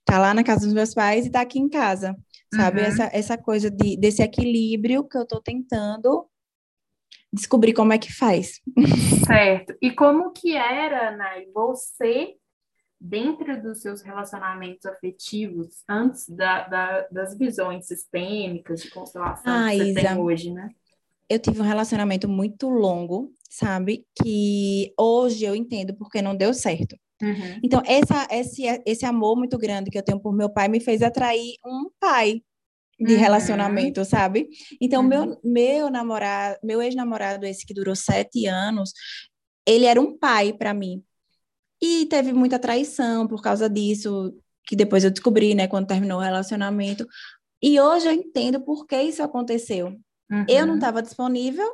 Estar 0.00 0.14
tá 0.14 0.18
lá 0.18 0.34
na 0.34 0.42
casa 0.42 0.64
dos 0.64 0.74
meus 0.74 0.92
pais 0.92 1.24
e 1.24 1.28
estar 1.28 1.38
tá 1.38 1.42
aqui 1.44 1.60
em 1.60 1.68
casa, 1.68 2.16
sabe? 2.52 2.80
Uhum. 2.80 2.86
Essa, 2.86 3.10
essa 3.12 3.38
coisa 3.38 3.70
de, 3.70 3.96
desse 3.96 4.20
equilíbrio 4.20 5.06
que 5.06 5.16
eu 5.16 5.24
tô 5.24 5.40
tentando 5.40 6.28
descobrir 7.32 7.74
como 7.74 7.92
é 7.92 7.98
que 7.98 8.12
faz. 8.12 8.60
Certo. 9.24 9.72
E 9.80 9.92
como 9.92 10.32
que 10.32 10.56
era, 10.56 11.16
Nai, 11.16 11.46
você 11.54 12.34
dentro 13.00 13.62
dos 13.62 13.82
seus 13.82 14.02
relacionamentos 14.02 14.86
afetivos, 14.86 15.82
antes 15.88 16.28
da, 16.28 16.66
da, 16.68 17.08
das 17.10 17.36
visões 17.36 17.86
sistêmicas 17.86 18.82
de 18.82 18.90
constelação 18.90 19.52
ah, 19.52 19.70
que 19.70 19.78
você 19.78 19.90
Isa, 19.90 20.00
tem 20.00 20.18
hoje, 20.18 20.50
né? 20.52 20.70
Eu 21.28 21.38
tive 21.38 21.60
um 21.60 21.64
relacionamento 21.64 22.28
muito 22.28 22.68
longo, 22.68 23.32
sabe? 23.50 24.06
Que 24.22 24.92
hoje 24.98 25.44
eu 25.44 25.54
entendo 25.54 25.94
porque 25.94 26.22
não 26.22 26.36
deu 26.36 26.52
certo. 26.52 26.96
Uhum. 27.22 27.60
Então, 27.62 27.82
essa, 27.86 28.26
esse, 28.30 28.62
esse 28.84 29.06
amor 29.06 29.36
muito 29.36 29.56
grande 29.56 29.90
que 29.90 29.98
eu 29.98 30.02
tenho 30.02 30.20
por 30.20 30.34
meu 30.34 30.50
pai 30.50 30.68
me 30.68 30.80
fez 30.80 31.02
atrair 31.02 31.54
um 31.64 31.88
pai 31.98 32.42
de 32.98 33.14
uhum. 33.14 33.20
relacionamento, 33.20 34.04
sabe? 34.04 34.48
Então, 34.80 35.02
uhum. 35.02 35.08
meu, 35.08 35.40
meu 35.42 35.90
namorado, 35.90 36.58
meu 36.62 36.82
ex-namorado, 36.82 37.46
esse 37.46 37.66
que 37.66 37.74
durou 37.74 37.96
sete 37.96 38.46
anos, 38.46 38.92
ele 39.66 39.86
era 39.86 40.00
um 40.00 40.16
pai 40.16 40.52
para 40.52 40.74
mim, 40.74 41.02
e 41.80 42.06
teve 42.06 42.32
muita 42.32 42.58
traição 42.58 43.26
por 43.26 43.42
causa 43.42 43.68
disso, 43.68 44.34
que 44.66 44.76
depois 44.76 45.04
eu 45.04 45.10
descobri, 45.10 45.54
né, 45.54 45.66
quando 45.68 45.86
terminou 45.86 46.18
o 46.18 46.22
relacionamento. 46.22 47.06
E 47.62 47.80
hoje 47.80 48.06
eu 48.06 48.12
entendo 48.12 48.60
por 48.60 48.86
que 48.86 49.00
isso 49.00 49.22
aconteceu. 49.22 49.88
Uhum. 50.30 50.46
Eu 50.48 50.66
não 50.66 50.76
estava 50.76 51.02
disponível 51.02 51.68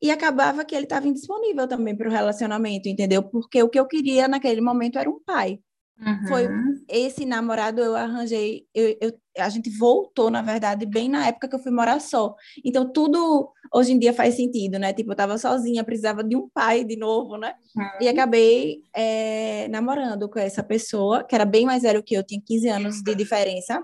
e 0.00 0.10
acabava 0.10 0.64
que 0.64 0.74
ele 0.74 0.84
estava 0.84 1.06
indisponível 1.06 1.68
também 1.68 1.96
para 1.96 2.08
o 2.08 2.12
relacionamento, 2.12 2.88
entendeu? 2.88 3.22
Porque 3.22 3.62
o 3.62 3.68
que 3.68 3.78
eu 3.78 3.86
queria 3.86 4.26
naquele 4.26 4.60
momento 4.60 4.98
era 4.98 5.08
um 5.08 5.20
pai. 5.24 5.60
Uhum. 5.98 6.26
Foi 6.26 6.48
esse 6.88 7.24
namorado 7.24 7.80
eu 7.80 7.94
arranjei, 7.94 8.66
eu, 8.74 8.96
eu, 9.00 9.12
a 9.38 9.48
gente 9.48 9.70
voltou, 9.70 10.30
na 10.30 10.42
verdade, 10.42 10.84
bem 10.84 11.08
na 11.08 11.28
época 11.28 11.48
que 11.48 11.54
eu 11.54 11.60
fui 11.60 11.70
morar 11.70 12.00
só. 12.00 12.34
Então, 12.64 12.92
tudo 12.92 13.50
hoje 13.72 13.92
em 13.92 13.98
dia 13.98 14.12
faz 14.12 14.34
sentido, 14.34 14.78
né? 14.78 14.92
Tipo, 14.92 15.12
eu 15.12 15.16
tava 15.16 15.38
sozinha, 15.38 15.84
precisava 15.84 16.24
de 16.24 16.36
um 16.36 16.48
pai 16.48 16.84
de 16.84 16.96
novo, 16.96 17.36
né? 17.36 17.54
Uhum. 17.76 17.84
E 18.00 18.08
acabei 18.08 18.82
é, 18.94 19.68
namorando 19.68 20.28
com 20.28 20.38
essa 20.38 20.62
pessoa, 20.62 21.22
que 21.22 21.34
era 21.34 21.44
bem 21.44 21.64
mais 21.64 21.82
velho 21.82 22.02
que 22.02 22.14
eu, 22.14 22.24
tinha 22.24 22.42
15 22.44 22.68
anos 22.68 23.02
de 23.02 23.14
diferença. 23.14 23.82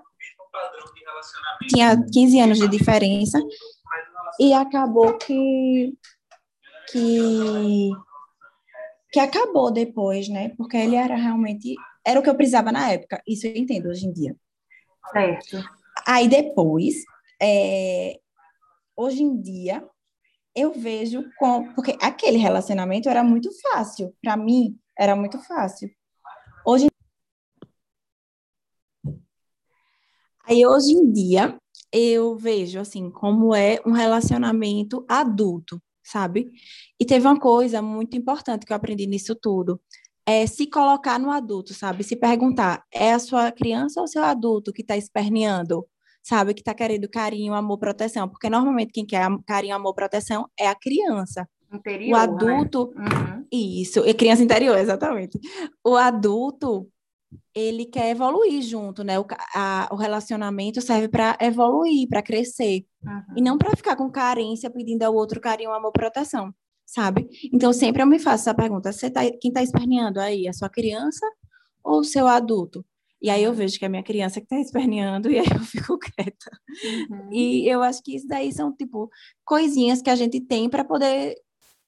Tinha 1.69 1.97
15 2.13 2.41
anos 2.41 2.59
de 2.59 2.69
diferença. 2.69 3.39
E 4.41 4.53
acabou 4.53 5.17
que. 5.19 5.95
que 6.91 7.91
que 9.11 9.21
acabou 9.21 9.71
depois, 9.71 10.29
né? 10.29 10.51
Porque 10.51 10.77
ele 10.77 10.97
era 10.97 11.17
realmente 11.17 11.75
era 12.09 12.19
o 12.19 12.23
que 12.23 12.31
eu 12.31 12.35
precisava 12.35 12.73
na 12.73 12.91
época. 12.91 13.23
Isso 13.29 13.47
eu 13.47 13.55
entendo 13.55 13.91
hoje 13.91 14.07
em 14.07 14.13
dia. 14.13 14.35
Certo. 15.13 15.63
Aí 16.07 16.27
depois, 16.27 17.05
é, 17.41 18.19
hoje 18.97 19.23
em 19.23 19.39
dia, 19.39 19.87
eu 20.55 20.73
vejo 20.73 21.23
com. 21.39 21.71
Porque 21.75 21.99
aquele 22.01 22.39
relacionamento 22.39 23.11
era 23.11 23.23
muito 23.23 23.51
fácil. 23.61 24.17
Para 24.23 24.39
mim, 24.39 24.79
era 24.99 25.15
muito 25.15 25.39
fácil. 25.41 25.91
Hoje. 26.65 26.89
Aí 30.47 30.65
hoje 30.65 30.93
em 30.93 31.13
dia, 31.13 31.59
eu 31.93 32.39
vejo 32.39 32.81
assim 32.81 33.11
como 33.11 33.55
é 33.55 33.79
um 33.85 33.93
relacionamento 33.93 35.05
adulto, 35.07 35.79
sabe? 36.03 36.51
E 36.99 37.05
teve 37.05 37.27
uma 37.27 37.39
coisa 37.39 37.83
muito 37.83 38.17
importante 38.17 38.65
que 38.65 38.73
eu 38.73 38.77
aprendi 38.79 39.07
nisso 39.07 39.35
tudo 39.35 39.79
é 40.29 40.47
se 40.47 40.67
colocar 40.67 41.19
no 41.19 41.31
adulto, 41.31 41.73
sabe? 41.73 42.05
Se 42.05 42.15
perguntar, 42.15 42.85
é 42.93 43.15
a 43.15 43.19
sua 43.19 43.51
criança 43.51 43.99
ou 43.99 44.05
o 44.05 44.07
seu 44.07 44.23
adulto 44.23 44.75
que 44.75 44.83
está 44.83 44.95
esperneando, 44.95 45.87
sabe? 46.23 46.53
Que 46.53 46.61
está 46.61 46.75
querendo 46.75 47.09
carinho, 47.09 47.55
amor, 47.55 47.79
proteção. 47.79 48.29
Porque 48.29 48.51
normalmente 48.51 48.93
quem 48.93 49.07
quer 49.07 49.27
carinho, 49.47 49.75
amor, 49.75 49.95
proteção 49.95 50.47
é 50.59 50.69
a 50.69 50.75
criança. 50.75 51.49
Interior, 51.73 52.13
o 52.13 52.21
adulto, 52.21 52.93
né? 52.95 53.05
uhum. 53.05 53.47
isso, 53.51 54.05
é 54.05 54.13
criança 54.13 54.43
interior, 54.43 54.77
exatamente. 54.77 55.41
O 55.83 55.97
adulto, 55.97 56.87
ele 57.55 57.87
quer 57.87 58.11
evoluir 58.11 58.61
junto, 58.61 59.03
né? 59.03 59.19
O, 59.19 59.25
a, 59.55 59.89
o 59.91 59.97
relacionamento 59.97 60.83
serve 60.83 61.09
para 61.09 61.39
evoluir, 61.41 62.07
para 62.07 62.23
crescer. 62.23 62.85
Uhum. 63.03 63.23
E 63.39 63.41
não 63.41 63.57
para 63.57 63.75
ficar 63.75 63.97
com 63.97 64.11
carência 64.11 64.69
pedindo 64.69 65.05
ao 65.05 65.15
outro 65.15 65.41
carinho, 65.41 65.73
amor, 65.73 65.91
proteção 65.91 66.53
sabe? 66.89 67.29
Então, 67.53 67.73
sempre 67.73 68.03
eu 68.03 68.07
me 68.07 68.19
faço 68.19 68.49
essa 68.49 68.55
pergunta: 68.55 68.91
você 68.91 69.11
tá, 69.11 69.21
quem 69.41 69.51
está 69.51 69.63
esperneando 69.63 70.19
aí? 70.19 70.49
A 70.49 70.53
sua 70.53 70.71
criança 70.71 71.27
ou 71.85 72.01
o 72.01 72.05
seu 72.05 72.27
adulto? 72.27 72.85
E 73.21 73.29
aí 73.31 73.43
eu 73.43 73.53
vejo 73.53 73.79
que 73.79 73.85
é 73.85 73.89
a 73.89 73.91
minha 73.91 74.03
criança 74.03 74.41
que 74.41 74.47
está 74.47 74.59
esperneando 74.59 75.29
e 75.31 75.39
aí 75.39 75.47
eu 75.47 75.61
fico 75.61 75.99
quieta. 75.99 76.51
Uhum. 77.11 77.33
E 77.33 77.69
eu 77.69 77.83
acho 77.83 78.03
que 78.03 78.17
isso 78.17 78.27
daí 78.27 78.51
são, 78.53 78.75
tipo, 78.75 79.11
coisinhas 79.45 80.01
que 80.01 80.11
a 80.11 80.17
gente 80.17 80.41
tem 80.41 80.71
para 80.71 80.85
poder 80.85 81.35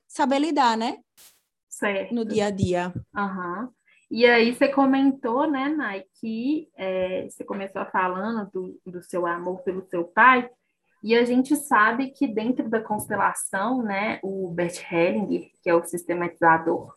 saber 0.06 0.40
lidar, 0.40 0.76
né? 0.76 0.98
Certo. 1.68 2.14
No 2.14 2.24
dia 2.24 2.46
a 2.46 2.50
dia. 2.50 2.92
Uhum. 3.16 3.68
E 4.10 4.26
aí 4.26 4.52
você 4.52 4.68
comentou, 4.68 5.48
né, 5.48 5.68
Nai, 5.68 6.02
que 6.20 6.68
é, 6.76 7.28
você 7.30 7.44
começou 7.44 7.86
falando 7.86 8.50
do, 8.50 8.80
do 8.84 9.02
seu 9.04 9.24
amor 9.24 9.62
pelo 9.62 9.86
seu 9.88 10.04
pai, 10.04 10.50
e 11.02 11.14
a 11.14 11.24
gente 11.24 11.56
sabe 11.56 12.10
que 12.10 12.26
dentro 12.26 12.68
da 12.68 12.80
constelação, 12.80 13.82
né, 13.82 14.18
o 14.22 14.50
Bert 14.50 14.80
Hellinger, 14.90 15.50
que 15.62 15.70
é 15.70 15.74
o 15.74 15.84
sistematizador 15.84 16.94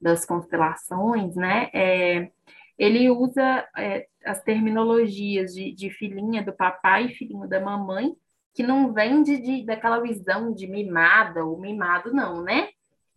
das 0.00 0.24
constelações, 0.24 1.36
né, 1.36 1.70
é, 1.72 2.30
ele 2.76 3.08
usa 3.08 3.66
é, 3.76 4.08
as 4.24 4.42
terminologias 4.42 5.54
de, 5.54 5.72
de, 5.72 5.90
filhinha 5.90 6.42
do 6.42 6.52
papai 6.52 7.06
e 7.06 7.14
filhinho 7.14 7.48
da 7.48 7.60
mamãe, 7.60 8.16
que 8.52 8.62
não 8.62 8.92
vem 8.92 9.22
de, 9.22 9.36
de, 9.38 9.64
daquela 9.64 10.00
visão 10.00 10.52
de 10.52 10.66
mimada 10.66 11.44
ou 11.44 11.58
mimado, 11.60 12.12
não, 12.12 12.42
né? 12.42 12.68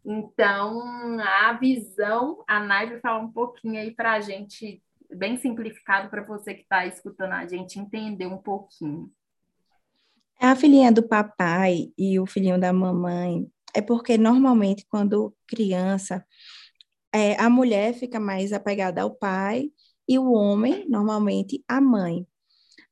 Então, 0.05 1.19
a 1.19 1.53
visão, 1.53 2.43
a 2.47 2.59
Nai 2.59 2.87
vai 2.87 2.99
falar 2.99 3.19
um 3.19 3.31
pouquinho 3.31 3.79
aí 3.79 3.91
para 3.91 4.13
a 4.13 4.21
gente, 4.21 4.81
bem 5.09 5.35
simplificado 5.37 6.09
para 6.09 6.23
você 6.23 6.53
que 6.53 6.61
está 6.61 6.85
escutando 6.85 7.33
a 7.33 7.45
gente 7.45 7.79
entender 7.79 8.25
um 8.25 8.37
pouquinho. 8.37 9.11
A 10.39 10.55
filhinha 10.55 10.91
do 10.91 11.07
papai 11.07 11.91
e 11.97 12.19
o 12.19 12.25
filhinho 12.25 12.59
da 12.59 12.71
mamãe 12.71 13.47
é 13.73 13.81
porque 13.81 14.17
normalmente 14.17 14.85
quando 14.89 15.35
criança 15.47 16.25
é, 17.13 17.39
a 17.41 17.49
mulher 17.49 17.93
fica 17.93 18.19
mais 18.19 18.53
apegada 18.53 19.01
ao 19.01 19.11
pai 19.11 19.71
e 20.07 20.19
o 20.19 20.31
homem 20.31 20.85
normalmente 20.87 21.63
à 21.67 21.81
mãe. 21.81 22.25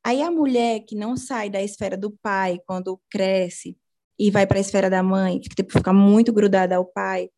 Aí 0.04 0.22
a 0.22 0.30
mulher 0.30 0.82
que 0.82 0.96
não 0.96 1.18
sai 1.18 1.50
da 1.50 1.62
esfera 1.62 1.98
do 1.98 2.12
pai 2.12 2.60
quando 2.66 3.00
cresce 3.10 3.78
e 4.18 4.32
vai 4.32 4.46
para 4.46 4.58
a 4.58 4.62
esfera 4.62 4.90
da 4.90 5.04
mãe, 5.04 5.40
que 5.40 5.50
tipo, 5.50 5.74
fica 5.74 5.92
muito 5.92 6.32
grudada 6.32 6.76
ao 6.76 6.86
pai, 6.86 7.30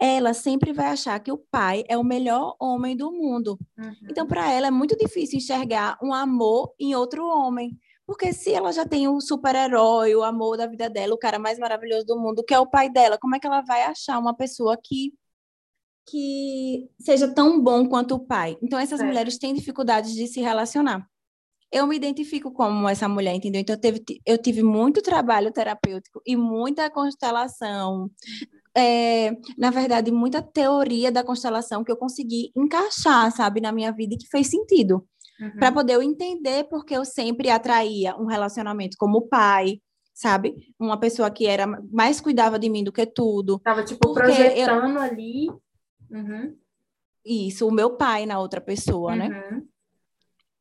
ela 0.00 0.32
sempre 0.32 0.72
vai 0.72 0.86
achar 0.86 1.18
que 1.20 1.32
o 1.32 1.38
pai 1.38 1.84
é 1.88 1.96
o 1.96 2.04
melhor 2.04 2.54
homem 2.60 2.96
do 2.96 3.10
mundo. 3.10 3.58
Uhum. 3.76 3.94
Então, 4.10 4.26
para 4.26 4.50
ela 4.52 4.68
é 4.68 4.70
muito 4.70 4.96
difícil 4.96 5.38
enxergar 5.38 5.98
um 6.02 6.12
amor 6.12 6.72
em 6.78 6.94
outro 6.94 7.24
homem. 7.26 7.76
Porque 8.08 8.32
se 8.32 8.54
ela 8.54 8.72
já 8.72 8.86
tem 8.86 9.06
o 9.06 9.20
super-herói, 9.20 10.14
o 10.14 10.24
amor 10.24 10.56
da 10.56 10.66
vida 10.66 10.88
dela, 10.88 11.12
o 11.12 11.18
cara 11.18 11.38
mais 11.38 11.58
maravilhoso 11.58 12.06
do 12.06 12.18
mundo, 12.18 12.42
que 12.42 12.54
é 12.54 12.58
o 12.58 12.66
pai 12.66 12.88
dela, 12.88 13.18
como 13.18 13.36
é 13.36 13.38
que 13.38 13.46
ela 13.46 13.60
vai 13.60 13.82
achar 13.82 14.18
uma 14.18 14.34
pessoa 14.34 14.78
que 14.82 15.12
que 16.10 16.88
seja 16.98 17.28
tão 17.28 17.60
bom 17.62 17.86
quanto 17.86 18.14
o 18.14 18.18
pai? 18.18 18.56
Então 18.62 18.78
essas 18.78 19.00
é. 19.00 19.04
mulheres 19.04 19.36
têm 19.36 19.52
dificuldades 19.52 20.14
de 20.14 20.26
se 20.26 20.40
relacionar. 20.40 21.06
Eu 21.70 21.86
me 21.86 21.96
identifico 21.96 22.50
como 22.50 22.88
essa 22.88 23.06
mulher, 23.06 23.34
entendeu? 23.34 23.60
Então 23.60 23.74
eu, 23.74 23.80
teve, 23.80 24.02
eu 24.24 24.38
tive 24.38 24.62
muito 24.62 25.02
trabalho 25.02 25.52
terapêutico 25.52 26.22
e 26.24 26.34
muita 26.34 26.88
constelação, 26.88 28.10
é, 28.74 29.32
na 29.58 29.70
verdade, 29.70 30.10
muita 30.10 30.40
teoria 30.40 31.12
da 31.12 31.22
constelação 31.22 31.84
que 31.84 31.92
eu 31.92 31.96
consegui 31.98 32.52
encaixar, 32.56 33.30
sabe, 33.36 33.60
na 33.60 33.70
minha 33.70 33.92
vida 33.92 34.14
e 34.14 34.18
que 34.18 34.28
fez 34.28 34.46
sentido 34.46 35.06
uhum. 35.40 35.58
para 35.58 35.72
poder 35.72 35.94
eu 35.94 36.02
entender 36.02 36.64
porque 36.64 36.94
eu 36.94 37.04
sempre 37.04 37.50
atraía 37.50 38.16
um 38.16 38.26
relacionamento 38.26 38.96
como 38.98 39.28
pai, 39.28 39.80
sabe? 40.14 40.74
Uma 40.78 40.98
pessoa 40.98 41.30
que 41.30 41.46
era 41.46 41.66
mais 41.90 42.20
cuidava 42.20 42.58
de 42.58 42.68
mim 42.68 42.84
do 42.84 42.92
que 42.92 43.06
tudo. 43.06 43.58
Tava 43.60 43.84
tipo 43.84 44.12
projetando 44.12 44.96
eu... 44.96 45.00
ali. 45.00 45.48
Uhum. 46.10 46.56
Isso, 47.24 47.68
o 47.68 47.72
meu 47.72 47.96
pai 47.96 48.26
na 48.26 48.38
outra 48.38 48.60
pessoa, 48.60 49.14
né? 49.14 49.26
uhum. 49.26 49.56
né? 49.58 49.62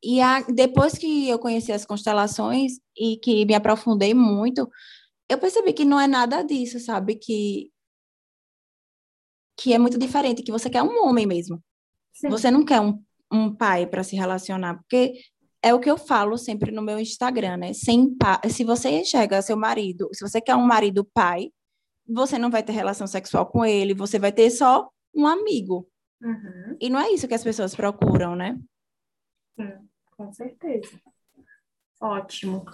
E 0.04 0.22
a, 0.22 0.42
depois 0.42 0.94
que 0.94 1.28
eu 1.28 1.40
conheci 1.40 1.72
as 1.72 1.86
constelações 1.86 2.74
e 2.96 3.18
que 3.18 3.46
me 3.46 3.56
aprofundei 3.56 4.14
muito, 4.14 4.70
eu 5.28 5.38
percebi 5.38 5.74
que 5.74 5.84
não 5.84 6.00
é 6.00 6.08
nada 6.08 6.44
disso, 6.44 6.80
sabe? 6.80 7.16
Que 7.16 7.72
que 9.60 9.74
é 9.74 9.80
muito 9.80 9.98
diferente, 9.98 10.44
que 10.44 10.52
você 10.52 10.70
quer 10.70 10.84
um 10.84 11.04
homem 11.04 11.26
mesmo. 11.26 11.60
Sim. 12.14 12.30
Você 12.30 12.52
não 12.52 12.64
quer 12.64 12.80
um 12.80 13.04
um 13.32 13.54
pai 13.54 13.86
para 13.86 14.04
se 14.04 14.16
relacionar, 14.16 14.76
porque 14.76 15.14
é 15.62 15.74
o 15.74 15.80
que 15.80 15.90
eu 15.90 15.98
falo 15.98 16.38
sempre 16.38 16.72
no 16.72 16.82
meu 16.82 17.00
Instagram, 17.00 17.58
né? 17.58 17.74
Sem 17.74 18.16
pa... 18.16 18.40
Se 18.50 18.64
você 18.64 18.90
enxerga 18.90 19.42
seu 19.42 19.58
marido, 19.58 20.10
se 20.14 20.28
você 20.28 20.40
quer 20.40 20.56
um 20.56 20.66
marido 20.66 21.04
pai, 21.04 21.52
você 22.08 22.38
não 22.38 22.50
vai 22.50 22.64
ter 22.64 22.72
relação 22.72 23.08
sexual 23.08 23.46
com 23.46 23.66
ele, 23.66 23.94
você 23.94 24.18
vai 24.18 24.32
ter 24.32 24.50
só 24.50 24.90
um 25.14 25.28
amigo. 25.28 25.88
Uhum. 26.22 26.78
E 26.80 26.90
não 26.90 27.00
é 27.00 27.12
isso 27.12 27.28
que 27.28 27.34
as 27.34 27.44
pessoas 27.44 27.76
procuram, 27.76 28.36
né? 28.36 28.58
Sim, 29.60 29.74
com 30.16 30.32
certeza. 30.32 31.00
Ótimo. 32.00 32.66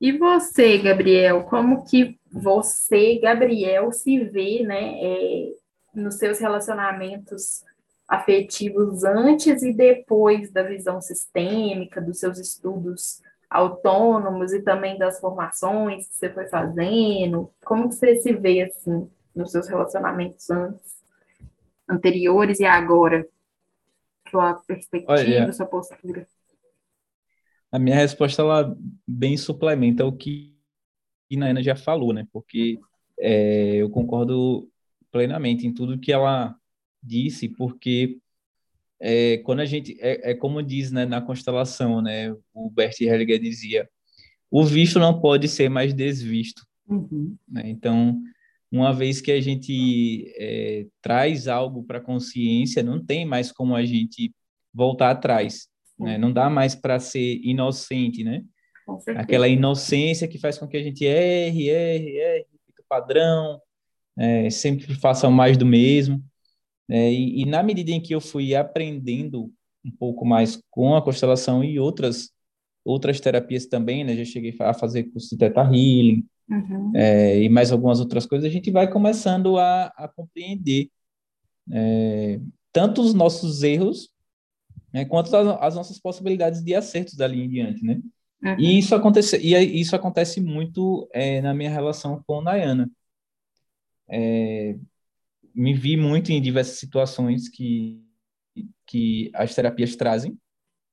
E 0.00 0.12
você, 0.12 0.78
Gabriel, 0.78 1.44
como 1.44 1.84
que 1.84 2.18
você, 2.30 3.18
Gabriel, 3.18 3.92
se 3.92 4.24
vê, 4.24 4.62
né, 4.62 5.00
é, 5.00 5.52
nos 5.94 6.16
seus 6.16 6.38
relacionamentos 6.38 7.62
afetivos 8.08 9.04
antes 9.04 9.62
e 9.62 9.72
depois 9.72 10.50
da 10.52 10.62
visão 10.62 11.00
sistêmica, 11.00 12.00
dos 12.00 12.18
seus 12.18 12.38
estudos 12.38 13.20
autônomos 13.50 14.52
e 14.52 14.62
também 14.62 14.98
das 14.98 15.20
formações 15.20 16.08
que 16.08 16.14
você 16.14 16.30
foi 16.30 16.46
fazendo? 16.46 17.50
Como 17.64 17.90
você 17.90 18.16
se 18.16 18.32
vê 18.32 18.62
assim 18.62 19.08
nos 19.34 19.50
seus 19.50 19.68
relacionamentos 19.68 20.48
antes, 20.50 21.02
anteriores 21.88 22.60
e 22.60 22.64
agora? 22.64 23.26
Sua 24.30 24.54
perspectiva, 24.54 25.12
Olha, 25.12 25.52
sua 25.52 25.66
postura? 25.66 26.26
A 27.70 27.78
minha 27.78 27.96
resposta 27.96 28.42
ela 28.42 28.76
bem 29.06 29.36
suplementa 29.36 30.04
o 30.04 30.12
que 30.12 30.56
a 31.32 31.36
Naina 31.36 31.62
já 31.62 31.76
falou, 31.76 32.12
né? 32.12 32.26
Porque 32.32 32.78
é, 33.18 33.76
eu 33.76 33.90
concordo 33.90 34.68
plenamente 35.10 35.66
em 35.66 35.72
tudo 35.72 35.98
que 35.98 36.12
ela 36.12 36.56
disse, 37.06 37.48
porque 37.48 38.18
é, 39.00 39.38
quando 39.38 39.60
a 39.60 39.64
gente 39.64 39.96
é, 40.00 40.30
é, 40.30 40.34
como 40.34 40.62
diz 40.62 40.90
né, 40.90 41.04
na 41.04 41.20
constelação, 41.20 42.00
né, 42.00 42.34
o 42.54 42.70
Bert 42.70 43.00
Hellinger 43.00 43.38
dizia, 43.38 43.88
o 44.50 44.64
visto 44.64 44.98
não 44.98 45.20
pode 45.20 45.48
ser 45.48 45.68
mais 45.68 45.92
desvisto. 45.92 46.62
Uhum. 46.88 47.36
Né? 47.48 47.62
Então, 47.66 48.20
uma 48.70 48.92
vez 48.92 49.20
que 49.20 49.32
a 49.32 49.40
gente 49.40 50.32
é, 50.36 50.86
traz 51.00 51.48
algo 51.48 51.84
para 51.84 51.98
a 51.98 52.02
consciência, 52.02 52.82
não 52.82 53.04
tem 53.04 53.24
mais 53.24 53.52
como 53.52 53.74
a 53.74 53.84
gente 53.84 54.32
voltar 54.72 55.10
atrás. 55.10 55.68
Né? 55.98 56.18
Não 56.18 56.32
dá 56.32 56.50
mais 56.50 56.74
para 56.74 56.98
ser 56.98 57.40
inocente, 57.42 58.22
né? 58.22 58.42
Aquela 59.16 59.48
inocência 59.48 60.28
que 60.28 60.38
faz 60.38 60.58
com 60.58 60.68
que 60.68 60.76
a 60.76 60.82
gente 60.82 61.04
erre, 61.04 61.68
erre, 61.68 62.18
erre, 62.18 62.46
padrão, 62.88 63.60
é, 64.16 64.48
sempre 64.48 64.94
faça 64.94 65.28
mais 65.28 65.56
do 65.56 65.66
mesmo. 65.66 66.22
É, 66.88 67.12
e, 67.12 67.42
e, 67.42 67.44
na 67.44 67.62
medida 67.62 67.90
em 67.90 68.00
que 68.00 68.14
eu 68.14 68.20
fui 68.20 68.54
aprendendo 68.54 69.52
um 69.84 69.90
pouco 69.90 70.24
mais 70.24 70.60
com 70.70 70.94
a 70.94 71.02
constelação 71.02 71.62
e 71.62 71.78
outras 71.78 72.30
outras 72.84 73.18
terapias 73.18 73.66
também, 73.66 74.04
né? 74.04 74.16
Já 74.16 74.24
cheguei 74.24 74.54
a 74.60 74.72
fazer 74.72 75.04
curso 75.04 75.30
de 75.30 75.38
Theta 75.38 75.62
Healing 75.62 76.24
uhum. 76.48 76.92
é, 76.94 77.42
e 77.42 77.48
mais 77.48 77.72
algumas 77.72 77.98
outras 77.98 78.24
coisas. 78.26 78.48
A 78.48 78.52
gente 78.52 78.70
vai 78.70 78.88
começando 78.88 79.58
a, 79.58 79.86
a 79.96 80.08
compreender 80.08 80.88
é, 81.72 82.38
tanto 82.72 83.02
os 83.02 83.12
nossos 83.12 83.64
erros 83.64 84.10
né, 84.92 85.04
quanto 85.04 85.34
as, 85.36 85.48
as, 85.60 85.74
nossas 85.74 85.98
possibilidades 85.98 86.62
de 86.62 86.74
acertos 86.74 87.14
dali 87.14 87.42
em 87.42 87.48
diante, 87.48 87.84
né? 87.84 88.00
Uhum. 88.42 88.60
E 88.60 88.78
isso 88.78 88.94
acontece 88.94 89.36
e 89.38 89.80
isso 89.80 89.96
acontece 89.96 90.40
muito 90.40 91.08
é, 91.12 91.40
na 91.40 91.52
minha 91.52 91.70
relação 91.70 92.22
com 92.24 92.40
Nayana. 92.40 92.88
É, 94.08 94.76
me 95.56 95.72
vi 95.72 95.96
muito 95.96 96.30
em 96.30 96.40
diversas 96.40 96.78
situações 96.78 97.48
que 97.48 98.02
que 98.86 99.30
as 99.34 99.54
terapias 99.54 99.96
trazem, 99.96 100.38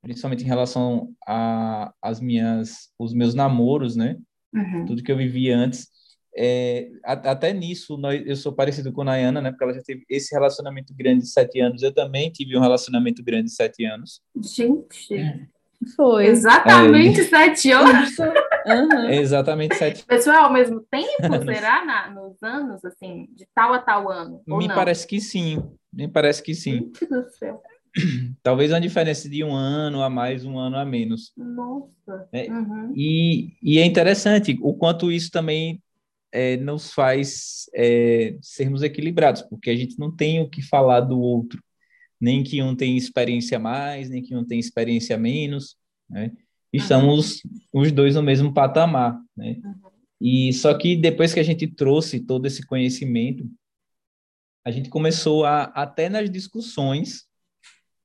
principalmente 0.02 0.44
em 0.44 0.48
relação 0.48 1.14
a 1.26 1.94
as 2.02 2.20
minhas 2.20 2.90
os 2.98 3.14
meus 3.14 3.34
namoros, 3.34 3.96
né? 3.96 4.18
Uhum. 4.54 4.86
Tudo 4.86 5.04
que 5.04 5.12
eu 5.12 5.18
vivi 5.18 5.50
antes. 5.52 5.88
É, 6.36 6.90
até 7.04 7.54
nisso, 7.54 7.96
nós, 7.96 8.26
eu 8.26 8.36
sou 8.36 8.52
parecido 8.54 8.92
com 8.92 9.02
a 9.02 9.06
Nayana, 9.06 9.40
né? 9.40 9.52
Porque 9.52 9.64
ela 9.64 9.74
já 9.74 9.84
teve 9.84 10.04
esse 10.10 10.34
relacionamento 10.34 10.94
grande 10.96 11.24
de 11.24 11.30
sete 11.30 11.60
anos. 11.60 11.84
Eu 11.84 11.94
também 11.94 12.32
tive 12.32 12.58
um 12.58 12.62
relacionamento 12.62 13.24
grande 13.24 13.46
de 13.46 13.56
sete 13.56 13.86
anos. 13.86 14.20
Gente, 14.42 15.52
foi 15.96 16.28
exatamente 16.28 17.22
é, 17.22 17.24
sete 17.24 17.72
anos. 17.72 18.18
Uhum. 18.66 19.10
Exatamente 19.10 19.76
sete. 19.76 20.06
Pessoal, 20.06 20.46
ao 20.46 20.54
mesmo 20.54 20.82
tempo, 20.90 21.44
será 21.46 21.86
na, 21.86 22.10
nos 22.10 22.42
anos, 22.42 22.84
assim, 22.86 23.28
de 23.36 23.48
tal 23.54 23.74
a 23.74 23.80
tal 23.80 24.10
ano? 24.10 24.42
Me 24.48 24.68
não? 24.68 24.76
parece 24.76 25.08
que 25.08 25.20
sim. 25.20 25.62
Me 25.92 26.08
parece 26.08 26.42
que 26.42 26.56
sim. 26.56 26.92
Meu 27.10 27.30
céu. 27.30 27.62
Talvez 28.42 28.72
uma 28.72 28.82
diferença 28.82 29.30
de 29.30 29.44
um 29.44 29.54
ano 29.54 30.02
a 30.02 30.10
mais, 30.10 30.46
um 30.46 30.58
ano 30.58 30.78
a 30.78 30.86
menos. 30.86 31.32
Nossa. 31.38 32.28
É, 32.32 32.50
uhum. 32.50 32.94
e, 32.96 33.54
e 33.62 33.80
é 33.80 33.86
interessante 33.86 34.58
o 34.62 34.74
quanto 34.74 35.12
isso 35.12 35.32
também 35.32 35.82
é, 36.32 36.58
nos 36.58 36.92
faz 36.92 37.70
é, 37.76 38.36
sermos 38.42 38.82
equilibrados, 38.82 39.44
porque 39.44 39.70
a 39.70 39.76
gente 39.76 40.00
não 40.00 40.14
tem 40.14 40.42
o 40.42 40.50
que 40.50 40.62
falar 40.64 41.02
do 41.02 41.20
outro, 41.20 41.64
nem 42.24 42.42
que 42.42 42.64
um 42.64 42.74
tem 42.74 42.96
experiência 42.96 43.60
mais, 43.60 44.10
nem 44.10 44.24
que 44.24 44.34
um 44.34 44.46
tem 44.46 44.58
experiência 44.58 45.18
menos, 45.18 45.76
né? 46.10 46.32
Estamos 46.72 47.44
uhum. 47.74 47.82
os 47.82 47.92
dois 47.92 48.16
no 48.16 48.24
mesmo 48.24 48.54
patamar, 48.54 49.20
né? 49.36 49.60
Uhum. 49.62 49.92
E 50.22 50.54
só 50.54 50.74
que 50.74 50.96
depois 50.96 51.34
que 51.34 51.42
a 51.42 51.44
gente 51.44 51.68
trouxe 51.68 52.22
todo 52.22 52.46
esse 52.46 52.66
conhecimento, 52.66 53.46
a 54.64 54.72
gente 54.72 54.90
começou 54.90 55.44
a 55.44 55.64
até 55.64 56.08
nas 56.08 56.32
discussões 56.32 57.26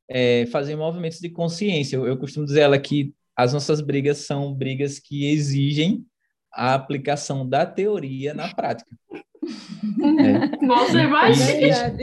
é, 0.08 0.46
fazer 0.46 0.74
movimentos 0.74 1.20
de 1.20 1.30
consciência. 1.30 1.94
Eu, 1.94 2.04
eu 2.04 2.18
costumo 2.18 2.44
dizer 2.44 2.62
ela 2.62 2.78
que 2.78 3.14
as 3.36 3.52
nossas 3.52 3.80
brigas 3.80 4.18
são 4.18 4.52
brigas 4.52 4.98
que 4.98 5.30
exigem 5.30 6.04
a 6.52 6.74
aplicação 6.74 7.48
da 7.48 7.64
teoria 7.64 8.34
na 8.34 8.52
prática. 8.52 8.90
é. 10.60 10.66
Nossa, 10.66 11.00
imagina! 11.00 11.96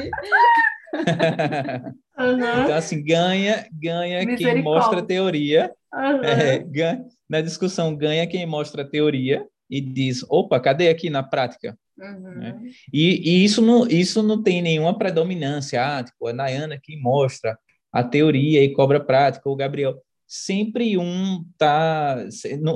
uhum. 2.18 2.36
Então, 2.36 2.76
assim, 2.76 3.04
ganha, 3.04 3.68
ganha 3.72 4.26
quem 4.38 4.62
mostra 4.62 5.00
a 5.00 5.06
teoria. 5.06 5.72
Uhum. 5.94 6.24
É, 6.24 6.60
ganha, 6.60 7.06
na 7.30 7.42
discussão, 7.42 7.96
ganha 7.96 8.28
quem 8.28 8.46
mostra 8.46 8.84
a 8.84 8.88
teoria 8.88 9.46
e 9.70 9.82
diz, 9.82 10.26
opa, 10.30 10.60
cadê 10.60 10.90
aqui 10.90 11.10
na 11.10 11.24
prática? 11.24 11.78
Uhum. 11.98 12.36
Né? 12.36 12.62
E, 12.92 13.30
e, 13.30 13.44
isso, 13.44 13.62
não, 13.62 13.88
isso 13.88 14.22
não 14.22 14.42
tem 14.42 14.62
nenhuma 14.62 14.98
predominância. 14.98 15.82
Ah, 15.82 16.04
tipo, 16.04 16.28
a 16.28 16.34
Nayana 16.34 16.80
que 16.82 16.98
mostra 16.98 17.58
a 17.92 18.04
teoria 18.04 18.64
e 18.64 18.74
cobra 18.74 19.00
prática, 19.00 19.50
o 19.50 19.56
Gabriel. 19.56 20.02
Sempre 20.28 20.98
um 20.98 21.46
tá. 21.58 22.18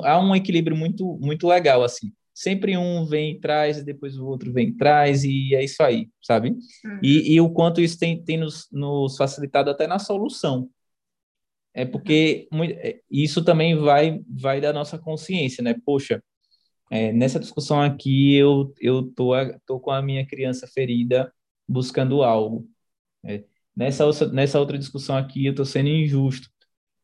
Há 0.03 0.19
um 0.19 0.35
equilíbrio 0.35 0.77
muito, 0.77 1.17
muito 1.19 1.47
legal, 1.47 1.83
assim. 1.83 2.13
Sempre 2.39 2.77
um 2.77 3.05
vem 3.05 3.31
e 3.33 3.39
traz, 3.41 3.79
e 3.79 3.83
depois 3.83 4.17
o 4.17 4.25
outro 4.25 4.53
vem 4.53 4.69
e 4.69 4.73
traz, 4.77 5.25
e 5.25 5.53
é 5.53 5.61
isso 5.61 5.83
aí, 5.83 6.07
sabe? 6.23 6.51
Uhum. 6.51 6.99
E, 7.03 7.33
e, 7.33 7.41
o 7.41 7.49
quanto 7.49 7.81
isso 7.81 7.99
tem, 7.99 8.23
tem 8.23 8.37
nos, 8.37 8.65
nos 8.71 9.17
facilitado 9.17 9.69
até 9.69 9.85
na 9.85 9.99
solução. 9.99 10.69
É 11.73 11.83
porque 11.83 12.47
é, 12.77 13.01
isso 13.11 13.43
também 13.43 13.75
vai, 13.75 14.21
vai 14.25 14.61
da 14.61 14.71
nossa 14.71 14.97
consciência, 14.97 15.61
né? 15.61 15.75
Poxa, 15.85 16.23
é, 16.89 17.11
nessa 17.11 17.41
discussão 17.41 17.81
aqui 17.81 18.33
eu 18.35 18.73
eu 18.79 19.03
tô, 19.11 19.31
tô 19.65 19.77
com 19.77 19.91
a 19.91 20.01
minha 20.01 20.25
criança 20.25 20.65
ferida 20.65 21.33
buscando 21.67 22.23
algo. 22.23 22.65
É, 23.21 23.43
nessa, 23.75 24.05
nessa 24.31 24.61
outra 24.61 24.77
discussão 24.77 25.17
aqui 25.17 25.45
eu 25.45 25.51
estou 25.51 25.65
sendo 25.65 25.89
injusto. 25.89 26.47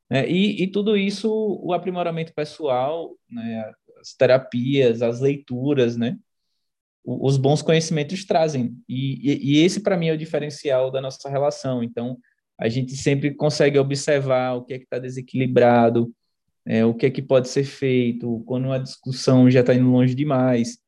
Né? 0.10 0.30
E, 0.30 0.63
e 0.63 0.71
tudo 0.71 0.95
isso, 0.95 1.30
o 1.62 1.74
aprimoramento 1.74 2.34
pessoal, 2.34 3.17
né? 3.30 3.74
As 4.06 4.13
terapias, 4.13 5.02
as 5.02 5.20
leituras, 5.20 5.98
né? 5.98 6.18
os 7.06 7.38
bons 7.38 7.62
conhecimentos 7.62 8.26
trazem. 8.26 8.76
E, 8.89 9.32
e, 9.32 9.54
e 9.54 9.63
esse, 9.63 9.80
para 9.80 9.96
mim, 9.96 10.08
é 10.08 10.13
o 10.13 10.18
diferencial 10.18 10.89
da 10.89 11.00
nossa 11.00 11.30
relação. 11.30 11.84
Então, 11.84 12.18
a 12.60 12.68
gente 12.68 12.96
sempre 12.98 13.34
consegue 13.34 13.78
observar 13.78 14.54
o 14.54 14.63
que 14.63 14.74
é 14.74 14.80
que 14.80 14.86
está 14.86 14.98
desequilibrado, 14.98 16.12
é, 16.65 16.84
o 16.84 16.96
que 16.96 17.06
é 17.06 17.12
que 17.12 17.22
pode 17.22 17.48
ser 17.48 17.63
feito, 17.63 18.44
quando 18.48 18.65
uma 18.65 18.80
discussão 18.80 19.50
já 19.50 19.60
está 19.60 19.74
indo 19.74 19.89
longe 19.89 20.15
demais. 20.15 20.80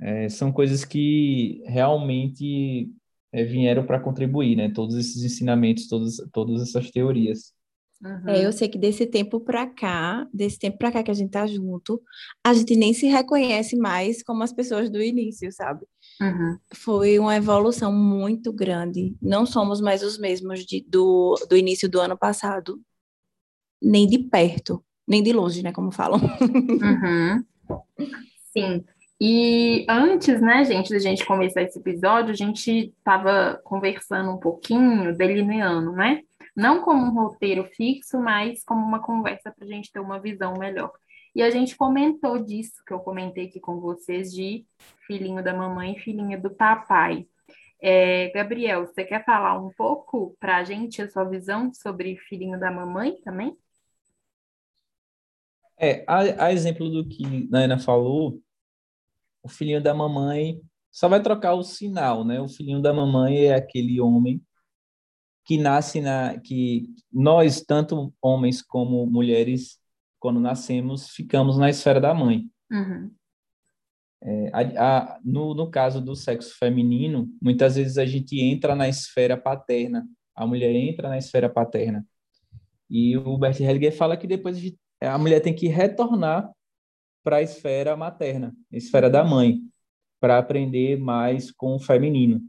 É, 0.00 0.28
são 0.28 0.52
coisas 0.52 0.84
que 0.84 1.62
realmente 1.64 2.90
é, 3.32 3.44
vieram 3.44 3.86
para 3.86 4.00
contribuir, 4.00 4.56
né? 4.56 4.70
Todos 4.74 4.96
esses 4.96 5.22
ensinamentos, 5.22 5.86
todas, 5.86 6.16
todas 6.32 6.60
essas 6.60 6.90
teorias. 6.90 7.52
Uhum. 8.02 8.28
É, 8.28 8.44
eu 8.44 8.52
sei 8.52 8.68
que 8.68 8.78
desse 8.78 9.06
tempo 9.06 9.40
para 9.40 9.66
cá, 9.66 10.26
desse 10.32 10.58
tempo 10.58 10.76
para 10.78 10.92
cá 10.92 11.02
que 11.02 11.10
a 11.10 11.14
gente 11.14 11.30
tá 11.30 11.46
junto, 11.46 12.00
a 12.44 12.52
gente 12.52 12.76
nem 12.76 12.92
se 12.92 13.06
reconhece 13.06 13.76
mais 13.76 14.22
como 14.22 14.42
as 14.42 14.52
pessoas 14.52 14.90
do 14.90 15.02
início, 15.02 15.50
sabe? 15.50 15.86
Uhum. 16.20 16.58
Foi 16.74 17.18
uma 17.18 17.36
evolução 17.36 17.92
muito 17.92 18.52
grande. 18.52 19.16
Não 19.20 19.46
somos 19.46 19.80
mais 19.80 20.02
os 20.02 20.18
mesmos 20.18 20.64
de, 20.64 20.84
do, 20.86 21.34
do 21.48 21.56
início 21.56 21.88
do 21.88 22.00
ano 22.00 22.16
passado, 22.16 22.80
nem 23.82 24.06
de 24.06 24.18
perto, 24.18 24.84
nem 25.06 25.22
de 25.22 25.32
longe, 25.32 25.62
né? 25.62 25.72
Como 25.72 25.90
falam. 25.90 26.20
Uhum. 26.82 27.44
Sim. 28.52 28.84
E 29.20 29.86
antes, 29.88 30.40
né, 30.40 30.64
gente, 30.64 30.90
da 30.90 30.98
gente 30.98 31.24
começar 31.24 31.62
esse 31.62 31.78
episódio, 31.78 32.30
a 32.30 32.36
gente 32.36 32.92
estava 32.98 33.60
conversando 33.64 34.30
um 34.30 34.38
pouquinho, 34.38 35.16
delineando, 35.16 35.92
né? 35.92 36.20
Não 36.56 36.80
como 36.80 37.04
um 37.04 37.14
roteiro 37.14 37.64
fixo, 37.64 38.18
mas 38.18 38.64
como 38.64 38.84
uma 38.84 39.02
conversa 39.02 39.52
para 39.52 39.66
a 39.66 39.68
gente 39.68 39.92
ter 39.92 40.00
uma 40.00 40.18
visão 40.18 40.54
melhor. 40.54 40.90
E 41.34 41.42
a 41.42 41.50
gente 41.50 41.76
comentou 41.76 42.42
disso, 42.42 42.82
que 42.86 42.94
eu 42.94 43.00
comentei 43.00 43.46
aqui 43.46 43.60
com 43.60 43.78
vocês, 43.78 44.32
de 44.32 44.64
filhinho 45.06 45.44
da 45.44 45.52
mamãe 45.52 45.94
e 45.94 46.00
filhinho 46.00 46.40
do 46.40 46.48
papai. 46.48 47.28
É, 47.78 48.30
Gabriel, 48.30 48.86
você 48.86 49.04
quer 49.04 49.22
falar 49.22 49.60
um 49.60 49.70
pouco 49.76 50.34
para 50.40 50.56
a 50.56 50.64
gente 50.64 51.02
a 51.02 51.08
sua 51.10 51.24
visão 51.24 51.70
sobre 51.74 52.16
filhinho 52.16 52.58
da 52.58 52.70
mamãe 52.70 53.20
também? 53.22 53.54
É, 55.78 56.04
a, 56.06 56.46
a 56.46 56.52
exemplo 56.54 56.88
do 56.88 57.06
que 57.06 57.50
a 57.52 57.58
Ana 57.58 57.78
falou, 57.78 58.40
o 59.42 59.48
filhinho 59.48 59.82
da 59.82 59.92
mamãe 59.92 60.58
só 60.90 61.06
vai 61.06 61.22
trocar 61.22 61.52
o 61.52 61.62
sinal, 61.62 62.24
né? 62.24 62.40
O 62.40 62.48
filhinho 62.48 62.80
da 62.80 62.94
mamãe 62.94 63.48
é 63.48 63.54
aquele 63.54 64.00
homem 64.00 64.42
que 65.46 65.56
nasce 65.56 66.00
na 66.00 66.38
que 66.40 66.92
nós 67.12 67.60
tanto 67.60 68.12
homens 68.20 68.60
como 68.60 69.06
mulheres 69.06 69.78
quando 70.18 70.40
nascemos 70.40 71.10
ficamos 71.10 71.56
na 71.56 71.70
esfera 71.70 72.00
da 72.00 72.12
mãe. 72.12 72.50
Uhum. 72.70 73.10
É, 74.22 74.50
a, 74.52 75.14
a, 75.14 75.20
no, 75.24 75.54
no 75.54 75.70
caso 75.70 76.00
do 76.00 76.16
sexo 76.16 76.58
feminino, 76.58 77.28
muitas 77.40 77.76
vezes 77.76 77.96
a 77.96 78.04
gente 78.04 78.40
entra 78.40 78.74
na 78.74 78.88
esfera 78.88 79.36
paterna, 79.36 80.04
a 80.34 80.44
mulher 80.44 80.74
entra 80.74 81.08
na 81.08 81.16
esfera 81.16 81.48
paterna. 81.48 82.04
E 82.90 83.16
o 83.16 83.38
Bert 83.38 83.60
Hellinger 83.60 83.96
fala 83.96 84.16
que 84.16 84.26
depois 84.26 84.58
a 85.00 85.18
mulher 85.18 85.40
tem 85.40 85.54
que 85.54 85.68
retornar 85.68 86.50
para 87.22 87.36
a 87.36 87.42
esfera 87.42 87.96
materna, 87.96 88.52
a 88.72 88.76
esfera 88.76 89.08
da 89.08 89.22
mãe, 89.22 89.60
para 90.20 90.38
aprender 90.38 90.98
mais 90.98 91.52
com 91.52 91.76
o 91.76 91.78
feminino. 91.78 92.40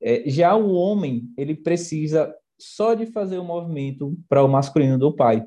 É, 0.00 0.28
já 0.28 0.54
o 0.54 0.72
homem, 0.72 1.32
ele 1.36 1.54
precisa 1.54 2.34
só 2.58 2.94
de 2.94 3.06
fazer 3.06 3.38
o 3.38 3.44
movimento 3.44 4.16
para 4.28 4.44
o 4.44 4.48
masculino 4.48 4.98
do 4.98 5.14
pai. 5.14 5.44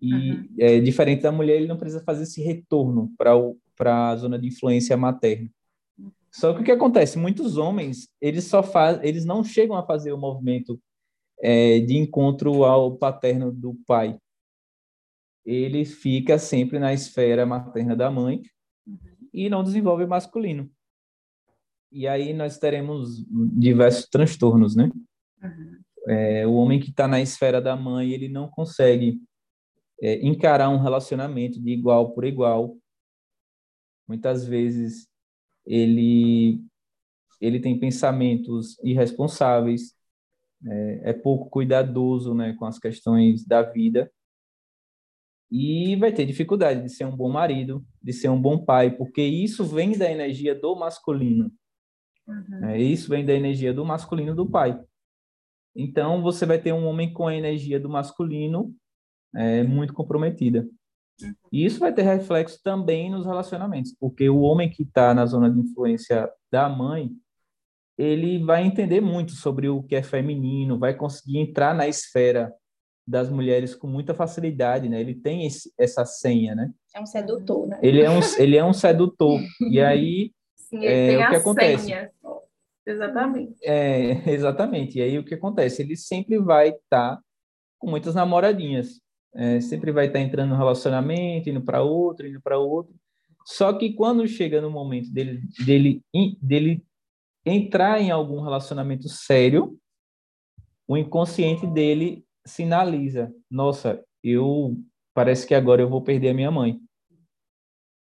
E 0.00 0.12
uhum. 0.12 0.48
é, 0.58 0.80
diferente 0.80 1.22
da 1.22 1.32
mulher, 1.32 1.56
ele 1.56 1.68
não 1.68 1.78
precisa 1.78 2.02
fazer 2.04 2.24
esse 2.24 2.42
retorno 2.42 3.12
para 3.16 4.10
a 4.10 4.16
zona 4.16 4.38
de 4.38 4.48
influência 4.48 4.96
materna. 4.96 5.50
Só 6.30 6.52
que 6.52 6.62
o 6.62 6.64
que 6.64 6.72
acontece? 6.72 7.16
Muitos 7.16 7.56
homens, 7.56 8.08
eles 8.20 8.44
só 8.44 8.62
faz, 8.62 8.98
eles 9.02 9.24
não 9.24 9.44
chegam 9.44 9.76
a 9.76 9.86
fazer 9.86 10.12
o 10.12 10.18
movimento 10.18 10.80
é, 11.40 11.78
de 11.78 11.96
encontro 11.96 12.64
ao 12.64 12.96
paterno 12.96 13.52
do 13.52 13.74
pai. 13.86 14.18
Ele 15.46 15.84
fica 15.84 16.38
sempre 16.38 16.78
na 16.78 16.92
esfera 16.92 17.46
materna 17.46 17.94
da 17.94 18.10
mãe 18.10 18.42
uhum. 18.86 18.98
e 19.32 19.48
não 19.48 19.62
desenvolve 19.62 20.06
masculino. 20.06 20.68
E 21.94 22.08
aí 22.08 22.32
nós 22.32 22.58
teremos 22.58 23.24
diversos 23.30 24.08
transtornos, 24.08 24.74
né? 24.74 24.90
Uhum. 25.40 25.80
É, 26.08 26.44
o 26.44 26.54
homem 26.54 26.80
que 26.80 26.90
está 26.90 27.06
na 27.06 27.20
esfera 27.20 27.62
da 27.62 27.76
mãe, 27.76 28.10
ele 28.10 28.28
não 28.28 28.48
consegue 28.48 29.22
é, 30.02 30.26
encarar 30.26 30.68
um 30.70 30.82
relacionamento 30.82 31.62
de 31.62 31.70
igual 31.70 32.10
por 32.10 32.24
igual. 32.24 32.76
Muitas 34.08 34.44
vezes 34.44 35.08
ele 35.64 36.60
ele 37.40 37.60
tem 37.60 37.78
pensamentos 37.78 38.76
irresponsáveis, 38.82 39.94
é, 40.66 41.10
é 41.10 41.12
pouco 41.12 41.48
cuidadoso, 41.48 42.34
né, 42.34 42.54
com 42.54 42.64
as 42.64 42.78
questões 42.78 43.46
da 43.46 43.62
vida 43.62 44.10
e 45.56 45.94
vai 45.94 46.12
ter 46.12 46.26
dificuldade 46.26 46.82
de 46.82 46.88
ser 46.88 47.04
um 47.04 47.16
bom 47.16 47.30
marido, 47.30 47.86
de 48.02 48.12
ser 48.12 48.28
um 48.28 48.40
bom 48.40 48.64
pai, 48.64 48.90
porque 48.90 49.22
isso 49.22 49.64
vem 49.64 49.96
da 49.96 50.10
energia 50.10 50.52
do 50.52 50.74
masculino. 50.74 51.52
Uhum. 52.26 52.64
É, 52.68 52.80
isso 52.80 53.08
vem 53.08 53.24
da 53.24 53.32
energia 53.32 53.72
do 53.72 53.84
masculino 53.84 54.34
do 54.34 54.48
pai. 54.48 54.80
Então, 55.76 56.22
você 56.22 56.46
vai 56.46 56.58
ter 56.58 56.72
um 56.72 56.86
homem 56.86 57.12
com 57.12 57.26
a 57.26 57.34
energia 57.34 57.80
do 57.80 57.88
masculino 57.88 58.74
é, 59.34 59.62
muito 59.62 59.92
comprometida. 59.92 60.66
Uhum. 61.22 61.34
E 61.52 61.64
isso 61.64 61.80
vai 61.80 61.92
ter 61.92 62.02
reflexo 62.02 62.60
também 62.62 63.10
nos 63.10 63.26
relacionamentos, 63.26 63.94
porque 63.98 64.28
o 64.28 64.40
homem 64.40 64.70
que 64.70 64.82
está 64.82 65.12
na 65.14 65.26
zona 65.26 65.50
de 65.50 65.58
influência 65.58 66.30
da 66.50 66.68
mãe, 66.68 67.10
ele 67.96 68.42
vai 68.44 68.64
entender 68.64 69.00
muito 69.00 69.32
sobre 69.32 69.68
o 69.68 69.82
que 69.82 69.94
é 69.94 70.02
feminino, 70.02 70.78
vai 70.78 70.94
conseguir 70.94 71.38
entrar 71.38 71.74
na 71.74 71.86
esfera 71.86 72.52
das 73.06 73.28
mulheres 73.28 73.74
com 73.74 73.86
muita 73.86 74.14
facilidade, 74.14 74.88
né? 74.88 75.00
Ele 75.00 75.14
tem 75.14 75.46
esse, 75.46 75.72
essa 75.78 76.04
senha, 76.04 76.54
né? 76.54 76.72
É 76.94 77.00
um 77.00 77.06
sedutor, 77.06 77.68
né? 77.68 77.78
Ele 77.82 78.00
é 78.00 78.10
um, 78.10 78.20
ele 78.38 78.56
é 78.56 78.64
um 78.64 78.72
sedutor. 78.72 79.40
e 79.70 79.80
aí, 79.80 80.32
Sim, 80.78 80.86
é, 80.86 81.26
o 81.26 81.30
que 81.30 81.36
acontece? 81.36 81.84
Senha. 81.84 82.10
Exatamente. 82.86 83.54
É, 83.62 84.30
exatamente. 84.30 84.98
E 84.98 85.02
aí, 85.02 85.18
o 85.18 85.24
que 85.24 85.34
acontece? 85.34 85.82
Ele 85.82 85.96
sempre 85.96 86.38
vai 86.38 86.70
estar 86.70 87.16
tá 87.16 87.22
com 87.78 87.88
muitas 87.88 88.14
namoradinhas. 88.14 89.00
É, 89.34 89.60
sempre 89.60 89.90
vai 89.90 90.06
estar 90.06 90.18
tá 90.18 90.24
entrando 90.24 90.50
no 90.50 90.56
relacionamento, 90.56 91.48
indo 91.48 91.62
para 91.62 91.82
outro, 91.82 92.26
indo 92.26 92.40
para 92.40 92.58
outro. 92.58 92.94
Só 93.46 93.72
que 93.72 93.92
quando 93.92 94.26
chega 94.26 94.60
no 94.60 94.70
momento 94.70 95.12
dele, 95.12 95.42
dele, 95.64 96.02
dele 96.40 96.84
entrar 97.44 98.00
em 98.00 98.10
algum 98.10 98.40
relacionamento 98.40 99.08
sério, 99.08 99.78
o 100.88 100.96
inconsciente 100.96 101.66
dele 101.66 102.24
sinaliza: 102.46 103.32
nossa, 103.50 104.02
eu 104.22 104.76
parece 105.12 105.46
que 105.46 105.54
agora 105.54 105.82
eu 105.82 105.88
vou 105.88 106.02
perder 106.02 106.30
a 106.30 106.34
minha 106.34 106.50
mãe. 106.50 106.78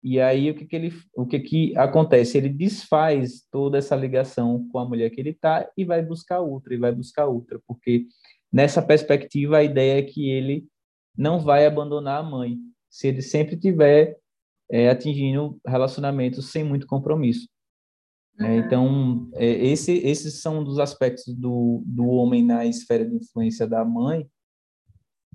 E 0.04 0.20
aí 0.20 0.50
o 0.50 0.56
que 0.56 0.66
que 0.66 0.76
ele, 0.76 0.94
o 1.16 1.26
que 1.26 1.40
que 1.40 1.78
acontece? 1.78 2.38
Ele 2.38 2.50
desfaz 2.50 3.46
toda 3.52 3.78
essa 3.78 3.96
ligação 3.96 4.68
com 4.70 4.80
a 4.80 4.88
mulher 4.88 5.10
que 5.10 5.20
ele 5.20 5.34
tá 5.34 5.70
e 5.76 5.84
vai 5.84 6.02
buscar 6.04 6.40
outra 6.40 6.74
e 6.74 6.78
vai 6.78 6.92
buscar 6.92 7.26
outra, 7.26 7.60
porque 7.68 8.06
nessa 8.52 8.82
perspectiva 8.82 9.58
a 9.58 9.64
ideia 9.64 10.00
é 10.00 10.04
que 10.04 10.30
ele 10.30 10.68
não 11.18 11.40
vai 11.40 11.66
abandonar 11.66 12.20
a 12.20 12.24
mãe, 12.24 12.58
se 12.90 13.08
ele 13.08 13.22
sempre 13.22 13.58
tiver 13.58 14.18
é, 14.70 14.90
atingindo 14.90 15.60
relacionamentos 15.66 16.52
sem 16.52 16.64
muito 16.64 16.86
compromisso. 16.86 17.48
É, 18.40 18.44
uhum. 18.44 18.50
É, 18.50 18.58
então, 18.58 19.30
é, 19.34 19.46
esse, 19.46 19.94
esses 19.94 20.42
são 20.42 20.64
dos 20.64 20.80
aspectos 20.80 21.34
do, 21.34 21.84
do 21.86 22.06
homem 22.08 22.44
na 22.44 22.66
esfera 22.66 23.06
de 23.06 23.16
influência 23.16 23.68
da 23.68 23.84
mãe, 23.84 24.28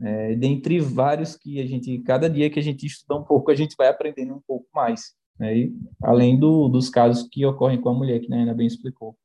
é, 0.03 0.35
dentre 0.35 0.81
vários 0.81 1.37
que 1.37 1.61
a 1.61 1.67
gente, 1.67 1.99
cada 2.01 2.29
dia 2.29 2.51
que 2.51 2.59
a 2.59 2.63
gente 2.63 2.87
estuda 2.87 3.21
um 3.21 3.25
pouco, 3.25 3.51
a 3.51 3.55
gente 3.55 3.77
vai 3.77 3.89
aprendendo 3.89 4.35
um 4.35 4.41
pouco 4.47 4.67
mais, 4.75 5.15
né? 5.39 5.57
e, 5.57 5.73
além 6.03 6.39
do, 6.39 6.69
dos 6.69 6.89
casos 6.89 7.29
que 7.29 7.45
ocorrem 7.47 7.81
com 7.81 7.91
a 7.91 7.95
mulher, 7.95 8.21
que 8.21 8.33
a 8.33 8.37
Ana 8.37 8.55
bem 8.55 8.67
explicou. 8.67 9.17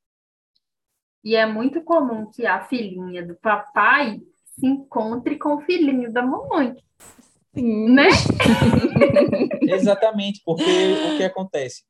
E 1.24 1.34
é 1.34 1.44
muito 1.44 1.82
comum 1.82 2.30
que 2.30 2.46
a 2.46 2.64
filhinha 2.64 3.26
do 3.26 3.34
papai 3.34 4.20
se 4.44 4.66
encontre 4.66 5.36
com 5.36 5.56
o 5.56 5.60
filhinho 5.60 6.12
da 6.12 6.22
mamãe. 6.22 6.74
Sim. 7.54 7.90
Né? 7.90 8.08
Exatamente, 9.62 10.40
porque 10.44 10.62
o 10.62 11.16
que 11.16 11.24
acontece? 11.24 11.82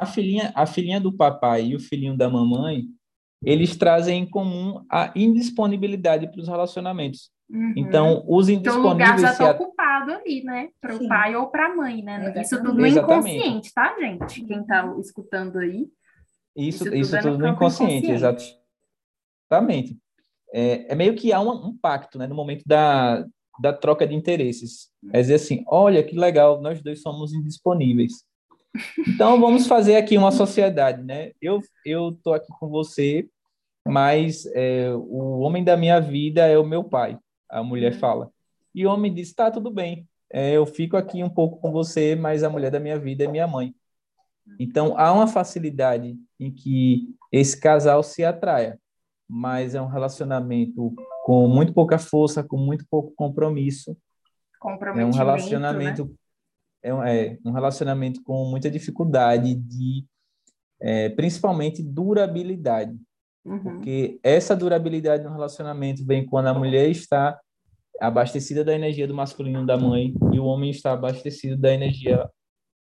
a 0.00 0.06
filhinha, 0.06 0.50
a 0.54 0.64
filhinha 0.64 0.98
do 0.98 1.12
papai 1.12 1.66
e 1.66 1.76
o 1.76 1.80
filhinho 1.80 2.16
da 2.16 2.28
mamãe, 2.28 2.86
eles 3.44 3.76
trazem 3.76 4.22
em 4.22 4.26
comum 4.28 4.84
a 4.90 5.12
indisponibilidade 5.16 6.30
para 6.30 6.40
os 6.40 6.48
relacionamentos. 6.48 7.30
Uhum. 7.50 7.74
Então, 7.76 8.24
os 8.26 8.48
indisponíveis... 8.48 8.68
Então, 8.68 8.84
o 8.84 8.92
lugar 8.92 9.18
já 9.18 9.32
está 9.32 9.50
ocupado 9.50 10.12
ali, 10.12 10.42
né? 10.42 10.68
Para 10.80 10.94
o 10.94 11.08
pai 11.08 11.36
ou 11.36 11.48
para 11.48 11.66
a 11.66 11.74
mãe, 11.74 12.02
né? 12.02 12.32
Isso 12.40 12.56
tudo 12.62 12.74
no 12.74 12.86
inconsciente, 12.86 13.72
tá, 13.74 13.94
gente? 13.98 14.44
Quem 14.44 14.60
está 14.60 14.94
escutando 14.98 15.58
aí. 15.58 15.86
Isso, 16.56 16.84
isso, 16.88 16.94
isso 16.94 17.10
tudo, 17.10 17.18
é 17.18 17.22
tudo 17.22 17.38
no 17.38 17.48
inconsciente, 17.48 18.06
inconsciente. 18.06 18.58
exatamente. 19.48 19.98
É, 20.54 20.92
é, 20.92 20.94
meio 20.94 21.14
que 21.14 21.32
há 21.32 21.40
um, 21.40 21.50
um, 21.50 21.76
pacto, 21.76 22.18
né? 22.18 22.26
No 22.26 22.34
momento 22.34 22.62
da, 22.66 23.24
da 23.60 23.72
troca 23.72 24.06
de 24.06 24.14
interesses. 24.14 24.90
É 25.12 25.20
dizer 25.20 25.34
assim, 25.34 25.64
olha 25.66 26.02
que 26.02 26.16
legal, 26.16 26.60
nós 26.60 26.82
dois 26.82 27.00
somos 27.02 27.32
indisponíveis. 27.32 28.24
Então 29.06 29.40
vamos 29.40 29.66
fazer 29.66 29.96
aqui 29.96 30.16
uma 30.16 30.30
sociedade, 30.30 31.02
né? 31.02 31.32
Eu 31.40 31.60
eu 31.84 32.18
tô 32.22 32.32
aqui 32.32 32.48
com 32.58 32.68
você, 32.68 33.28
mas 33.86 34.46
é, 34.54 34.90
o 34.94 35.40
homem 35.40 35.62
da 35.62 35.76
minha 35.76 36.00
vida 36.00 36.46
é 36.46 36.58
o 36.58 36.66
meu 36.66 36.84
pai. 36.84 37.18
A 37.48 37.62
mulher 37.62 37.92
uhum. 37.92 37.98
fala. 37.98 38.30
E 38.74 38.86
o 38.86 38.90
homem 38.90 39.12
diz: 39.12 39.32
tá 39.34 39.50
tudo 39.50 39.70
bem. 39.70 40.06
É, 40.32 40.52
eu 40.52 40.64
fico 40.64 40.96
aqui 40.96 41.22
um 41.22 41.28
pouco 41.28 41.60
com 41.60 41.70
você, 41.70 42.16
mas 42.16 42.42
a 42.42 42.48
mulher 42.48 42.70
da 42.70 42.80
minha 42.80 42.98
vida 42.98 43.24
é 43.24 43.28
minha 43.28 43.46
mãe. 43.46 43.74
Então 44.58 44.98
há 44.98 45.12
uma 45.12 45.26
facilidade 45.26 46.16
em 46.40 46.50
que 46.50 47.14
esse 47.30 47.58
casal 47.60 48.02
se 48.02 48.24
atraia, 48.24 48.78
mas 49.28 49.74
é 49.74 49.80
um 49.80 49.86
relacionamento 49.86 50.94
com 51.24 51.46
muito 51.46 51.72
pouca 51.72 51.98
força, 51.98 52.42
com 52.42 52.56
muito 52.56 52.84
pouco 52.90 53.12
compromisso. 53.14 53.96
É 55.02 55.04
um 55.04 55.10
relacionamento 55.10 56.04
né? 56.04 56.10
É 56.82 56.92
um, 56.92 57.02
é 57.02 57.38
um 57.44 57.52
relacionamento 57.52 58.22
com 58.22 58.44
muita 58.44 58.70
dificuldade 58.70 59.54
de, 59.54 60.04
é, 60.80 61.08
principalmente, 61.10 61.82
durabilidade. 61.82 62.98
Uhum. 63.44 63.60
Porque 63.60 64.18
essa 64.22 64.54
durabilidade 64.54 65.24
no 65.24 65.32
relacionamento 65.32 66.04
vem 66.04 66.26
quando 66.26 66.46
a 66.46 66.54
mulher 66.54 66.88
está 66.88 67.38
abastecida 68.00 68.64
da 68.64 68.74
energia 68.74 69.06
do 69.06 69.14
masculino 69.14 69.64
da 69.64 69.76
mãe 69.76 70.14
e 70.32 70.40
o 70.40 70.44
homem 70.44 70.70
está 70.70 70.92
abastecido 70.92 71.56
da 71.56 71.72
energia 71.72 72.28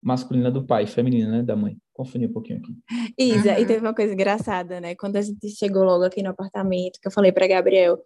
masculina 0.02 0.50
do 0.50 0.66
pai, 0.66 0.86
feminina, 0.86 1.30
né, 1.30 1.42
da 1.42 1.54
mãe. 1.54 1.76
Confundi 1.92 2.26
um 2.26 2.32
pouquinho 2.32 2.58
aqui. 2.58 2.74
Isa, 3.18 3.52
uhum. 3.52 3.58
e 3.58 3.66
teve 3.66 3.80
uma 3.80 3.94
coisa 3.94 4.12
engraçada, 4.12 4.80
né? 4.80 4.94
Quando 4.94 5.16
a 5.16 5.22
gente 5.22 5.48
chegou 5.50 5.84
logo 5.84 6.04
aqui 6.04 6.22
no 6.22 6.30
apartamento, 6.30 6.98
que 7.00 7.06
eu 7.06 7.12
falei 7.12 7.30
para 7.30 7.46
Gabriel, 7.46 7.98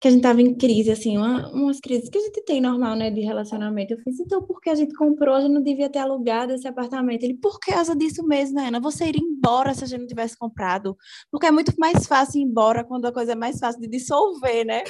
que 0.00 0.08
a 0.08 0.10
gente 0.10 0.22
tava 0.22 0.40
em 0.40 0.54
crise, 0.54 0.90
assim, 0.90 1.18
uma, 1.18 1.50
umas 1.52 1.78
crises 1.78 2.08
que 2.08 2.16
a 2.16 2.22
gente 2.22 2.42
tem 2.44 2.58
normal, 2.58 2.96
né, 2.96 3.10
de 3.10 3.20
relacionamento. 3.20 3.92
Eu 3.92 3.98
fiz, 3.98 4.18
então, 4.18 4.42
por 4.42 4.58
que 4.58 4.70
a 4.70 4.74
gente 4.74 4.94
comprou? 4.94 5.34
A 5.34 5.42
gente 5.42 5.52
não 5.52 5.62
devia 5.62 5.90
ter 5.90 5.98
alugado 5.98 6.54
esse 6.54 6.66
apartamento. 6.66 7.22
Ele, 7.22 7.34
por 7.34 7.60
causa 7.60 7.94
disso 7.94 8.26
mesmo, 8.26 8.56
né, 8.56 8.68
Ana? 8.68 8.80
Você 8.80 9.04
iria 9.04 9.22
embora 9.22 9.74
se 9.74 9.84
a 9.84 9.86
gente 9.86 10.00
não 10.00 10.06
tivesse 10.06 10.38
comprado. 10.38 10.96
Porque 11.30 11.46
é 11.46 11.50
muito 11.50 11.74
mais 11.78 12.06
fácil 12.06 12.40
ir 12.40 12.44
embora 12.44 12.82
quando 12.82 13.04
a 13.04 13.12
coisa 13.12 13.32
é 13.32 13.34
mais 13.34 13.58
fácil 13.58 13.78
de 13.78 13.88
dissolver, 13.88 14.64
né? 14.64 14.84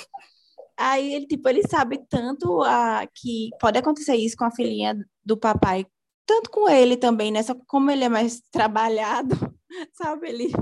Aí 0.79 1.13
ele, 1.13 1.27
tipo, 1.27 1.49
ele 1.49 1.63
sabe 1.69 2.01
tanto 2.09 2.63
a, 2.63 3.05
que 3.13 3.51
pode 3.61 3.79
acontecer 3.79 4.15
isso 4.15 4.37
com 4.37 4.45
a 4.45 4.53
filhinha 4.53 4.97
do 5.25 5.37
papai, 5.37 5.87
tanto 6.25 6.49
com 6.51 6.69
ele 6.69 6.97
também, 6.97 7.33
né? 7.33 7.43
Só 7.43 7.55
que 7.55 7.67
como 7.67 7.91
ele 7.91 8.05
é 8.05 8.09
mais 8.09 8.41
trabalhado, 8.53 9.35
sabe? 9.93 10.29
Ele, 10.29 10.53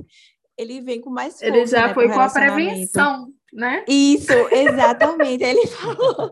ele 0.56 0.80
vem 0.80 1.02
com 1.02 1.10
mais 1.10 1.34
força. 1.34 1.46
Ele 1.46 1.66
já 1.66 1.88
né, 1.88 1.94
foi 1.94 2.08
com 2.08 2.18
a 2.18 2.30
prevenção 2.30 3.28
né? 3.52 3.84
Isso, 3.88 4.32
exatamente. 4.52 5.42
Ele 5.42 5.66
falou, 5.68 6.30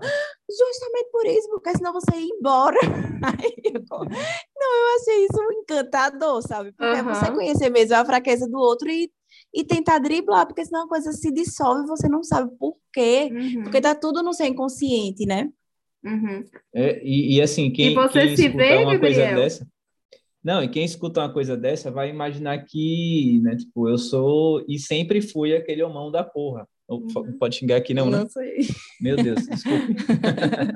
justamente 0.48 1.10
por 1.10 1.26
isso, 1.26 1.48
porque 1.50 1.70
senão 1.76 1.92
você 1.92 2.16
ia 2.16 2.34
embora. 2.38 2.78
Eu, 3.64 3.82
não, 3.88 4.78
eu 4.78 4.96
achei 5.00 5.24
isso 5.24 5.52
encantador, 5.62 6.42
sabe? 6.42 6.72
Porque 6.72 7.00
uhum. 7.00 7.08
você 7.08 7.30
conhecer 7.32 7.70
mesmo 7.70 7.96
a 7.96 8.04
fraqueza 8.04 8.48
do 8.48 8.58
outro 8.58 8.88
e, 8.88 9.10
e 9.52 9.64
tentar 9.64 9.98
driblar, 9.98 10.46
porque 10.46 10.64
senão 10.64 10.84
a 10.84 10.88
coisa 10.88 11.12
se 11.12 11.32
dissolve 11.32 11.82
e 11.82 11.86
você 11.86 12.08
não 12.08 12.22
sabe 12.22 12.54
por 12.58 12.76
quê. 12.92 13.30
Uhum. 13.32 13.62
Porque 13.64 13.80
tá 13.80 13.94
tudo 13.94 14.22
no 14.22 14.32
seu 14.32 14.46
inconsciente, 14.46 15.26
né? 15.26 15.48
Uhum. 16.04 16.44
É, 16.74 17.02
e, 17.02 17.36
e, 17.36 17.42
assim, 17.42 17.70
quem, 17.72 17.92
e 17.92 17.94
você 17.94 18.26
quem 18.26 18.36
se 18.36 18.48
vê, 18.48 18.76
uma 18.76 18.92
Gabriel? 18.92 19.00
coisa 19.00 19.34
dessa. 19.34 19.68
Não, 20.44 20.62
e 20.62 20.68
quem 20.68 20.84
escuta 20.84 21.20
uma 21.20 21.32
coisa 21.32 21.56
dessa 21.56 21.90
vai 21.90 22.08
imaginar 22.08 22.64
que, 22.64 23.40
né, 23.42 23.56
tipo, 23.56 23.88
eu 23.88 23.98
sou 23.98 24.64
e 24.68 24.78
sempre 24.78 25.20
fui 25.20 25.56
aquele 25.56 25.82
homão 25.82 26.10
da 26.10 26.22
porra. 26.22 26.68
Uhum. 26.88 27.36
Pode 27.38 27.56
xingar 27.56 27.76
aqui, 27.76 27.92
não, 27.92 28.08
né? 28.08 28.18
Não 28.18 28.28
sei. 28.28 28.58
Meu 29.00 29.16
Deus, 29.16 29.46
desculpe. 29.46 29.96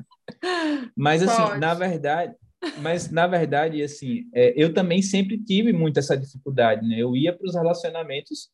mas, 0.96 1.22
assim, 1.22 1.42
Pode. 1.42 1.60
na 1.60 1.74
verdade, 1.74 2.34
mas, 2.82 3.10
na 3.10 3.26
verdade, 3.26 3.82
assim, 3.82 4.28
é, 4.34 4.52
eu 4.56 4.74
também 4.74 5.00
sempre 5.00 5.38
tive 5.38 5.72
muito 5.72 5.98
essa 5.98 6.16
dificuldade, 6.16 6.86
né? 6.86 6.96
Eu 6.98 7.16
ia 7.16 7.32
para 7.32 7.46
os 7.46 7.54
relacionamentos 7.54 8.50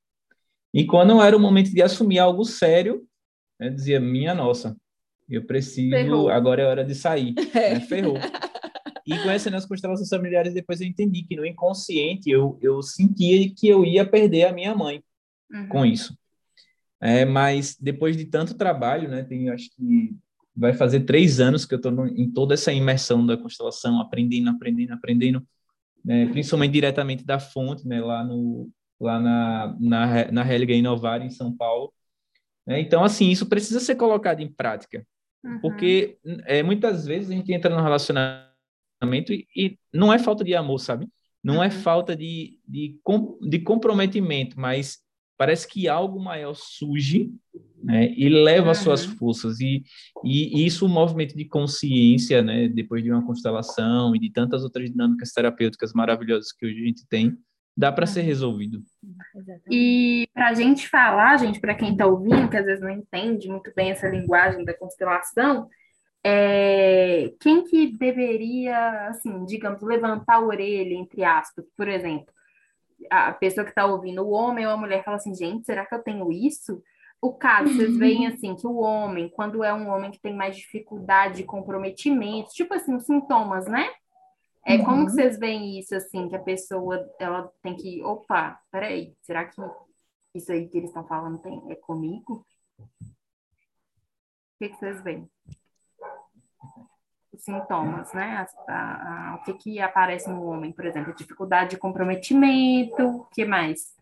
E 0.72 0.84
quando 0.86 1.20
era 1.20 1.36
o 1.36 1.40
momento 1.40 1.70
de 1.70 1.82
assumir 1.82 2.18
algo 2.18 2.44
sério, 2.44 3.07
né, 3.59 3.70
dizia, 3.70 3.98
minha 3.98 4.34
nossa, 4.34 4.76
eu 5.28 5.44
preciso, 5.44 5.90
ferrou. 5.90 6.28
agora 6.28 6.62
é 6.62 6.66
hora 6.66 6.84
de 6.84 6.94
sair. 6.94 7.34
É. 7.54 7.74
Né? 7.74 7.80
Ferrou. 7.80 8.16
E 9.07 9.18
conhecendo 9.22 9.57
as 9.57 9.64
constelações 9.64 10.09
familiares, 10.09 10.52
depois 10.52 10.80
eu 10.80 10.86
entendi 10.86 11.22
que 11.22 11.36
no 11.36 11.46
inconsciente 11.46 12.28
eu, 12.28 12.59
eu 12.61 12.82
sentia 12.82 13.48
que 13.54 13.68
eu 13.68 13.84
ia 13.84 14.04
perder 14.04 14.44
a 14.44 14.52
minha 14.52 14.74
mãe 14.74 15.02
uhum. 15.52 15.68
com 15.68 15.86
isso. 15.86 16.16
É, 17.01 17.24
mas 17.24 17.76
depois 17.78 18.16
de 18.16 18.24
tanto 18.24 18.55
trabalho, 18.55 19.09
né, 19.09 19.22
tem 19.22 19.51
acho 19.51 19.70
que 19.76 20.16
vai 20.57 20.72
fazer 20.72 21.01
três 21.01 21.40
anos 21.40 21.66
que 21.66 21.74
eu 21.74 21.76
estou 21.76 22.07
em 22.07 22.30
toda 22.30 22.55
essa 22.55 22.72
imersão 22.72 23.24
da 23.26 23.36
constelação, 23.36 24.01
aprendendo, 24.01 24.49
aprendendo, 24.49 24.92
aprendendo, 24.94 25.47
né, 26.05 26.26
principalmente 26.26 26.72
diretamente 26.72 27.24
da 27.24 27.38
fonte, 27.38 27.86
né, 27.86 28.01
lá 28.01 28.24
no 28.24 28.70
lá 28.99 29.20
na 29.20 29.76
na, 29.78 30.32
na 30.32 30.53
Helga 30.53 30.72
Inovar 30.72 31.20
em 31.20 31.30
São 31.30 31.55
Paulo. 31.55 31.92
É, 32.66 32.80
então, 32.80 33.05
assim, 33.05 33.30
isso 33.30 33.47
precisa 33.47 33.78
ser 33.78 33.97
colocado 33.97 34.40
em 34.40 34.51
prática, 34.51 35.07
uhum. 35.44 35.61
porque 35.61 36.18
é, 36.47 36.62
muitas 36.62 37.07
vezes 37.07 37.30
a 37.30 37.34
gente 37.34 37.53
entra 37.53 37.74
no 37.74 37.82
relacionamento 37.82 39.32
e, 39.32 39.47
e 39.55 39.78
não 39.92 40.12
é 40.12 40.18
falta 40.18 40.42
de 40.42 40.55
amor, 40.55 40.78
sabe? 40.78 41.07
Não 41.44 41.57
é 41.57 41.59
uhum. 41.59 41.64
é 41.64 41.70
falta 41.70 42.16
de, 42.16 42.59
de, 42.66 42.99
de 43.42 43.59
comprometimento, 43.61 44.59
mas 44.59 45.05
parece 45.37 45.68
que 45.68 45.89
algo 45.89 46.20
maior 46.20 46.55
surge 46.55 47.30
né, 47.82 48.12
e 48.16 48.28
leva 48.28 48.70
as 48.70 48.78
suas 48.78 49.07
uhum. 49.07 49.16
forças. 49.16 49.61
E, 49.61 49.82
e, 50.24 50.62
e, 50.62 50.66
isso, 50.66 50.87
o 50.87 50.89
movimento 50.89 51.37
de 51.37 51.45
consciência, 51.45 52.43
né, 52.43 52.68
depois 52.68 53.03
de 53.03 53.11
uma 53.11 53.24
constelação 53.24 54.14
e 54.14 54.18
de 54.18 54.30
tantas 54.30 54.62
outras 54.64 54.91
dinâmicas 54.91 55.32
terapêuticas 55.32 55.93
maravilhosas 55.93 56.53
que 56.53 56.66
hoje 56.66 56.82
a 56.82 56.87
gente 56.87 57.07
tem, 57.09 57.37
dá 57.76 57.93
para 57.93 58.07
ser 58.07 58.20
uhum. 58.20 58.26
resolvido. 58.26 58.82
E 59.70 60.28
para 60.32 60.49
a 60.49 60.55
gente 60.55 60.89
falar, 60.89 61.37
gente, 61.37 61.61
para 61.61 61.74
quem 61.74 61.93
está 61.93 62.07
ouvindo, 62.07 62.49
que 62.49 62.57
às 62.57 62.64
vezes 62.64 62.82
não 62.82 62.91
entende 62.91 63.49
muito 63.49 63.70
bem 63.76 63.91
essa 63.91 64.09
linguagem 64.09 64.64
da 64.64 64.74
constelação, 64.74 65.68
é, 66.24 67.32
quem 67.41 67.62
que 67.62 67.97
deveria, 67.97 69.07
assim, 69.09 69.45
digamos, 69.45 69.80
levantar 69.80 70.37
a 70.37 70.45
orelha, 70.45 70.95
entre 70.95 71.22
aspas, 71.22 71.64
por 71.76 71.87
exemplo, 71.87 72.34
a 73.11 73.32
pessoa 73.32 73.64
que 73.64 73.70
está 73.70 73.86
ouvindo, 73.86 74.22
o 74.22 74.30
homem 74.30 74.66
ou 74.66 74.72
a 74.72 74.76
mulher 74.76 75.05
fala 75.05 75.16
assim, 75.16 75.34
gente, 75.34 75.64
será 75.64 75.84
que 75.84 75.94
eu 75.94 76.03
tenho 76.03 76.30
isso? 76.32 76.82
O 77.20 77.32
caso, 77.32 77.72
vocês 77.72 77.97
veem 77.97 78.26
assim, 78.26 78.55
que 78.55 78.66
o 78.66 78.76
homem, 78.76 79.28
quando 79.28 79.64
é 79.64 79.72
um 79.72 79.88
homem 79.88 80.11
que 80.11 80.20
tem 80.20 80.34
mais 80.34 80.57
dificuldade 80.57 81.36
de 81.36 81.44
comprometimento, 81.44 82.51
tipo 82.51 82.74
assim, 82.74 82.99
sintomas, 83.01 83.66
né? 83.66 83.88
É, 84.64 84.78
como 84.78 85.07
que 85.07 85.11
uhum. 85.12 85.16
vocês 85.16 85.38
veem 85.38 85.78
isso, 85.78 85.94
assim, 85.94 86.28
que 86.28 86.34
a 86.34 86.42
pessoa, 86.42 87.09
ela 87.20 87.51
tem 87.62 87.76
que, 87.76 88.03
opa, 88.03 88.61
peraí, 88.70 89.14
será 89.22 89.44
que 89.44 89.61
isso 90.34 90.51
aí 90.51 90.68
que 90.68 90.78
eles 90.78 90.90
estão 90.90 91.07
falando 91.07 91.38
tem, 91.38 91.62
é 91.70 91.76
comigo? 91.76 92.44
O 92.80 93.05
que, 94.59 94.68
que 94.68 94.76
vocês 94.76 95.03
veem? 95.03 95.30
Sintomas, 97.39 98.12
né? 98.12 98.47
A, 98.68 98.72
a, 98.72 99.32
a, 99.32 99.34
o 99.37 99.43
que, 99.43 99.55
que 99.55 99.80
aparece 99.80 100.28
no 100.30 100.45
homem, 100.45 100.72
por 100.72 100.84
exemplo? 100.84 101.14
Dificuldade 101.14 101.70
de 101.70 101.76
comprometimento, 101.76 103.03
o 103.03 103.24
que 103.26 103.45
mais? 103.45 103.95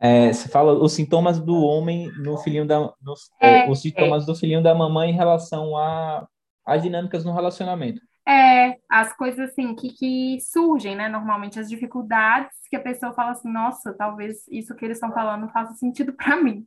É, 0.00 0.32
você 0.32 0.48
fala 0.48 0.72
os 0.72 0.92
sintomas 0.92 1.38
do 1.38 1.54
homem 1.62 2.10
no 2.18 2.36
filhinho 2.38 2.66
da. 2.66 2.92
É, 3.40 3.66
é, 3.66 3.70
os 3.70 3.80
sintomas 3.80 4.24
é. 4.24 4.26
do 4.26 4.34
filhinho 4.34 4.62
da 4.62 4.74
mamãe 4.74 5.10
em 5.10 5.14
relação 5.14 5.76
a 5.76 6.26
as 6.64 6.82
dinâmicas 6.82 7.24
no 7.24 7.32
relacionamento. 7.32 8.00
É, 8.26 8.78
as 8.88 9.12
coisas 9.16 9.50
assim 9.50 9.74
que, 9.74 9.90
que 9.90 10.38
surgem, 10.40 10.94
né? 10.94 11.08
Normalmente 11.08 11.58
as 11.58 11.68
dificuldades 11.68 12.56
que 12.70 12.76
a 12.76 12.80
pessoa 12.80 13.12
fala 13.12 13.32
assim, 13.32 13.52
nossa, 13.52 13.92
talvez 13.92 14.46
isso 14.48 14.74
que 14.74 14.84
eles 14.84 14.96
estão 14.96 15.12
falando 15.12 15.48
faça 15.48 15.74
sentido 15.74 16.12
para 16.12 16.36
mim 16.36 16.66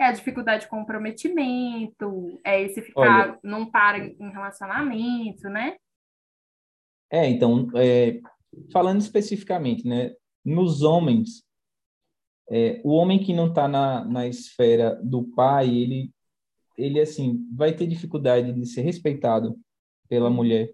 é 0.00 0.04
a 0.04 0.12
dificuldade 0.12 0.64
de 0.64 0.68
comprometimento, 0.68 2.40
é 2.44 2.62
esse 2.62 2.82
ficar, 2.82 3.28
Olha, 3.28 3.38
não 3.42 3.70
para 3.70 3.98
em 3.98 4.30
relacionamento, 4.30 5.48
né? 5.48 5.76
É, 7.10 7.28
então, 7.28 7.68
é, 7.76 8.20
falando 8.72 9.00
especificamente, 9.00 9.86
né, 9.86 10.12
nos 10.44 10.82
homens, 10.82 11.44
é, 12.50 12.80
o 12.84 12.90
homem 12.92 13.22
que 13.22 13.32
não 13.32 13.48
está 13.48 13.68
na, 13.68 14.04
na 14.04 14.26
esfera 14.26 15.00
do 15.02 15.24
pai, 15.24 15.68
ele, 15.68 16.10
ele, 16.76 17.00
assim, 17.00 17.46
vai 17.54 17.72
ter 17.72 17.86
dificuldade 17.86 18.52
de 18.52 18.66
ser 18.66 18.82
respeitado 18.82 19.58
pela 20.08 20.28
mulher, 20.28 20.70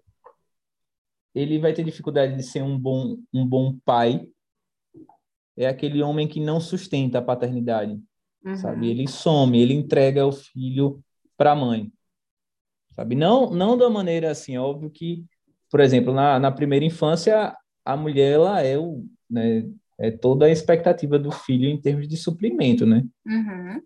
ele 1.33 1.59
vai 1.59 1.73
ter 1.73 1.83
dificuldade 1.83 2.35
de 2.35 2.43
ser 2.43 2.61
um 2.61 2.77
bom, 2.77 3.17
um 3.33 3.45
bom 3.45 3.77
pai, 3.85 4.27
é 5.55 5.67
aquele 5.67 6.01
homem 6.01 6.27
que 6.27 6.39
não 6.39 6.59
sustenta 6.59 7.19
a 7.19 7.21
paternidade 7.21 8.01
uhum. 8.43 8.55
sabe? 8.55 8.89
Ele 8.89 9.07
some, 9.07 9.59
ele 9.59 9.73
entrega 9.73 10.25
o 10.25 10.31
filho 10.31 11.03
para 11.37 11.51
a 11.51 11.55
mãe, 11.55 11.91
sabe? 12.91 13.15
Não, 13.15 13.49
não 13.51 13.77
da 13.77 13.89
maneira 13.89 14.31
assim, 14.31 14.57
óbvio 14.57 14.89
que, 14.89 15.25
por 15.69 15.79
exemplo, 15.79 16.13
na, 16.13 16.39
na 16.39 16.51
primeira 16.51 16.85
infância, 16.85 17.55
a 17.83 17.97
mulher, 17.97 18.33
ela 18.33 18.61
é 18.61 18.77
o, 18.77 19.05
né, 19.29 19.67
é 19.99 20.11
toda 20.11 20.45
a 20.45 20.49
expectativa 20.49 21.17
do 21.17 21.31
filho 21.31 21.69
em 21.69 21.79
termos 21.79 22.07
de 22.07 22.17
suprimento, 22.17 22.85
né? 22.85 23.03
Uhum. 23.25 23.81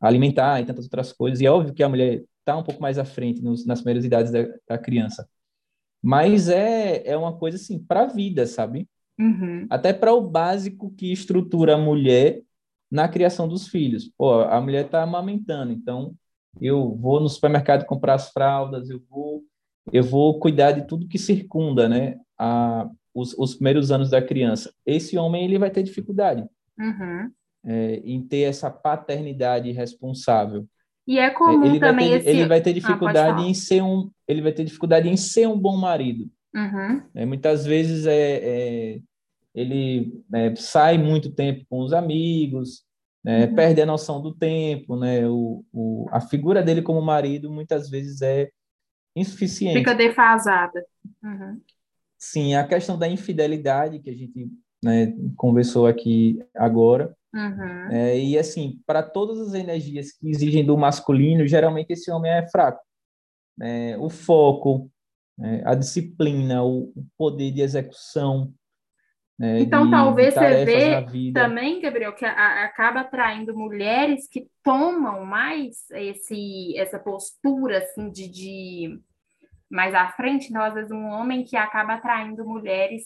Alimentar 0.00 0.60
e 0.60 0.64
tantas 0.64 0.84
outras 0.84 1.12
coisas, 1.12 1.40
e 1.40 1.46
é 1.46 1.50
óbvio 1.50 1.74
que 1.74 1.82
a 1.82 1.88
mulher 1.88 2.24
está 2.38 2.56
um 2.56 2.62
pouco 2.62 2.80
mais 2.80 2.98
à 2.98 3.04
frente 3.04 3.42
nos, 3.42 3.66
nas 3.66 3.80
primeiras 3.80 4.04
idades 4.04 4.32
da, 4.32 4.46
da 4.66 4.78
criança. 4.78 5.28
Mas 6.02 6.48
é, 6.48 7.06
é 7.06 7.16
uma 7.16 7.36
coisa 7.36 7.56
assim, 7.56 7.78
para 7.78 8.02
a 8.02 8.06
vida, 8.06 8.46
sabe? 8.46 8.88
Uhum. 9.18 9.66
Até 9.68 9.92
para 9.92 10.14
o 10.14 10.20
básico 10.20 10.90
que 10.96 11.12
estrutura 11.12 11.74
a 11.74 11.78
mulher 11.78 12.42
na 12.90 13.08
criação 13.08 13.46
dos 13.46 13.68
filhos. 13.68 14.10
Pô, 14.16 14.40
a 14.40 14.60
mulher 14.60 14.86
está 14.86 15.02
amamentando, 15.02 15.72
então 15.72 16.14
eu 16.60 16.96
vou 16.96 17.20
no 17.20 17.28
supermercado 17.28 17.86
comprar 17.86 18.14
as 18.14 18.30
fraldas, 18.30 18.90
eu 18.90 19.00
vou, 19.08 19.42
eu 19.92 20.02
vou 20.02 20.38
cuidar 20.40 20.72
de 20.72 20.86
tudo 20.86 21.06
que 21.06 21.18
circunda, 21.18 21.88
né, 21.88 22.18
a, 22.38 22.88
os, 23.14 23.34
os 23.38 23.54
primeiros 23.54 23.92
anos 23.92 24.10
da 24.10 24.20
criança. 24.20 24.72
Esse 24.84 25.16
homem 25.16 25.44
ele 25.44 25.58
vai 25.58 25.70
ter 25.70 25.82
dificuldade 25.82 26.44
uhum. 26.78 27.30
é, 27.64 28.02
em 28.04 28.20
ter 28.22 28.42
essa 28.42 28.70
paternidade 28.70 29.70
responsável. 29.70 30.66
E 31.06 31.18
é 31.18 31.30
comum 31.30 31.64
ele 31.64 31.80
também 31.80 32.10
ter, 32.10 32.16
esse... 32.16 32.28
Ele 32.28 32.46
vai 32.46 32.60
ter 32.60 32.70
ah, 32.70 32.74
dificuldade 32.74 33.42
ah, 33.42 33.46
em 33.46 33.54
ser 33.54 33.82
um, 33.82 34.10
ele 34.26 34.42
vai 34.42 34.52
ter 34.52 34.64
dificuldade 34.64 35.08
em 35.08 35.16
ser 35.16 35.46
um 35.46 35.58
bom 35.58 35.76
marido. 35.76 36.28
Uhum. 36.54 37.02
É, 37.14 37.24
muitas 37.24 37.64
vezes 37.64 38.06
é, 38.06 38.40
é 38.42 39.00
ele 39.54 40.22
né, 40.28 40.54
sai 40.56 40.98
muito 40.98 41.32
tempo 41.32 41.64
com 41.68 41.80
os 41.80 41.92
amigos, 41.92 42.84
né, 43.24 43.46
uhum. 43.46 43.54
perde 43.54 43.82
a 43.82 43.86
noção 43.86 44.20
do 44.20 44.34
tempo, 44.34 44.96
né, 44.96 45.26
o, 45.28 45.64
o, 45.72 46.06
a 46.10 46.20
figura 46.20 46.62
dele 46.62 46.82
como 46.82 47.00
marido 47.02 47.50
muitas 47.50 47.90
vezes 47.90 48.22
é 48.22 48.50
insuficiente. 49.14 49.78
Fica 49.78 49.94
defasada. 49.94 50.84
Uhum. 51.22 51.60
Sim, 52.18 52.54
a 52.54 52.66
questão 52.66 52.98
da 52.98 53.08
infidelidade 53.08 54.00
que 54.00 54.10
a 54.10 54.14
gente 54.14 54.50
né, 54.82 55.14
conversou 55.36 55.86
aqui 55.86 56.38
agora. 56.54 57.14
Uhum. 57.34 57.90
É, 57.92 58.18
e 58.18 58.38
assim, 58.38 58.80
para 58.86 59.02
todas 59.02 59.40
as 59.40 59.54
energias 59.54 60.12
que 60.12 60.28
exigem 60.28 60.64
do 60.64 60.76
masculino, 60.76 61.46
geralmente 61.46 61.92
esse 61.92 62.10
homem 62.10 62.30
é 62.30 62.48
fraco. 62.48 62.82
É, 63.60 63.96
o 63.98 64.08
foco, 64.08 64.90
é, 65.40 65.62
a 65.64 65.74
disciplina, 65.74 66.62
o, 66.62 66.92
o 66.96 67.06
poder 67.16 67.52
de 67.52 67.60
execução, 67.60 68.52
né, 69.40 69.60
então, 69.60 69.86
de, 69.86 69.90
talvez 69.90 70.34
de 70.34 70.40
você 70.40 70.64
vê 70.66 71.32
também, 71.32 71.80
Gabriel, 71.80 72.12
que 72.12 72.26
a, 72.26 72.30
a, 72.30 72.64
acaba 72.66 73.00
atraindo 73.00 73.56
mulheres 73.56 74.28
que 74.28 74.46
tomam 74.62 75.24
mais 75.24 75.90
esse, 75.92 76.76
essa 76.76 76.98
postura 76.98 77.78
assim 77.78 78.10
de, 78.10 78.28
de 78.28 79.00
mais 79.70 79.94
à 79.94 80.08
frente, 80.08 80.50
então, 80.50 80.62
às 80.62 80.74
vezes, 80.74 80.90
um 80.90 81.06
homem 81.06 81.42
que 81.42 81.56
acaba 81.56 81.94
atraindo 81.94 82.44
mulheres 82.44 83.04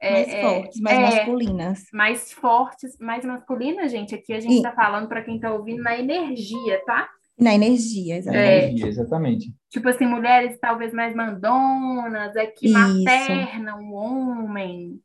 é, 0.00 0.10
mais 0.10 0.28
é, 0.28 0.42
fortes, 0.42 0.80
mais 0.80 0.98
é, 0.98 1.00
masculinas. 1.00 1.84
Mais 1.92 2.32
fortes, 2.32 2.98
mais 2.98 3.24
masculinas, 3.24 3.92
gente. 3.92 4.12
Aqui 4.12 4.32
a 4.32 4.40
gente 4.40 4.56
está 4.56 4.72
falando 4.72 5.06
para 5.06 5.22
quem 5.22 5.36
está 5.36 5.52
ouvindo 5.52 5.84
na 5.84 5.96
energia, 5.96 6.82
tá? 6.84 7.08
Na 7.38 7.54
energia, 7.54 8.16
exatamente. 8.16 8.50
É, 8.50 8.64
energia, 8.64 8.88
exatamente. 8.88 9.54
Tipo 9.70 9.88
assim, 9.88 10.06
mulheres 10.06 10.58
talvez 10.60 10.92
mais 10.92 11.14
mandonas, 11.14 12.34
é 12.34 12.46
que 12.46 12.66
Isso. 12.66 12.74
maternam 12.76 13.84
o 13.84 13.92
homem 13.92 15.00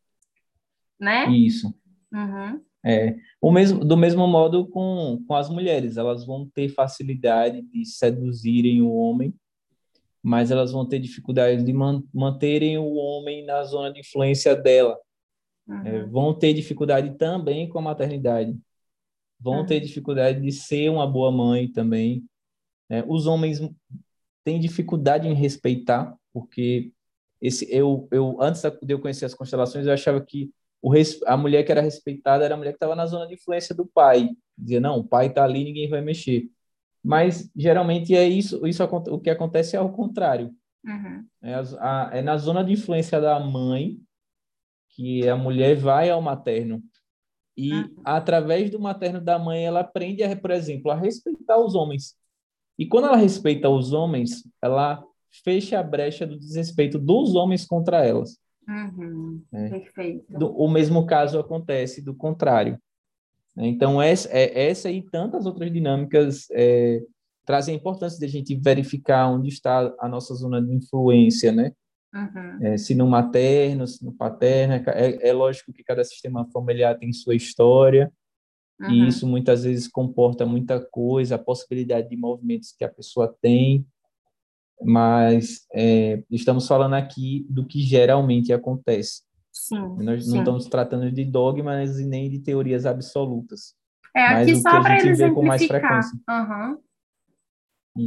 né? 1.00 1.30
Isso. 1.30 1.74
Uhum. 2.12 2.62
É, 2.84 3.16
o 3.42 3.52
mesmo, 3.52 3.84
do 3.84 3.98
mesmo 3.98 4.26
modo 4.28 4.68
com, 4.68 5.24
com 5.28 5.36
as 5.36 5.50
mulheres, 5.50 5.98
elas 5.98 6.26
vão 6.26 6.50
ter 6.50 6.70
facilidade 6.70 7.62
de 7.62 7.86
seduzirem 7.86 8.82
o 8.82 8.92
homem, 8.92 9.34
mas 10.24 10.52
elas 10.52 10.72
vão 10.72 10.86
ter 10.86 11.00
dificuldade 11.00 11.64
de 11.64 11.74
man, 11.74 12.04
manterem 12.14 12.78
o 12.78 12.94
homem 12.94 13.46
na 13.46 13.64
zona 13.64 13.92
de 13.92 14.00
influência 14.00 14.56
dela. 14.56 14.98
Uhum. 15.68 15.86
É, 15.86 16.06
vão 16.06 16.34
ter 16.34 16.54
dificuldade 16.54 17.18
também 17.18 17.68
com 17.68 17.80
a 17.80 17.82
maternidade. 17.82 18.58
Vão 19.40 19.60
uhum. 19.60 19.66
ter 19.66 19.80
dificuldade 19.80 20.42
de 20.42 20.52
ser 20.52 20.90
uma 20.90 21.08
boa 21.08 21.32
mãe 21.32 21.72
também. 21.72 22.26
É, 22.90 23.04
os 23.08 23.28
homens 23.28 23.60
têm 24.44 24.60
dificuldade 24.60 25.28
em 25.28 25.34
respeitar, 25.34 26.16
porque 26.34 26.92
esse 27.42 27.68
eu, 27.74 28.08
eu 28.12 28.42
antes 28.42 28.62
de 28.62 28.94
eu 28.94 29.00
conhecer 29.00 29.26
as 29.26 29.34
constelações, 29.34 29.86
eu 29.86 29.94
achava 29.94 30.20
que 30.20 30.52
o, 30.82 30.94
a 31.26 31.38
mulher 31.38 31.64
que 31.64 31.72
era 31.72 31.82
respeitada 31.82 32.46
era 32.46 32.54
a 32.54 32.58
mulher 32.58 32.72
que 32.72 32.78
estava 32.78 32.96
na 32.96 33.06
zona 33.06 33.28
de 33.28 33.34
influência 33.34 33.76
do 33.76 33.86
pai. 33.86 34.30
Dizia, 34.58 34.80
não, 34.80 35.00
o 35.00 35.04
pai 35.04 35.28
está 35.28 35.44
ali, 35.44 35.64
ninguém 35.64 35.90
vai 35.90 36.02
mexer. 36.02 36.50
Mas, 37.04 37.50
geralmente, 37.56 38.16
é 38.16 38.28
isso, 38.28 38.66
isso 38.68 38.84
o 38.84 39.20
que 39.20 39.30
acontece 39.30 39.76
é 39.76 39.80
ao 39.80 39.92
contrário. 39.92 40.54
Uhum. 40.86 41.26
É, 41.42 41.56
a, 41.80 42.10
é 42.14 42.22
na 42.22 42.38
zona 42.38 42.64
de 42.64 42.74
influência 42.74 43.20
da 43.20 43.40
mãe 43.40 44.00
que 44.90 45.28
a 45.28 45.36
mulher 45.36 45.76
vai 45.76 46.10
ao 46.10 46.22
materno. 46.22 46.82
E, 47.56 47.74
uhum. 47.74 47.96
através 48.06 48.70
do 48.70 48.80
materno 48.80 49.20
da 49.20 49.38
mãe, 49.38 49.66
ela 49.66 49.82
aprende, 49.82 50.24
a, 50.24 50.36
por 50.36 50.52
exemplo, 50.52 50.92
a 50.92 50.96
respeitar 50.96 51.58
os 51.58 51.76
homens. 51.76 52.16
E 52.78 52.86
quando 52.86 53.08
ela 53.08 53.18
respeita 53.18 53.70
os 53.70 53.92
homens, 53.92 54.44
ela 54.62 55.04
fecha 55.44 55.80
a 55.80 55.84
brecha 55.84 56.26
do 56.26 56.40
desrespeito 56.40 56.98
dos 56.98 57.36
homens 57.36 57.66
contra 57.66 58.06
elas. 58.06 58.38
Uhum, 58.68 59.42
é. 59.52 59.70
Perfeito. 59.70 60.38
Do, 60.38 60.52
o 60.52 60.70
mesmo 60.70 61.06
caso 61.06 61.40
acontece 61.40 62.04
do 62.04 62.14
contrário. 62.14 62.80
Então, 63.58 64.02
essa, 64.02 64.30
é, 64.32 64.70
essa 64.70 64.90
e 64.90 65.02
tantas 65.02 65.46
outras 65.46 65.72
dinâmicas 65.72 66.48
é, 66.52 67.02
trazem 67.46 67.74
a 67.74 67.78
importância 67.78 68.20
de 68.20 68.26
a 68.26 68.30
gente 68.30 68.56
verificar 68.56 69.28
onde 69.28 69.50
está 69.50 69.94
a 70.00 70.08
nossa 70.08 70.34
zona 70.36 70.62
de 70.62 70.74
influência, 70.74 71.52
né? 71.52 71.74
Uhum. 72.14 72.66
É, 72.66 72.78
se 72.78 72.96
no 72.96 73.08
materno, 73.08 73.86
se 73.88 74.04
no 74.04 74.14
paterno. 74.14 74.76
É, 74.76 75.30
é, 75.30 75.34
lógico 75.34 75.74
que 75.74 75.84
cada 75.84 76.04
sistema 76.04 76.48
familiar 76.52 76.98
tem 76.98 77.12
sua 77.12 77.36
história, 77.36 78.12
uhum. 78.80 78.92
e 78.92 79.08
isso 79.08 79.28
muitas 79.28 79.64
vezes 79.64 79.88
comporta 79.88 80.46
muita 80.46 80.80
coisa, 80.80 81.36
a 81.36 81.40
possibilidade 81.40 82.10
de 82.10 82.18
movimentos 82.18 82.72
que 82.72 82.84
a 82.84 82.90
pessoa 82.90 83.36
tem, 83.42 83.86
mas 84.82 85.66
é, 85.74 86.24
estamos 86.30 86.68
falando 86.68 86.94
aqui 86.94 87.46
do 87.50 87.66
que 87.66 87.82
geralmente 87.82 88.54
acontece. 88.54 89.24
Sim, 89.52 89.98
Nós 89.98 90.26
sim. 90.26 90.32
não 90.32 90.40
estamos 90.40 90.66
tratando 90.66 91.12
de 91.12 91.26
dogmas 91.26 92.00
e 92.00 92.06
nem 92.06 92.30
de 92.30 92.40
teorias 92.40 92.86
absolutas. 92.86 93.76
É, 94.16 94.26
aqui 94.26 94.56
só 94.56 94.82
para 94.82 95.00
ele 95.00 95.10
exemplificar. 95.10 95.36
Com 95.36 95.46
mais 95.46 95.66
frequência. 95.66 96.20
Uhum. 96.30 96.78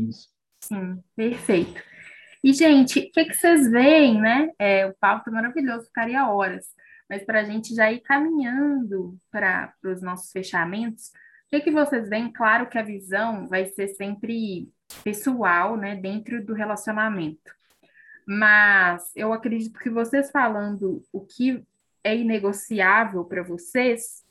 Isso. 0.09 0.29
Sim, 0.61 1.03
perfeito. 1.15 1.83
E, 2.43 2.53
gente, 2.53 2.99
o 2.99 3.11
que, 3.13 3.25
que 3.25 3.35
vocês 3.35 3.71
veem, 3.71 4.21
né? 4.21 4.51
É, 4.59 4.87
o 4.87 4.95
papo 4.95 5.25
tá 5.25 5.31
maravilhoso, 5.31 5.87
ficaria 5.87 6.29
horas. 6.29 6.67
Mas 7.09 7.25
para 7.25 7.41
a 7.41 7.45
gente 7.45 7.75
já 7.75 7.93
ir 7.93 8.01
caminhando 8.01 9.17
para 9.31 9.73
os 9.85 10.03
nossos 10.03 10.33
fechamentos, 10.33 11.11
que, 11.53 11.61
que 11.61 11.71
vocês 11.71 12.09
veem? 12.09 12.33
Claro 12.33 12.67
que 12.67 12.79
a 12.79 12.83
visão 12.83 13.47
vai 13.47 13.67
ser 13.67 13.89
sempre 13.89 14.71
pessoal, 15.05 15.77
né, 15.77 15.95
dentro 15.95 16.43
do 16.43 16.55
relacionamento. 16.55 17.55
Mas 18.27 19.13
eu 19.15 19.35
acredito 19.35 19.79
que 19.79 19.91
vocês 19.91 20.31
falando 20.31 21.03
o 21.13 21.21
que 21.21 21.63
é 22.03 22.17
inegociável 22.17 23.23
para 23.25 23.43
vocês, 23.43 24.25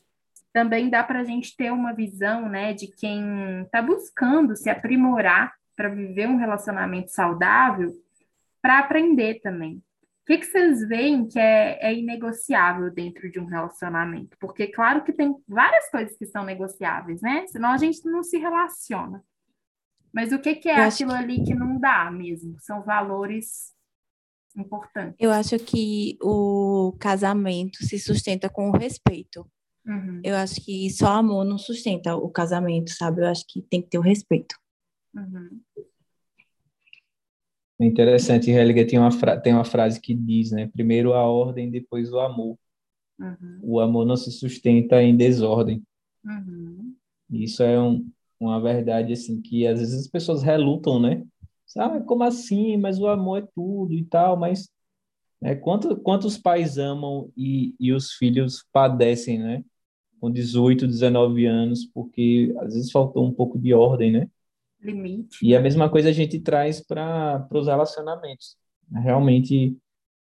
também 0.52 0.90
dá 0.90 1.04
para 1.04 1.20
a 1.20 1.24
gente 1.24 1.56
ter 1.56 1.72
uma 1.72 1.94
visão, 1.94 2.50
né, 2.50 2.74
de 2.74 2.88
quem 2.88 3.62
está 3.62 3.84
buscando 3.84 4.56
se 4.56 4.70
aprimorar 4.70 5.54
para 5.76 5.90
viver 5.90 6.28
um 6.28 6.38
relacionamento 6.38 7.12
saudável, 7.12 7.94
para 8.62 8.80
aprender 8.80 9.42
também. 9.42 9.82
O 10.22 10.26
que, 10.28 10.38
que 10.38 10.46
vocês 10.46 10.88
veem 10.88 11.28
que 11.28 11.40
é, 11.40 11.80
é 11.82 11.94
inegociável 11.94 12.92
dentro 12.94 13.30
de 13.32 13.40
um 13.40 13.46
relacionamento? 13.46 14.38
Porque, 14.40 14.68
claro 14.68 15.04
que 15.04 15.12
tem 15.12 15.36
várias 15.48 15.90
coisas 15.90 16.16
que 16.16 16.26
são 16.28 16.46
negociáveis, 16.46 17.22
né? 17.22 17.46
Senão 17.48 17.72
a 17.72 17.78
gente 17.78 18.06
não 18.06 18.22
se 18.22 18.38
relaciona. 18.38 19.24
Mas 20.14 20.32
o 20.32 20.40
que, 20.40 20.56
que 20.56 20.70
é 20.70 20.80
eu 20.80 20.84
aquilo 20.84 21.12
que... 21.12 21.18
ali 21.18 21.44
que 21.44 21.56
não 21.56 21.80
dá 21.80 22.12
mesmo? 22.12 22.56
São 22.60 22.84
valores 22.84 23.74
importantes. 24.56 25.16
Eu 25.20 25.32
acho 25.32 25.58
que 25.58 26.18
o 26.22 26.96
casamento 27.00 27.84
se 27.84 27.98
sustenta 27.98 28.50
com 28.50 28.70
o 28.70 28.78
respeito. 28.78 29.50
Uhum. 29.86 30.22
Eu 30.24 30.36
acho 30.36 30.64
que 30.64 30.90
só 30.92 31.14
amor 31.14 31.44
não 31.46 31.58
sustenta 31.58 32.16
o 32.16 32.30
casamento, 32.30 32.92
sabe? 32.92 33.22
Eu 33.22 33.28
acho 33.28 33.46
que 33.48 33.62
tem 33.62 33.82
que 33.82 33.90
ter 33.90 33.98
o 33.98 34.02
respeito. 34.02 34.56
Uhum. 35.16 35.62
É 37.82 37.86
interessante, 37.86 38.52
Helliger 38.52 38.88
tem 38.88 39.00
uma, 39.00 39.10
tem 39.42 39.54
uma 39.54 39.66
frase 39.66 40.00
que 40.00 40.14
diz, 40.14 40.52
né? 40.52 40.68
Primeiro 40.68 41.14
a 41.14 41.24
ordem, 41.24 41.72
depois 41.72 42.14
o 42.14 42.20
amor. 42.20 42.56
Uhum. 43.20 43.60
O 43.64 43.80
amor 43.80 44.06
não 44.06 44.16
se 44.16 44.32
sustenta 44.32 45.02
em 45.02 45.18
desordem. 45.18 45.82
Uhum. 46.24 46.94
Isso 47.32 47.64
é 47.64 47.82
um, 47.82 48.08
uma 48.40 48.62
verdade 48.62 49.14
assim 49.14 49.42
que 49.42 49.66
às 49.66 49.80
vezes 49.80 50.02
as 50.02 50.08
pessoas 50.08 50.44
relutam, 50.44 51.00
né? 51.00 51.26
Ah, 51.76 52.00
como 52.02 52.22
assim? 52.22 52.78
Mas 52.78 53.00
o 53.00 53.08
amor 53.08 53.40
é 53.40 53.48
tudo 53.56 53.96
e 53.96 54.06
tal, 54.06 54.38
mas 54.38 54.70
né, 55.42 55.56
quanto, 55.56 55.98
quantos 55.98 56.38
pais 56.38 56.78
amam 56.78 57.32
e, 57.36 57.74
e 57.80 57.92
os 57.92 58.12
filhos 58.12 58.64
padecem, 58.72 59.40
né? 59.40 59.66
Com 60.20 60.30
18, 60.30 60.86
19 60.86 61.48
anos, 61.48 61.84
porque 61.84 62.54
às 62.60 62.76
vezes 62.76 62.92
faltou 62.92 63.26
um 63.26 63.34
pouco 63.34 63.58
de 63.58 63.74
ordem, 63.74 64.12
né? 64.12 64.30
Limite. 64.82 65.38
E 65.44 65.56
a 65.56 65.62
mesma 65.62 65.90
coisa 65.90 66.10
a 66.10 66.14
gente 66.14 66.40
traz 66.40 66.82
para 66.82 67.48
os 67.52 67.68
relacionamentos. 67.68 68.56
Realmente, 68.92 69.78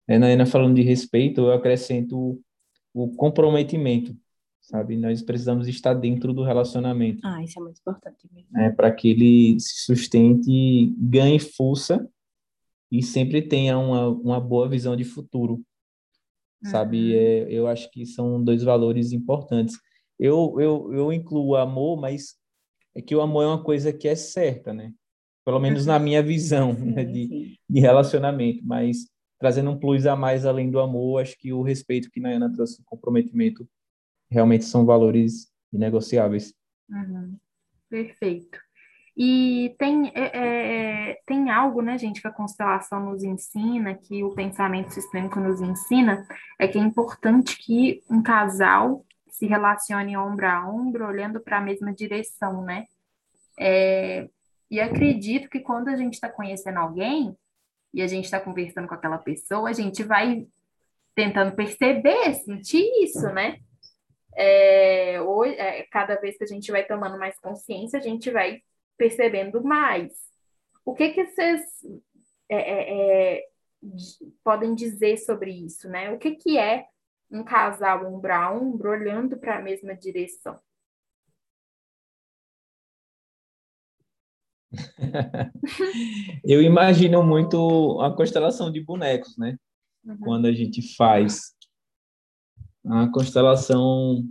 né, 0.08 0.18
na 0.18 0.26
Ana 0.26 0.46
falando 0.46 0.74
de 0.74 0.82
respeito, 0.82 1.42
eu 1.42 1.52
acrescento 1.52 2.40
o 2.94 3.08
comprometimento 3.14 4.16
sabe? 4.66 4.96
Nós 4.96 5.22
precisamos 5.22 5.68
estar 5.68 5.94
dentro 5.94 6.32
do 6.32 6.42
relacionamento. 6.42 7.20
Ah, 7.24 7.42
isso 7.42 7.58
é 7.58 7.62
muito 7.62 7.78
importante 7.78 8.28
mesmo. 8.32 8.58
É, 8.58 8.70
para 8.70 8.90
que 8.90 9.08
ele 9.08 9.60
se 9.60 9.84
sustente, 9.84 10.92
ganhe 10.98 11.38
força 11.38 12.08
e 12.90 13.00
sempre 13.02 13.42
tenha 13.42 13.78
uma, 13.78 14.08
uma 14.08 14.40
boa 14.40 14.68
visão 14.68 14.96
de 14.96 15.04
futuro, 15.04 15.54
uhum. 15.54 16.70
sabe? 16.70 17.16
É, 17.16 17.46
eu 17.48 17.68
acho 17.68 17.88
que 17.92 18.04
são 18.04 18.42
dois 18.42 18.64
valores 18.64 19.12
importantes. 19.12 19.78
Eu, 20.18 20.56
eu, 20.58 20.92
eu 20.92 21.12
incluo 21.12 21.50
o 21.50 21.56
amor, 21.56 22.00
mas 22.00 22.36
é 22.96 23.02
que 23.02 23.14
o 23.14 23.20
amor 23.20 23.42
é 23.42 23.46
uma 23.46 23.62
coisa 23.62 23.92
que 23.92 24.08
é 24.08 24.14
certa, 24.14 24.72
né? 24.72 24.92
Pelo 25.44 25.60
menos 25.60 25.84
na 25.84 25.98
minha 25.98 26.22
visão 26.22 26.72
né? 26.80 27.04
de, 27.04 27.58
de 27.68 27.80
relacionamento, 27.80 28.64
mas 28.64 29.06
trazendo 29.38 29.70
um 29.70 29.78
plus 29.78 30.06
a 30.06 30.16
mais 30.16 30.46
além 30.46 30.70
do 30.70 30.80
amor, 30.80 31.20
acho 31.20 31.36
que 31.38 31.52
o 31.52 31.62
respeito 31.62 32.10
que 32.10 32.18
Nayana 32.18 32.50
trouxe, 32.50 32.80
o 32.80 32.84
comprometimento 32.86 33.68
realmente 34.30 34.64
são 34.64 34.86
valores 34.86 35.52
inegociáveis. 35.70 36.54
Uhum. 36.88 37.36
Perfeito. 37.90 38.58
E 39.14 39.74
tem, 39.78 40.10
é, 40.14 41.10
é, 41.10 41.20
tem 41.26 41.50
algo, 41.50 41.82
né, 41.82 41.98
gente, 41.98 42.20
que 42.20 42.28
a 42.28 42.32
constelação 42.32 43.04
nos 43.04 43.22
ensina, 43.22 43.94
que 43.94 44.24
o 44.24 44.34
pensamento 44.34 44.90
sistêmico 44.90 45.38
nos 45.38 45.60
ensina, 45.60 46.26
é 46.58 46.66
que 46.66 46.78
é 46.78 46.82
importante 46.82 47.58
que 47.58 48.02
um 48.10 48.22
casal 48.22 49.04
se 49.38 49.46
relacione 49.46 50.16
ombro 50.16 50.46
a 50.46 50.68
ombro, 50.68 51.06
olhando 51.06 51.40
para 51.40 51.58
a 51.58 51.60
mesma 51.60 51.92
direção, 51.92 52.62
né? 52.62 52.86
É, 53.58 54.28
e 54.70 54.80
acredito 54.80 55.48
que 55.48 55.60
quando 55.60 55.88
a 55.88 55.96
gente 55.96 56.14
está 56.14 56.28
conhecendo 56.28 56.78
alguém 56.78 57.36
e 57.92 58.02
a 58.02 58.06
gente 58.06 58.24
está 58.24 58.40
conversando 58.40 58.88
com 58.88 58.94
aquela 58.94 59.18
pessoa, 59.18 59.70
a 59.70 59.72
gente 59.72 60.02
vai 60.02 60.46
tentando 61.14 61.54
perceber, 61.54 62.34
sentir 62.34 62.84
isso, 63.02 63.26
né? 63.32 63.58
é, 64.36 65.20
hoje, 65.22 65.54
é, 65.54 65.82
cada 65.90 66.14
vez 66.16 66.36
que 66.36 66.44
a 66.44 66.46
gente 66.46 66.70
vai 66.70 66.84
tomando 66.84 67.18
mais 67.18 67.38
consciência, 67.40 67.98
a 67.98 68.02
gente 68.02 68.30
vai 68.30 68.62
percebendo 68.96 69.64
mais. 69.64 70.12
O 70.84 70.94
que 70.94 71.10
que 71.10 71.24
vocês 71.26 71.62
é, 72.48 72.56
é, 72.56 73.36
é 73.38 73.44
podem 74.44 74.74
dizer 74.74 75.16
sobre 75.16 75.50
isso, 75.50 75.88
né? 75.88 76.10
O 76.12 76.18
que 76.18 76.32
que 76.36 76.58
é 76.58 76.84
um 77.30 77.44
casal 77.44 78.06
ombro 78.06 78.32
a 78.32 78.52
ombro 78.52 78.90
olhando 78.90 79.36
para 79.36 79.58
a 79.58 79.62
mesma 79.62 79.94
direção? 79.94 80.58
Eu 86.44 86.62
imagino 86.62 87.22
muito 87.22 88.00
a 88.00 88.14
constelação 88.14 88.70
de 88.70 88.80
bonecos, 88.80 89.36
né? 89.36 89.56
Uhum. 90.04 90.18
Quando 90.18 90.46
a 90.46 90.52
gente 90.52 90.94
faz 90.94 91.54
a 92.84 93.08
constelação, 93.08 94.24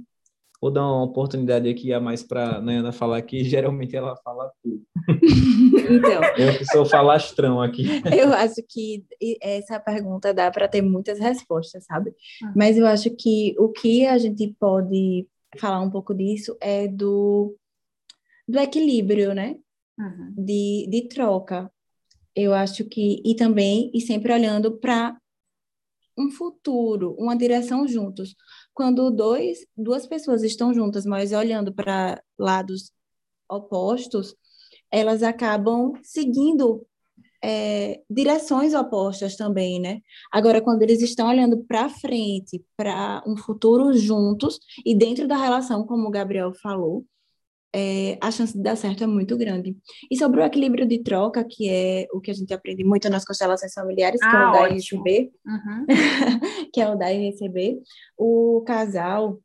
vou 0.61 0.71
dar 0.71 0.81
uma 0.81 1.03
oportunidade 1.03 1.69
aqui 1.69 1.93
a 1.93 1.99
mais 1.99 2.23
para 2.23 2.57
a 2.57 2.61
Nayana 2.61 2.91
falar 2.91 3.21
que 3.21 3.43
geralmente 3.45 3.95
ela 3.95 4.15
fala 4.17 4.51
tudo. 4.63 4.81
Então, 5.07 6.21
eu 6.37 6.57
que 6.57 6.65
sou 6.65 6.85
falastrão 6.85 7.61
aqui. 7.61 7.85
Eu 8.17 8.33
acho 8.33 8.63
que 8.67 9.05
essa 9.41 9.79
pergunta 9.79 10.33
dá 10.33 10.49
para 10.49 10.67
ter 10.67 10.81
muitas 10.81 11.19
respostas, 11.19 11.85
sabe? 11.85 12.11
Uhum. 12.41 12.53
Mas 12.55 12.77
eu 12.77 12.85
acho 12.87 13.09
que 13.11 13.55
o 13.59 13.69
que 13.69 14.05
a 14.05 14.17
gente 14.17 14.55
pode 14.59 15.27
falar 15.57 15.81
um 15.81 15.89
pouco 15.89 16.13
disso 16.13 16.57
é 16.59 16.87
do, 16.87 17.55
do 18.47 18.59
equilíbrio, 18.59 19.33
né? 19.33 19.57
Uhum. 19.97 20.33
De, 20.37 20.87
de 20.89 21.07
troca. 21.07 21.71
Eu 22.35 22.53
acho 22.53 22.83
que, 22.85 23.21
e 23.23 23.35
também, 23.35 23.91
e 23.93 24.01
sempre 24.01 24.33
olhando 24.33 24.77
para 24.77 25.17
um 26.17 26.29
futuro, 26.29 27.15
uma 27.17 27.35
direção 27.35 27.87
juntos. 27.87 28.35
Quando 28.75 29.09
dois, 29.09 29.65
duas 29.75 30.05
pessoas 30.05 30.43
estão 30.43 30.73
juntas, 30.73 31.05
mas 31.05 31.31
olhando 31.31 31.73
para 31.73 32.21
lados 32.37 32.91
opostos, 33.49 34.35
elas 34.91 35.23
acabam 35.23 35.93
seguindo 36.03 36.85
é, 37.43 38.01
direções 38.09 38.73
opostas 38.73 39.35
também, 39.35 39.79
né? 39.79 40.01
Agora, 40.31 40.61
quando 40.61 40.81
eles 40.81 41.01
estão 41.01 41.29
olhando 41.29 41.63
para 41.63 41.89
frente, 41.89 42.63
para 42.75 43.23
um 43.25 43.37
futuro 43.37 43.93
juntos 43.93 44.59
e 44.85 44.95
dentro 44.95 45.27
da 45.27 45.37
relação, 45.37 45.85
como 45.85 46.07
o 46.07 46.11
Gabriel 46.11 46.53
falou, 46.61 47.05
é, 47.77 48.17
a 48.21 48.31
chance 48.31 48.53
de 48.53 48.63
dar 48.63 48.77
certo 48.77 49.03
é 49.03 49.07
muito 49.07 49.35
grande. 49.35 49.75
E 50.09 50.17
sobre 50.17 50.39
o 50.39 50.45
equilíbrio 50.45 50.87
de 50.87 51.03
troca, 51.03 51.43
que 51.43 51.69
é 51.69 52.07
o 52.13 52.21
que 52.21 52.31
a 52.31 52.33
gente 52.33 52.53
aprende 52.53 52.85
muito 52.85 53.09
nas 53.09 53.25
constelações 53.25 53.73
familiares, 53.73 54.21
que 54.21 54.25
ah, 54.25 54.31
é 54.31 54.47
o 54.47 54.51
dar 54.53 54.71
e 54.71 54.73
receber, 54.75 55.31
uhum. 55.45 55.85
que 56.73 56.79
é 56.79 56.89
o 56.89 56.95
dar 56.95 57.11
e 57.11 57.29
receber, 57.29 57.77
o 58.17 58.63
casal, 58.65 59.41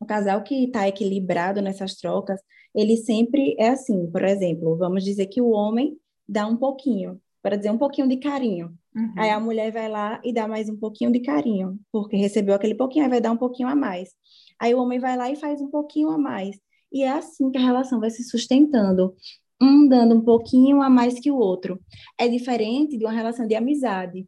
o 0.00 0.06
casal 0.06 0.42
que 0.42 0.64
está 0.64 0.88
equilibrado 0.88 1.60
nessas 1.60 1.96
trocas, 1.96 2.40
ele 2.74 2.96
sempre 2.96 3.54
é 3.58 3.68
assim, 3.68 4.10
por 4.10 4.24
exemplo, 4.24 4.78
vamos 4.78 5.04
dizer 5.04 5.26
que 5.26 5.42
o 5.42 5.50
homem 5.50 5.98
dá 6.26 6.46
um 6.46 6.56
pouquinho, 6.56 7.20
para 7.42 7.56
dizer 7.56 7.70
um 7.70 7.78
pouquinho 7.78 8.08
de 8.08 8.16
carinho. 8.16 8.72
Uhum. 8.96 9.14
Aí 9.18 9.28
a 9.28 9.38
mulher 9.38 9.70
vai 9.70 9.88
lá 9.88 10.18
e 10.24 10.32
dá 10.32 10.48
mais 10.48 10.70
um 10.70 10.76
pouquinho 10.78 11.12
de 11.12 11.20
carinho, 11.20 11.78
porque 11.92 12.16
recebeu 12.16 12.54
aquele 12.54 12.74
pouquinho, 12.74 13.04
aí 13.04 13.10
vai 13.10 13.20
dar 13.20 13.32
um 13.32 13.36
pouquinho 13.36 13.68
a 13.68 13.74
mais. 13.74 14.10
Aí 14.58 14.74
o 14.74 14.80
homem 14.80 14.98
vai 14.98 15.14
lá 15.14 15.30
e 15.30 15.36
faz 15.36 15.60
um 15.60 15.68
pouquinho 15.68 16.08
a 16.08 16.16
mais. 16.16 16.56
E 16.92 17.02
é 17.02 17.10
assim 17.10 17.50
que 17.50 17.58
a 17.58 17.62
relação 17.62 18.00
vai 18.00 18.10
se 18.10 18.24
sustentando, 18.24 19.14
um 19.60 19.88
dando 19.88 20.14
um 20.14 20.20
pouquinho 20.20 20.82
a 20.82 20.90
mais 20.90 21.20
que 21.20 21.30
o 21.30 21.36
outro. 21.36 21.80
É 22.18 22.28
diferente 22.28 22.96
de 22.96 23.04
uma 23.04 23.12
relação 23.12 23.46
de 23.46 23.54
amizade, 23.54 24.26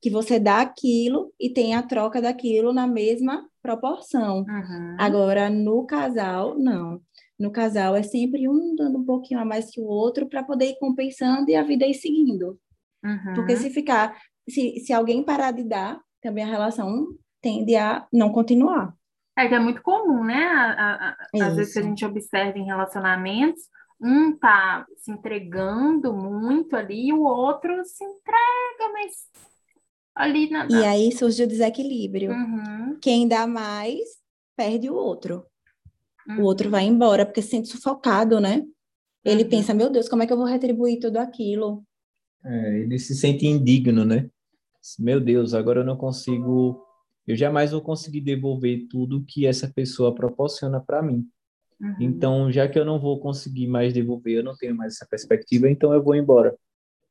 que 0.00 0.10
você 0.10 0.38
dá 0.38 0.60
aquilo 0.60 1.32
e 1.38 1.50
tem 1.50 1.74
a 1.74 1.82
troca 1.82 2.20
daquilo 2.20 2.72
na 2.72 2.86
mesma 2.86 3.48
proporção. 3.62 4.40
Uhum. 4.40 4.96
Agora, 4.98 5.48
no 5.48 5.86
casal, 5.86 6.58
não 6.58 7.00
no 7.42 7.50
casal 7.50 7.96
é 7.96 8.02
sempre 8.04 8.48
um 8.48 8.74
dando 8.76 8.98
um 8.98 9.04
pouquinho 9.04 9.40
a 9.40 9.44
mais 9.44 9.68
que 9.68 9.80
o 9.80 9.84
outro 9.84 10.28
para 10.28 10.44
poder 10.44 10.66
ir 10.66 10.78
compensando 10.78 11.50
e 11.50 11.56
a 11.56 11.64
vida 11.64 11.84
ir 11.84 11.94
seguindo. 11.94 12.58
Uhum. 13.04 13.34
Porque 13.34 13.56
se 13.56 13.68
ficar, 13.68 14.16
se, 14.48 14.78
se 14.78 14.92
alguém 14.92 15.24
parar 15.24 15.50
de 15.50 15.64
dar, 15.64 16.00
também 16.20 16.44
a 16.44 16.46
relação 16.46 17.08
tende 17.40 17.74
a 17.74 18.06
não 18.12 18.30
continuar. 18.30 18.94
É 19.36 19.48
que 19.48 19.54
é 19.54 19.58
muito 19.58 19.82
comum, 19.82 20.24
né? 20.24 20.44
A, 20.44 20.70
a, 20.70 21.16
a, 21.42 21.46
às 21.46 21.56
vezes 21.56 21.72
que 21.72 21.78
a 21.78 21.82
gente 21.82 22.04
observa 22.04 22.58
em 22.58 22.66
relacionamentos, 22.66 23.62
um 24.00 24.36
tá 24.36 24.84
se 24.98 25.10
entregando 25.10 26.12
muito 26.12 26.76
ali 26.76 27.08
e 27.08 27.12
o 27.12 27.22
outro 27.22 27.84
se 27.84 28.04
entrega, 28.04 28.92
mas 28.92 29.12
ali 30.14 30.50
na. 30.50 30.66
E 30.70 30.84
aí 30.84 31.12
surge 31.12 31.44
o 31.44 31.48
desequilíbrio. 31.48 32.32
Uhum. 32.32 32.98
Quem 33.00 33.26
dá 33.26 33.46
mais 33.46 34.00
perde 34.56 34.90
o 34.90 34.94
outro. 34.94 35.46
Uhum. 36.28 36.40
O 36.40 36.42
outro 36.42 36.68
vai 36.68 36.84
embora 36.84 37.24
porque 37.24 37.42
se 37.42 37.50
sente 37.50 37.68
sufocado, 37.68 38.40
né? 38.40 38.64
Ele 39.24 39.44
uhum. 39.44 39.48
pensa, 39.48 39.72
meu 39.72 39.88
Deus, 39.88 40.08
como 40.08 40.22
é 40.22 40.26
que 40.26 40.32
eu 40.32 40.36
vou 40.36 40.46
retribuir 40.46 40.98
tudo 40.98 41.18
aquilo? 41.18 41.84
É, 42.44 42.80
ele 42.80 42.98
se 42.98 43.14
sente 43.14 43.46
indigno, 43.46 44.04
né? 44.04 44.28
Meu 44.98 45.20
Deus, 45.20 45.54
agora 45.54 45.80
eu 45.80 45.84
não 45.84 45.96
consigo, 45.96 46.84
eu 47.26 47.36
jamais 47.36 47.72
vou 47.72 47.80
conseguir 47.80 48.20
devolver 48.20 48.86
tudo 48.88 49.24
que 49.24 49.46
essa 49.46 49.68
pessoa 49.68 50.14
proporciona 50.14 50.80
para 50.80 51.02
mim. 51.02 51.26
Uhum. 51.80 51.96
Então, 52.00 52.52
já 52.52 52.68
que 52.68 52.78
eu 52.78 52.84
não 52.84 52.98
vou 52.98 53.18
conseguir 53.20 53.66
mais 53.66 53.92
devolver, 53.92 54.38
eu 54.38 54.44
não 54.44 54.56
tenho 54.56 54.74
mais 54.74 54.94
essa 54.94 55.06
perspectiva, 55.06 55.68
então 55.68 55.92
eu 55.92 56.02
vou 56.02 56.14
embora. 56.14 56.56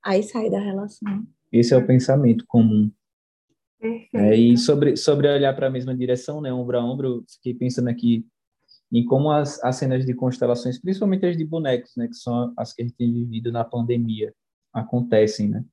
Aí 0.03 0.23
sai 0.23 0.49
da 0.49 0.59
relação. 0.59 1.25
Esse 1.51 1.73
é 1.73 1.77
o 1.77 1.85
pensamento 1.85 2.45
comum. 2.47 2.91
É, 4.13 4.35
e 4.35 4.57
sobre, 4.57 4.95
sobre 4.95 5.27
olhar 5.27 5.55
para 5.55 5.67
a 5.67 5.69
mesma 5.69 5.95
direção, 5.95 6.39
né, 6.39 6.53
ombro 6.53 6.77
a 6.77 6.85
ombro, 6.85 7.07
eu 7.07 7.25
fiquei 7.27 7.53
pensando 7.53 7.87
aqui 7.87 8.25
em 8.91 9.03
como 9.03 9.31
as, 9.31 9.63
as 9.63 9.77
cenas 9.77 10.05
de 10.05 10.13
constelações, 10.13 10.79
principalmente 10.79 11.25
as 11.25 11.35
de 11.35 11.45
bonecos, 11.45 11.95
né, 11.95 12.07
que 12.07 12.13
são 12.13 12.53
as 12.57 12.73
que 12.73 12.81
a 12.81 12.85
gente 12.85 12.95
tem 12.95 13.11
vivido 13.11 13.51
na 13.51 13.63
pandemia, 13.63 14.33
acontecem, 14.71 15.49
né? 15.49 15.65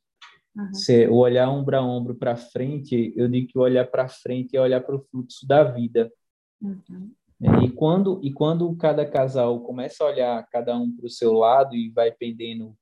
Uhum. 0.59 0.75
Se, 0.75 1.07
o 1.07 1.17
olhar 1.17 1.49
ombro 1.49 1.77
a 1.77 1.83
ombro 1.83 2.17
para 2.17 2.37
frente, 2.37 3.13
eu 3.17 3.29
digo 3.29 3.47
que 3.47 3.59
olhar 3.59 3.87
para 3.87 4.09
frente 4.09 4.57
é 4.57 4.61
olhar 4.61 4.81
para 4.81 4.97
o 4.97 5.05
fluxo 5.11 5.47
da 5.47 5.63
vida. 5.63 6.13
Uhum. 6.61 7.13
É, 7.41 7.65
e 7.65 7.71
quando 7.71 8.19
e 8.25 8.33
quando 8.33 8.75
cada 8.75 9.07
casal 9.07 9.61
começa 9.61 10.03
a 10.03 10.09
olhar 10.09 10.49
cada 10.51 10.77
um 10.77 10.91
para 10.91 11.07
o 11.07 11.11
seu 11.11 11.33
lado 11.33 11.77
e 11.77 11.89
vai 11.91 12.11
pendendo, 12.11 12.75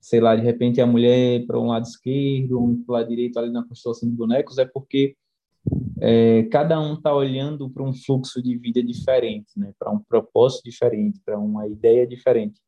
sei 0.00 0.20
lá, 0.20 0.36
de 0.36 0.42
repente 0.42 0.80
a 0.80 0.86
mulher 0.86 1.44
para 1.44 1.58
um 1.58 1.66
lado 1.66 1.82
esquerdo, 1.82 2.62
um 2.62 2.80
para 2.84 2.92
o 2.92 2.96
lado 2.98 3.08
direito 3.08 3.36
ali 3.38 3.50
na 3.50 3.66
constelação 3.66 4.08
de 4.08 4.14
bonecos, 4.14 4.58
é 4.58 4.64
porque 4.64 5.16
é, 6.00 6.44
cada 6.44 6.80
um 6.80 6.94
está 6.94 7.12
olhando 7.12 7.68
para 7.68 7.82
um 7.82 7.92
fluxo 7.92 8.40
de 8.40 8.56
vida 8.56 8.80
diferente, 8.80 9.58
né? 9.58 9.72
para 9.76 9.90
um 9.90 9.98
propósito 9.98 10.62
diferente, 10.62 11.20
para 11.24 11.36
uma 11.36 11.66
ideia 11.66 12.06
diferente. 12.06 12.60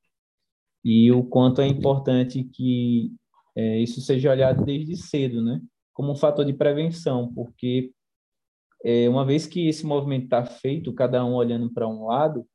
E 0.84 1.12
o 1.12 1.22
quanto 1.22 1.61
é 1.61 1.66
importante 1.68 2.42
que 2.42 3.12
é, 3.59 3.78
isso 3.78 4.00
seja 4.00 4.30
olhado 4.30 4.64
desde 4.64 4.96
cedo, 4.96 5.42
né? 5.42 5.61
como 5.98 6.12
um 6.12 6.16
fator 6.16 6.44
de 6.44 6.52
prevenção, 6.52 7.34
porque 7.34 7.92
é, 8.84 9.09
uma 9.09 9.26
vez 9.26 9.48
que 9.48 9.66
esse 9.66 9.84
movimento 9.84 10.26
está 10.26 10.44
feito, 10.44 10.94
cada 10.94 11.24
um 11.24 11.34
olhando 11.34 11.68
para 11.72 11.88
um 11.88 12.06
lado, 12.06 12.46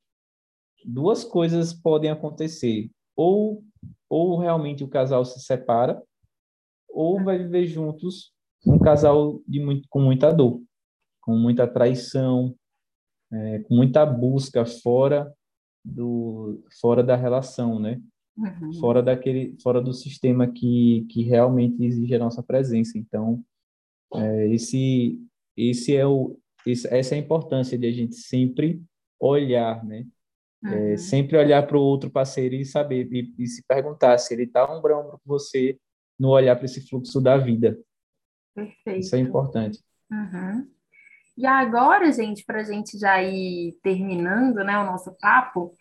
duas 0.85 1.25
coisas 1.25 1.73
podem 1.73 2.09
acontecer. 2.09 2.89
Ou, 3.17 3.61
ou 4.09 4.39
realmente 4.39 4.81
o 4.81 4.87
casal 4.87 5.25
se 5.25 5.41
separa, 5.41 6.01
ou 6.87 7.21
vai 7.21 7.37
viver 7.37 7.65
juntos 7.67 8.31
um 8.65 8.79
casal 8.79 9.41
de 9.45 9.59
muito, 9.59 9.89
com 9.89 9.99
muita 9.99 10.31
dor, 10.31 10.63
com 11.19 11.35
muita 11.35 11.67
traição, 11.67 12.55
é, 13.29 13.59
com 13.59 13.75
muita 13.75 14.05
busca 14.05 14.65
fora 14.65 15.29
do 15.83 16.63
fora 16.79 17.03
da 17.03 17.17
relação, 17.17 17.77
né? 17.77 18.01
Uhum. 18.35 18.73
Fora 18.79 19.03
daquele, 19.03 19.55
fora 19.61 19.81
do 19.81 19.93
sistema 19.93 20.47
que 20.47 21.05
que 21.09 21.23
realmente 21.23 21.83
exige 21.83 22.15
a 22.15 22.19
nossa 22.19 22.41
presença. 22.41 22.97
Então, 22.97 23.43
é, 24.15 24.47
esse 24.49 25.19
esse 25.55 25.95
é 25.95 26.05
o 26.05 26.37
esse, 26.65 26.87
essa 26.93 27.15
é 27.15 27.17
a 27.17 27.21
importância 27.21 27.77
de 27.77 27.87
a 27.87 27.91
gente 27.91 28.15
sempre 28.15 28.81
olhar, 29.19 29.83
né? 29.85 30.05
É, 30.65 30.67
uhum. 30.67 30.73
É, 30.73 30.97
sempre 30.97 31.37
olhar 31.37 31.67
para 31.67 31.77
o 31.77 31.81
outro 31.81 32.09
parceiro 32.09 32.55
e 32.55 32.65
saber 32.65 33.07
e, 33.11 33.33
e 33.37 33.47
se 33.47 33.63
perguntar 33.67 34.17
se 34.17 34.33
ele 34.33 34.43
está 34.43 34.65
ombro 34.71 34.95
com 35.11 35.19
você 35.25 35.77
no 36.17 36.29
olhar 36.29 36.55
para 36.55 36.65
esse 36.65 36.87
fluxo 36.87 37.19
da 37.19 37.37
vida, 37.37 37.77
Perfeito. 38.53 38.99
Isso 38.99 39.15
é 39.15 39.19
importante. 39.19 39.79
Uhum. 40.11 40.67
E 41.35 41.45
agora, 41.45 42.11
gente, 42.11 42.45
para 42.45 42.59
a 42.59 42.63
gente 42.63 42.97
já 42.97 43.21
ir 43.23 43.77
terminando 43.81 44.57
né, 44.57 44.77
o 44.77 44.85
nosso 44.85 45.11
papo, 45.19 45.73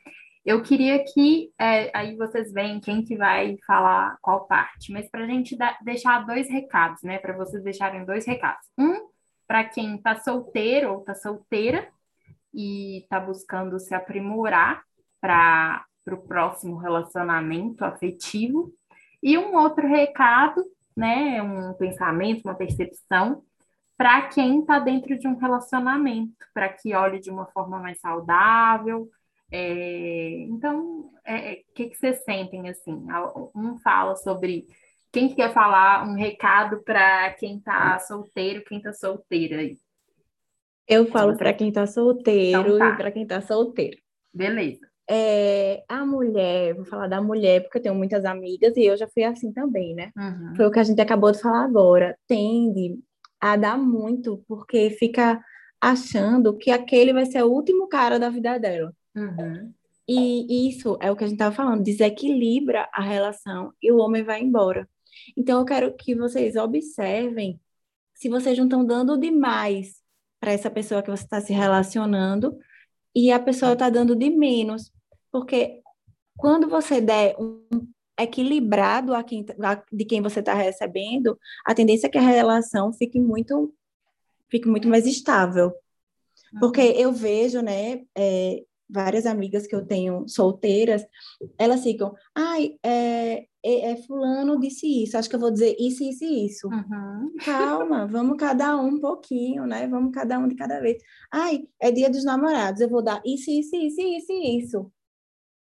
eu 0.45 0.63
queria 0.63 1.05
que 1.05 1.53
é, 1.59 1.91
aí 1.97 2.17
vocês 2.17 2.53
veem 2.53 2.81
quem 2.81 3.05
que 3.05 3.17
vai 3.17 3.57
falar 3.67 4.17
qual 4.21 4.47
parte, 4.47 4.93
mas 4.93 5.09
para 5.11 5.25
a 5.25 5.27
gente 5.27 5.57
dar, 5.57 5.79
deixar 5.83 6.27
dois 6.27 6.49
recados, 6.49 7.03
né? 7.03 7.19
Para 7.19 7.37
vocês 7.37 7.63
deixarem 7.63 8.05
dois 8.05 8.27
recados. 8.27 8.67
Um, 8.79 9.09
para 9.47 9.65
quem 9.65 9.97
está 9.97 10.17
solteiro 10.17 10.93
ou 10.93 11.01
está 11.01 11.15
solteira 11.15 11.89
e 12.53 12.99
está 13.03 13.21
buscando 13.21 13.79
se 13.79 13.95
aprimorar 13.95 14.83
para 15.21 15.85
o 16.11 16.17
próximo 16.17 16.77
relacionamento 16.77 17.85
afetivo. 17.85 18.73
E 19.23 19.39
um 19.39 19.55
outro 19.55 19.87
recado 19.87 20.65
né, 20.97 21.43
um 21.43 21.75
pensamento, 21.75 22.45
uma 22.45 22.55
percepção 22.55 23.43
para 23.97 24.29
quem 24.29 24.61
está 24.61 24.79
dentro 24.79 25.19
de 25.19 25.29
um 25.29 25.37
relacionamento, 25.37 26.35
para 26.53 26.69
que 26.69 26.95
olhe 26.95 27.21
de 27.21 27.31
uma 27.31 27.47
forma 27.47 27.79
mais 27.79 28.01
saudável. 28.01 29.09
É, 29.53 30.47
então, 30.49 30.81
o 30.81 31.13
é, 31.27 31.53
é, 31.53 31.63
que, 31.75 31.91
que 31.91 31.97
vocês 31.97 32.25
sentem 32.25 32.71
assim? 32.71 33.07
Um 33.55 33.79
fala 33.79 34.17
sobre 34.17 34.65
quem 35.13 35.35
quer 35.35 35.53
falar 35.53 36.09
um 36.09 36.15
recado 36.15 36.83
para 36.83 37.35
quem 37.35 37.59
está 37.59 37.99
solteiro, 37.99 38.65
quem 38.65 38.79
está 38.79 38.95
solteira 38.95 39.59
aí. 39.59 39.77
Eu 40.89 41.07
falo 41.07 41.37
para 41.37 41.53
quem 41.53 41.69
está 41.69 41.87
solteiro 41.87 42.77
então, 42.77 42.79
tá. 42.79 42.89
e 42.89 42.97
para 42.97 43.13
quem 43.13 43.23
está 43.25 43.41
solteiro. 43.43 43.99
Beleza. 44.33 44.91
É, 45.09 45.85
a 45.87 46.07
mulher, 46.07 46.75
vou 46.75 46.87
falar 46.87 47.07
da 47.07 47.21
mulher, 47.21 47.63
porque 47.63 47.77
eu 47.77 47.83
tenho 47.83 47.95
muitas 47.95 48.25
amigas 48.25 48.75
e 48.77 48.85
eu 48.85 48.97
já 48.97 49.07
fui 49.09 49.23
assim 49.23 49.53
também, 49.53 49.95
né? 49.95 50.11
Uhum. 50.17 50.57
Foi 50.57 50.67
o 50.67 50.71
que 50.71 50.79
a 50.79 50.85
gente 50.85 51.01
acabou 51.01 51.31
de 51.31 51.41
falar 51.41 51.65
agora. 51.65 52.17
Tende 52.27 52.99
a 53.39 53.57
dar 53.57 53.77
muito, 53.77 54.43
porque 54.49 54.91
fica 54.91 55.39
achando 55.79 56.57
que 56.57 56.71
aquele 56.71 57.13
vai 57.13 57.27
ser 57.27 57.43
o 57.43 57.51
último 57.51 57.89
cara 57.89 58.19
da 58.19 58.31
vida 58.31 58.59
dela. 58.59 58.95
Uhum. 59.15 59.73
E 60.09 60.69
isso 60.69 60.99
é 61.01 61.11
o 61.11 61.17
que 61.17 61.25
a 61.25 61.27
gente 61.27 61.37
estava 61.37 61.55
falando, 61.55 61.83
desequilibra 61.83 62.89
a 62.93 63.03
relação 63.03 63.73
e 63.81 63.93
o 63.93 63.99
homem 63.99 64.23
vai 64.23 64.43
embora. 64.43 64.89
Então, 65.37 65.61
eu 65.61 65.65
quero 65.65 65.95
que 65.95 66.15
vocês 66.15 66.57
observem 66.57 67.61
se 68.15 68.29
vocês 68.29 68.57
não 68.59 68.65
estão 68.65 68.85
dando 68.85 69.19
demais 69.19 70.03
para 70.41 70.53
essa 70.53 70.71
pessoa 70.71 71.03
que 71.03 71.11
você 71.11 71.25
está 71.25 71.41
se 71.41 71.53
relacionando 71.53 72.59
e 73.15 73.31
a 73.31 73.39
pessoa 73.39 73.75
está 73.75 73.89
dando 73.91 74.17
de 74.17 74.31
menos. 74.31 74.93
Porque 75.31 75.81
quando 76.37 76.69
você 76.69 77.01
der 77.01 77.37
um 77.39 77.63
equilibrado 78.19 79.15
a 79.15 79.23
quem, 79.23 79.45
a, 79.63 79.83
de 79.93 80.05
quem 80.05 80.21
você 80.21 80.41
está 80.41 80.55
recebendo, 80.55 81.39
a 81.65 81.75
tendência 81.75 82.07
é 82.07 82.11
que 82.11 82.19
a 82.19 82.23
relação 82.23 82.93
fique 82.93 83.21
muito, 83.21 83.73
fique 84.51 84.69
muito 84.69 84.89
mais 84.89 85.07
estável. 85.07 85.73
Porque 86.61 86.81
uhum. 86.81 86.97
eu 86.97 87.13
vejo, 87.13 87.61
né, 87.63 88.05
é, 88.17 88.63
várias 88.93 89.27
amigas 89.27 89.67
que 89.67 89.75
eu 89.75 89.85
tenho 89.85 90.29
solteiras, 90.29 91.05
elas 91.59 91.83
ficam, 91.83 92.15
ai, 92.35 92.77
é, 92.83 93.47
é, 93.65 93.93
é, 93.93 93.97
fulano 94.03 94.61
disse 94.61 95.05
isso, 95.05 95.17
acho 95.17 95.29
que 95.29 95.37
eu 95.37 95.41
vou 95.41 95.51
dizer 95.51 95.75
isso, 95.79 96.05
isso 96.05 96.25
e 96.25 96.47
isso. 96.47 96.69
Uhum. 96.69 97.35
Calma, 97.45 98.07
vamos 98.07 98.37
cada 98.37 98.77
um 98.77 98.89
um 98.89 99.01
pouquinho, 99.01 99.67
né? 99.67 99.87
Vamos 99.89 100.13
cada 100.13 100.39
um 100.39 100.47
de 100.47 100.55
cada 100.55 100.81
vez. 100.81 101.03
Ai, 101.33 101.67
é 101.81 101.91
dia 101.91 102.11
dos 102.11 102.25
namorados, 102.25 102.81
eu 102.81 102.89
vou 102.89 103.03
dar 103.03 103.23
isso, 103.25 103.51
isso, 103.51 103.75
isso, 103.77 104.01
isso 104.01 104.33
e 104.33 104.59
isso. 104.59 104.93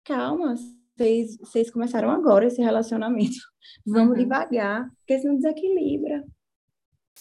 Calma, 0.03 0.55
vocês, 0.95 1.37
vocês 1.37 1.71
começaram 1.71 2.11
agora 2.11 2.45
esse 2.45 2.61
relacionamento. 2.61 3.37
Vamos 3.85 4.17
uhum. 4.17 4.23
devagar, 4.23 4.89
porque 4.99 5.19
senão 5.19 5.35
desequilibra. 5.35 6.23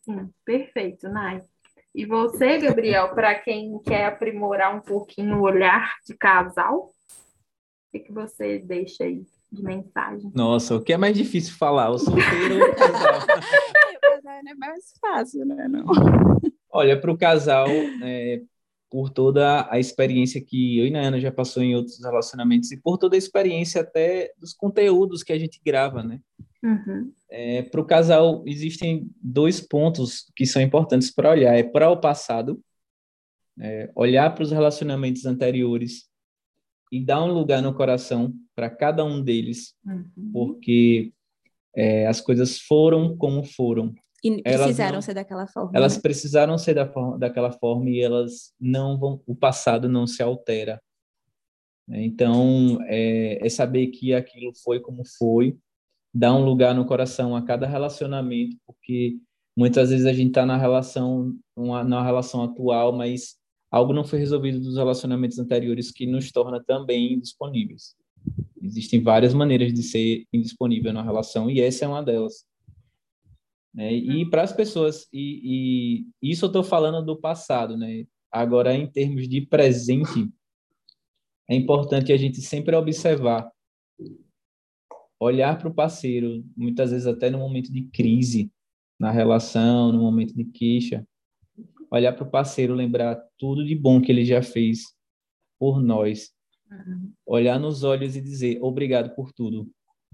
Sim, 0.05 0.31
perfeito, 0.45 1.09
Nai. 1.09 1.43
E 1.95 2.05
você, 2.05 2.59
Gabriel, 2.59 3.14
para 3.14 3.34
quem 3.36 3.78
quer 3.78 4.07
aprimorar 4.07 4.74
um 4.74 4.80
pouquinho 4.80 5.38
o 5.38 5.42
olhar 5.42 5.95
de 6.05 6.14
casal, 6.14 6.86
o 6.86 7.92
que, 7.92 8.01
que 8.01 8.12
você 8.12 8.59
deixa 8.59 9.05
aí 9.05 9.24
de 9.53 9.62
mensagem? 9.62 10.32
Nossa, 10.34 10.74
o 10.74 10.82
que 10.82 10.92
é 10.92 10.97
mais 10.97 11.16
difícil 11.16 11.55
falar, 11.57 11.90
o 11.90 11.99
solteiro 11.99 12.59
ou 12.59 12.70
o 12.70 12.74
casal? 12.74 13.20
é 14.47 14.55
mais 14.55 14.92
fácil, 15.01 15.45
né? 15.47 15.68
Não. 15.68 15.84
Olha, 16.70 17.01
para 17.01 17.12
o 17.12 17.16
casal, 17.16 17.68
é, 18.03 18.42
por 18.90 19.11
toda 19.11 19.66
a 19.70 19.78
experiência 19.78 20.45
que 20.45 20.78
eu 20.78 20.86
e 20.86 20.90
Nayana 20.90 21.20
já 21.20 21.30
passou 21.30 21.62
em 21.62 21.76
outros 21.76 22.03
relacionamentos 22.03 22.72
e 22.72 22.76
por 22.76 22.99
toda 22.99 23.16
a 23.16 23.18
experiência 23.18 23.80
até 23.80 24.32
dos 24.38 24.53
conteúdos 24.53 25.22
que 25.22 25.32
a 25.32 25.38
gente 25.38 25.61
grava, 25.64 26.03
né? 26.03 26.20
Uhum. 26.65 27.12
É, 27.31 27.61
para 27.62 27.81
o 27.81 27.85
casal, 27.85 28.43
existem 28.47 29.11
dois 29.21 29.61
pontos 29.61 30.33
que 30.35 30.47
são 30.47 30.62
importantes 30.62 31.12
para 31.12 31.31
olhar. 31.31 31.55
É 31.55 31.62
para 31.62 31.91
o 31.91 32.01
passado, 32.01 32.59
é, 33.61 33.91
olhar 33.95 34.35
para 34.35 34.45
os 34.45 34.51
relacionamentos 34.51 35.27
anteriores 35.27 36.09
e 36.91 37.05
dar 37.05 37.23
um 37.23 37.33
lugar 37.33 37.61
no 37.61 37.75
coração 37.75 38.33
para 38.55 38.71
cada 38.71 39.05
um 39.05 39.23
deles, 39.23 39.75
uhum. 39.85 40.31
porque 40.33 41.12
é, 41.77 42.07
as 42.07 42.21
coisas 42.21 42.59
foram 42.61 43.15
como 43.15 43.45
foram. 43.45 43.95
E 44.23 44.41
precisaram 44.43 44.95
não, 44.95 45.03
ser 45.03 45.12
daquela 45.12 45.47
forma. 45.47 45.71
Elas 45.75 45.97
né? 45.97 46.03
precisaram 46.03 46.57
ser 46.57 46.73
da 46.73 46.91
forma, 46.91 47.19
daquela 47.19 47.53
forma 47.53 47.91
e 47.91 48.01
elas 48.01 48.55
não 48.59 48.99
vão, 48.99 49.21
o 49.27 49.37
passado 49.37 49.87
não 49.87 50.07
se 50.07 50.23
altera. 50.23 50.81
Então, 51.87 52.79
é, 52.87 53.47
é 53.47 53.49
saber 53.51 53.89
que 53.89 54.15
aquilo 54.15 54.55
foi 54.65 54.81
como 54.81 55.03
foi 55.19 55.59
dar 56.15 56.35
um 56.35 56.45
lugar 56.45 56.75
no 56.75 56.85
coração 56.85 57.35
a 57.35 57.43
cada 57.43 57.67
relacionamento, 57.67 58.57
porque 58.65 59.17
muitas 59.57 59.91
vezes 59.91 60.07
a 60.07 60.12
gente 60.12 60.29
está 60.29 60.47
na 60.47 60.57
relação, 60.57 61.37
uma, 61.57 61.83
na 61.83 62.05
relação 62.05 62.45
atual, 62.45 62.93
mas 62.93 63.37
algo 63.71 63.93
não 63.93 64.05
foi 64.05 64.21
resolvido 64.21 64.61
dos 64.61 64.77
relacionamentos 64.77 65.39
anteriores 65.39 65.91
que 65.91 66.07
nos 66.07 66.31
torna 66.31 66.62
também 66.62 67.15
indisponíveis. 67.15 67.97
Existem 68.62 69.03
várias 69.03 69.35
maneiras 69.35 69.75
de 69.75 69.83
ser 69.83 70.25
indisponível 70.33 70.93
na 70.93 71.03
relação 71.03 71.51
e 71.51 71.61
essa 71.61 71.85
é 71.85 71.89
uma 71.89 72.03
delas. 72.03 72.45
Né? 73.75 73.93
E 73.93 74.31
para 74.31 74.43
as 74.43 74.53
pessoas, 74.53 75.09
e, 75.12 76.07
e 76.23 76.31
isso 76.31 76.45
eu 76.45 76.47
estou 76.47 76.62
falando 76.62 77.05
do 77.05 77.21
passado, 77.21 77.77
né? 77.77 78.07
Agora, 78.31 78.73
em 78.75 78.87
termos 78.87 79.29
de 79.29 79.41
presente, 79.41 80.29
é 81.49 81.55
importante 81.55 82.12
a 82.12 82.17
gente 82.17 82.41
sempre 82.41 82.75
observar 82.75 83.51
olhar 85.25 85.59
para 85.59 85.68
o 85.68 85.75
parceiro, 85.75 86.45
muitas 86.57 86.91
vezes 86.91 87.07
até 87.07 87.31
no 87.31 87.39
momento 87.39 87.72
de 87.72 87.83
crise 87.85 88.53
na 88.99 89.11
relação, 89.11 89.91
no 89.91 90.01
momento 90.01 90.35
de 90.35 90.45
queixa, 90.45 91.07
olhar 91.91 92.12
para 92.12 92.27
o 92.27 92.31
parceiro, 92.31 92.75
lembrar 92.75 93.20
tudo 93.39 93.64
de 93.64 93.75
bom 93.75 94.01
que 94.01 94.12
ele 94.12 94.25
já 94.25 94.43
fez 94.43 94.95
por 95.59 95.83
nós, 95.83 96.31
uhum. 96.70 97.12
olhar 97.27 97.59
nos 97.59 97.83
olhos 97.83 98.16
e 98.16 98.20
dizer 98.20 98.59
obrigado 98.62 99.14
por 99.14 99.33
tudo, 99.33 99.70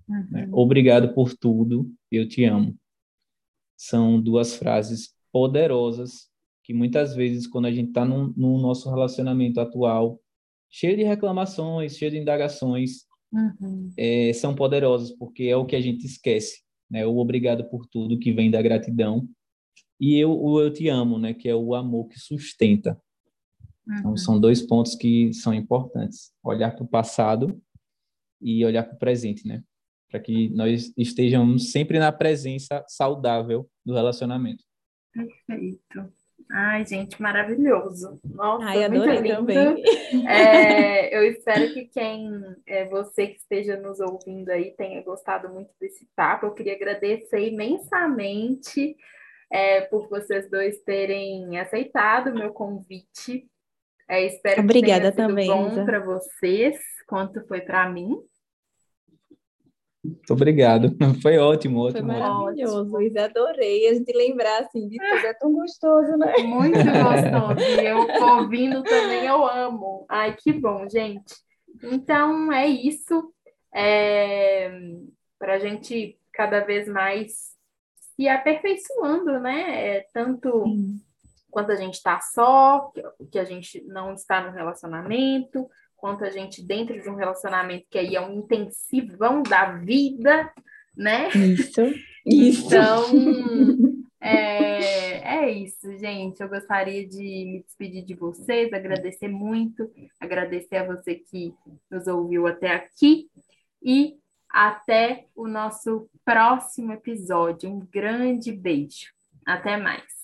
uhum. 0.08 0.26
né? 0.30 0.48
obrigado 0.52 1.12
por 1.12 1.34
tudo, 1.34 1.90
eu 2.10 2.28
te 2.28 2.44
amo. 2.44 2.76
São 3.76 4.20
duas 4.20 4.54
frases 4.54 5.14
poderosas 5.32 6.28
que 6.62 6.72
muitas 6.72 7.16
vezes 7.16 7.46
quando 7.46 7.66
a 7.66 7.72
gente 7.72 7.88
está 7.88 8.04
no, 8.04 8.28
no 8.36 8.60
nosso 8.60 8.88
relacionamento 8.90 9.60
atual, 9.60 10.20
cheio 10.70 10.96
de 10.96 11.02
reclamações, 11.02 11.96
cheio 11.96 12.10
de 12.10 12.18
indagações, 12.18 13.09
uhum. 13.32 13.90
é, 13.96 14.32
são 14.32 14.54
poderosos, 14.54 15.12
porque 15.12 15.44
é 15.44 15.56
o 15.56 15.66
que 15.66 15.76
a 15.76 15.80
gente 15.80 16.04
esquece, 16.06 16.62
né? 16.90 17.06
O 17.06 17.18
obrigado 17.18 17.64
por 17.68 17.86
tudo 17.86 18.18
que 18.18 18.32
vem 18.32 18.50
da 18.50 18.62
gratidão 18.62 19.28
e 20.00 20.18
eu, 20.18 20.32
o 20.32 20.60
eu 20.60 20.72
te 20.72 20.88
amo, 20.88 21.18
né? 21.18 21.34
Que 21.34 21.48
é 21.48 21.54
o 21.54 21.74
amor 21.74 22.08
que 22.08 22.18
sustenta. 22.18 23.00
Então, 23.82 23.94
uhum. 23.94 23.98
Então, 24.00 24.16
são 24.16 24.40
dois 24.40 24.62
pontos 24.62 24.94
que 24.94 25.32
são 25.34 25.52
importantes: 25.52 26.32
olhar 26.42 26.74
para 26.74 26.84
o 26.84 26.88
passado 26.88 27.60
e 28.40 28.64
olhar 28.64 28.84
para 28.84 28.94
o 28.94 28.98
presente, 28.98 29.46
né? 29.46 29.62
Para 30.08 30.20
que 30.20 30.48
nós 30.50 30.92
estejamos 30.96 31.70
sempre 31.70 31.98
na 31.98 32.10
presença 32.10 32.84
saudável 32.88 33.68
do 33.84 33.94
relacionamento. 33.94 34.64
Perfeito. 35.12 36.12
Ai, 36.52 36.84
gente, 36.84 37.20
maravilhoso. 37.22 38.18
Nossa, 38.24 38.64
Ai, 38.66 38.84
adorei 38.84 39.22
também. 39.22 39.82
É, 40.28 41.16
eu 41.16 41.24
espero 41.24 41.72
que 41.72 41.84
quem, 41.86 42.28
é, 42.66 42.84
você 42.86 43.28
que 43.28 43.36
esteja 43.36 43.76
nos 43.76 44.00
ouvindo 44.00 44.50
aí, 44.50 44.72
tenha 44.72 45.00
gostado 45.02 45.48
muito 45.48 45.70
desse 45.80 46.08
papo. 46.16 46.46
Eu 46.46 46.54
queria 46.54 46.74
agradecer 46.74 47.48
imensamente 47.48 48.96
é, 49.50 49.82
por 49.82 50.08
vocês 50.08 50.50
dois 50.50 50.80
terem 50.80 51.58
aceitado 51.58 52.30
o 52.30 52.34
meu 52.34 52.52
convite. 52.52 53.48
É, 54.08 54.26
espero 54.26 54.62
Obrigada 54.62 55.10
que 55.10 55.16
tenha 55.16 55.28
sido 55.28 55.28
também, 55.28 55.48
bom 55.48 55.84
para 55.84 56.00
vocês, 56.00 56.76
quanto 57.06 57.46
foi 57.46 57.60
para 57.60 57.88
mim. 57.88 58.16
Muito 60.02 60.32
obrigado. 60.32 60.96
Foi 61.22 61.36
ótimo, 61.38 61.80
ótimo. 61.80 62.06
Foi 62.06 62.20
maravilhoso, 62.20 62.90
Luiz. 62.90 63.14
Adorei 63.16 63.88
a 63.88 63.94
gente 63.94 64.12
lembrar 64.12 64.62
assim 64.62 64.88
de 64.88 64.96
tudo. 64.96 65.26
É 65.26 65.34
tão 65.34 65.52
gostoso, 65.52 66.16
né? 66.16 66.34
Muito 66.38 66.78
gostoso. 66.80 67.60
E 67.60 67.86
eu 67.86 67.98
ouvindo 68.38 68.82
também, 68.82 69.26
eu 69.26 69.46
amo. 69.46 70.06
Ai, 70.08 70.34
que 70.36 70.52
bom, 70.52 70.88
gente. 70.88 71.34
Então 71.82 72.50
é 72.52 72.66
isso. 72.66 73.32
É... 73.74 74.70
Para 75.38 75.54
a 75.54 75.58
gente 75.58 76.18
cada 76.32 76.60
vez 76.60 76.88
mais 76.88 77.50
se 78.16 78.28
aperfeiçoando, 78.28 79.38
né? 79.40 79.96
É, 79.96 80.06
tanto 80.12 80.64
Sim. 80.64 81.00
quando 81.50 81.70
a 81.70 81.76
gente 81.76 81.94
está 81.94 82.20
só, 82.20 82.90
que 83.30 83.38
a 83.38 83.44
gente 83.44 83.82
não 83.86 84.14
está 84.14 84.42
no 84.42 84.52
relacionamento, 84.52 85.68
quanto 86.00 86.24
a 86.24 86.30
gente 86.30 86.62
dentro 86.62 87.00
de 87.00 87.08
um 87.08 87.14
relacionamento 87.14 87.86
que 87.90 87.98
aí 87.98 88.16
é 88.16 88.20
um 88.20 88.38
intensivão 88.38 89.42
da 89.42 89.72
vida, 89.76 90.52
né? 90.96 91.28
Isso, 91.28 91.80
isso. 92.26 92.66
Então, 92.66 93.04
é, 94.20 95.44
é 95.44 95.50
isso, 95.50 95.96
gente. 95.98 96.40
Eu 96.40 96.48
gostaria 96.48 97.06
de 97.06 97.18
me 97.18 97.62
despedir 97.62 98.04
de 98.04 98.14
vocês, 98.14 98.72
agradecer 98.72 99.28
muito, 99.28 99.90
agradecer 100.18 100.76
a 100.76 100.86
você 100.86 101.14
que 101.14 101.54
nos 101.90 102.06
ouviu 102.06 102.46
até 102.46 102.74
aqui 102.74 103.28
e 103.82 104.16
até 104.48 105.26
o 105.34 105.46
nosso 105.46 106.08
próximo 106.24 106.92
episódio. 106.92 107.70
Um 107.70 107.80
grande 107.80 108.50
beijo. 108.50 109.12
Até 109.46 109.76
mais. 109.76 110.19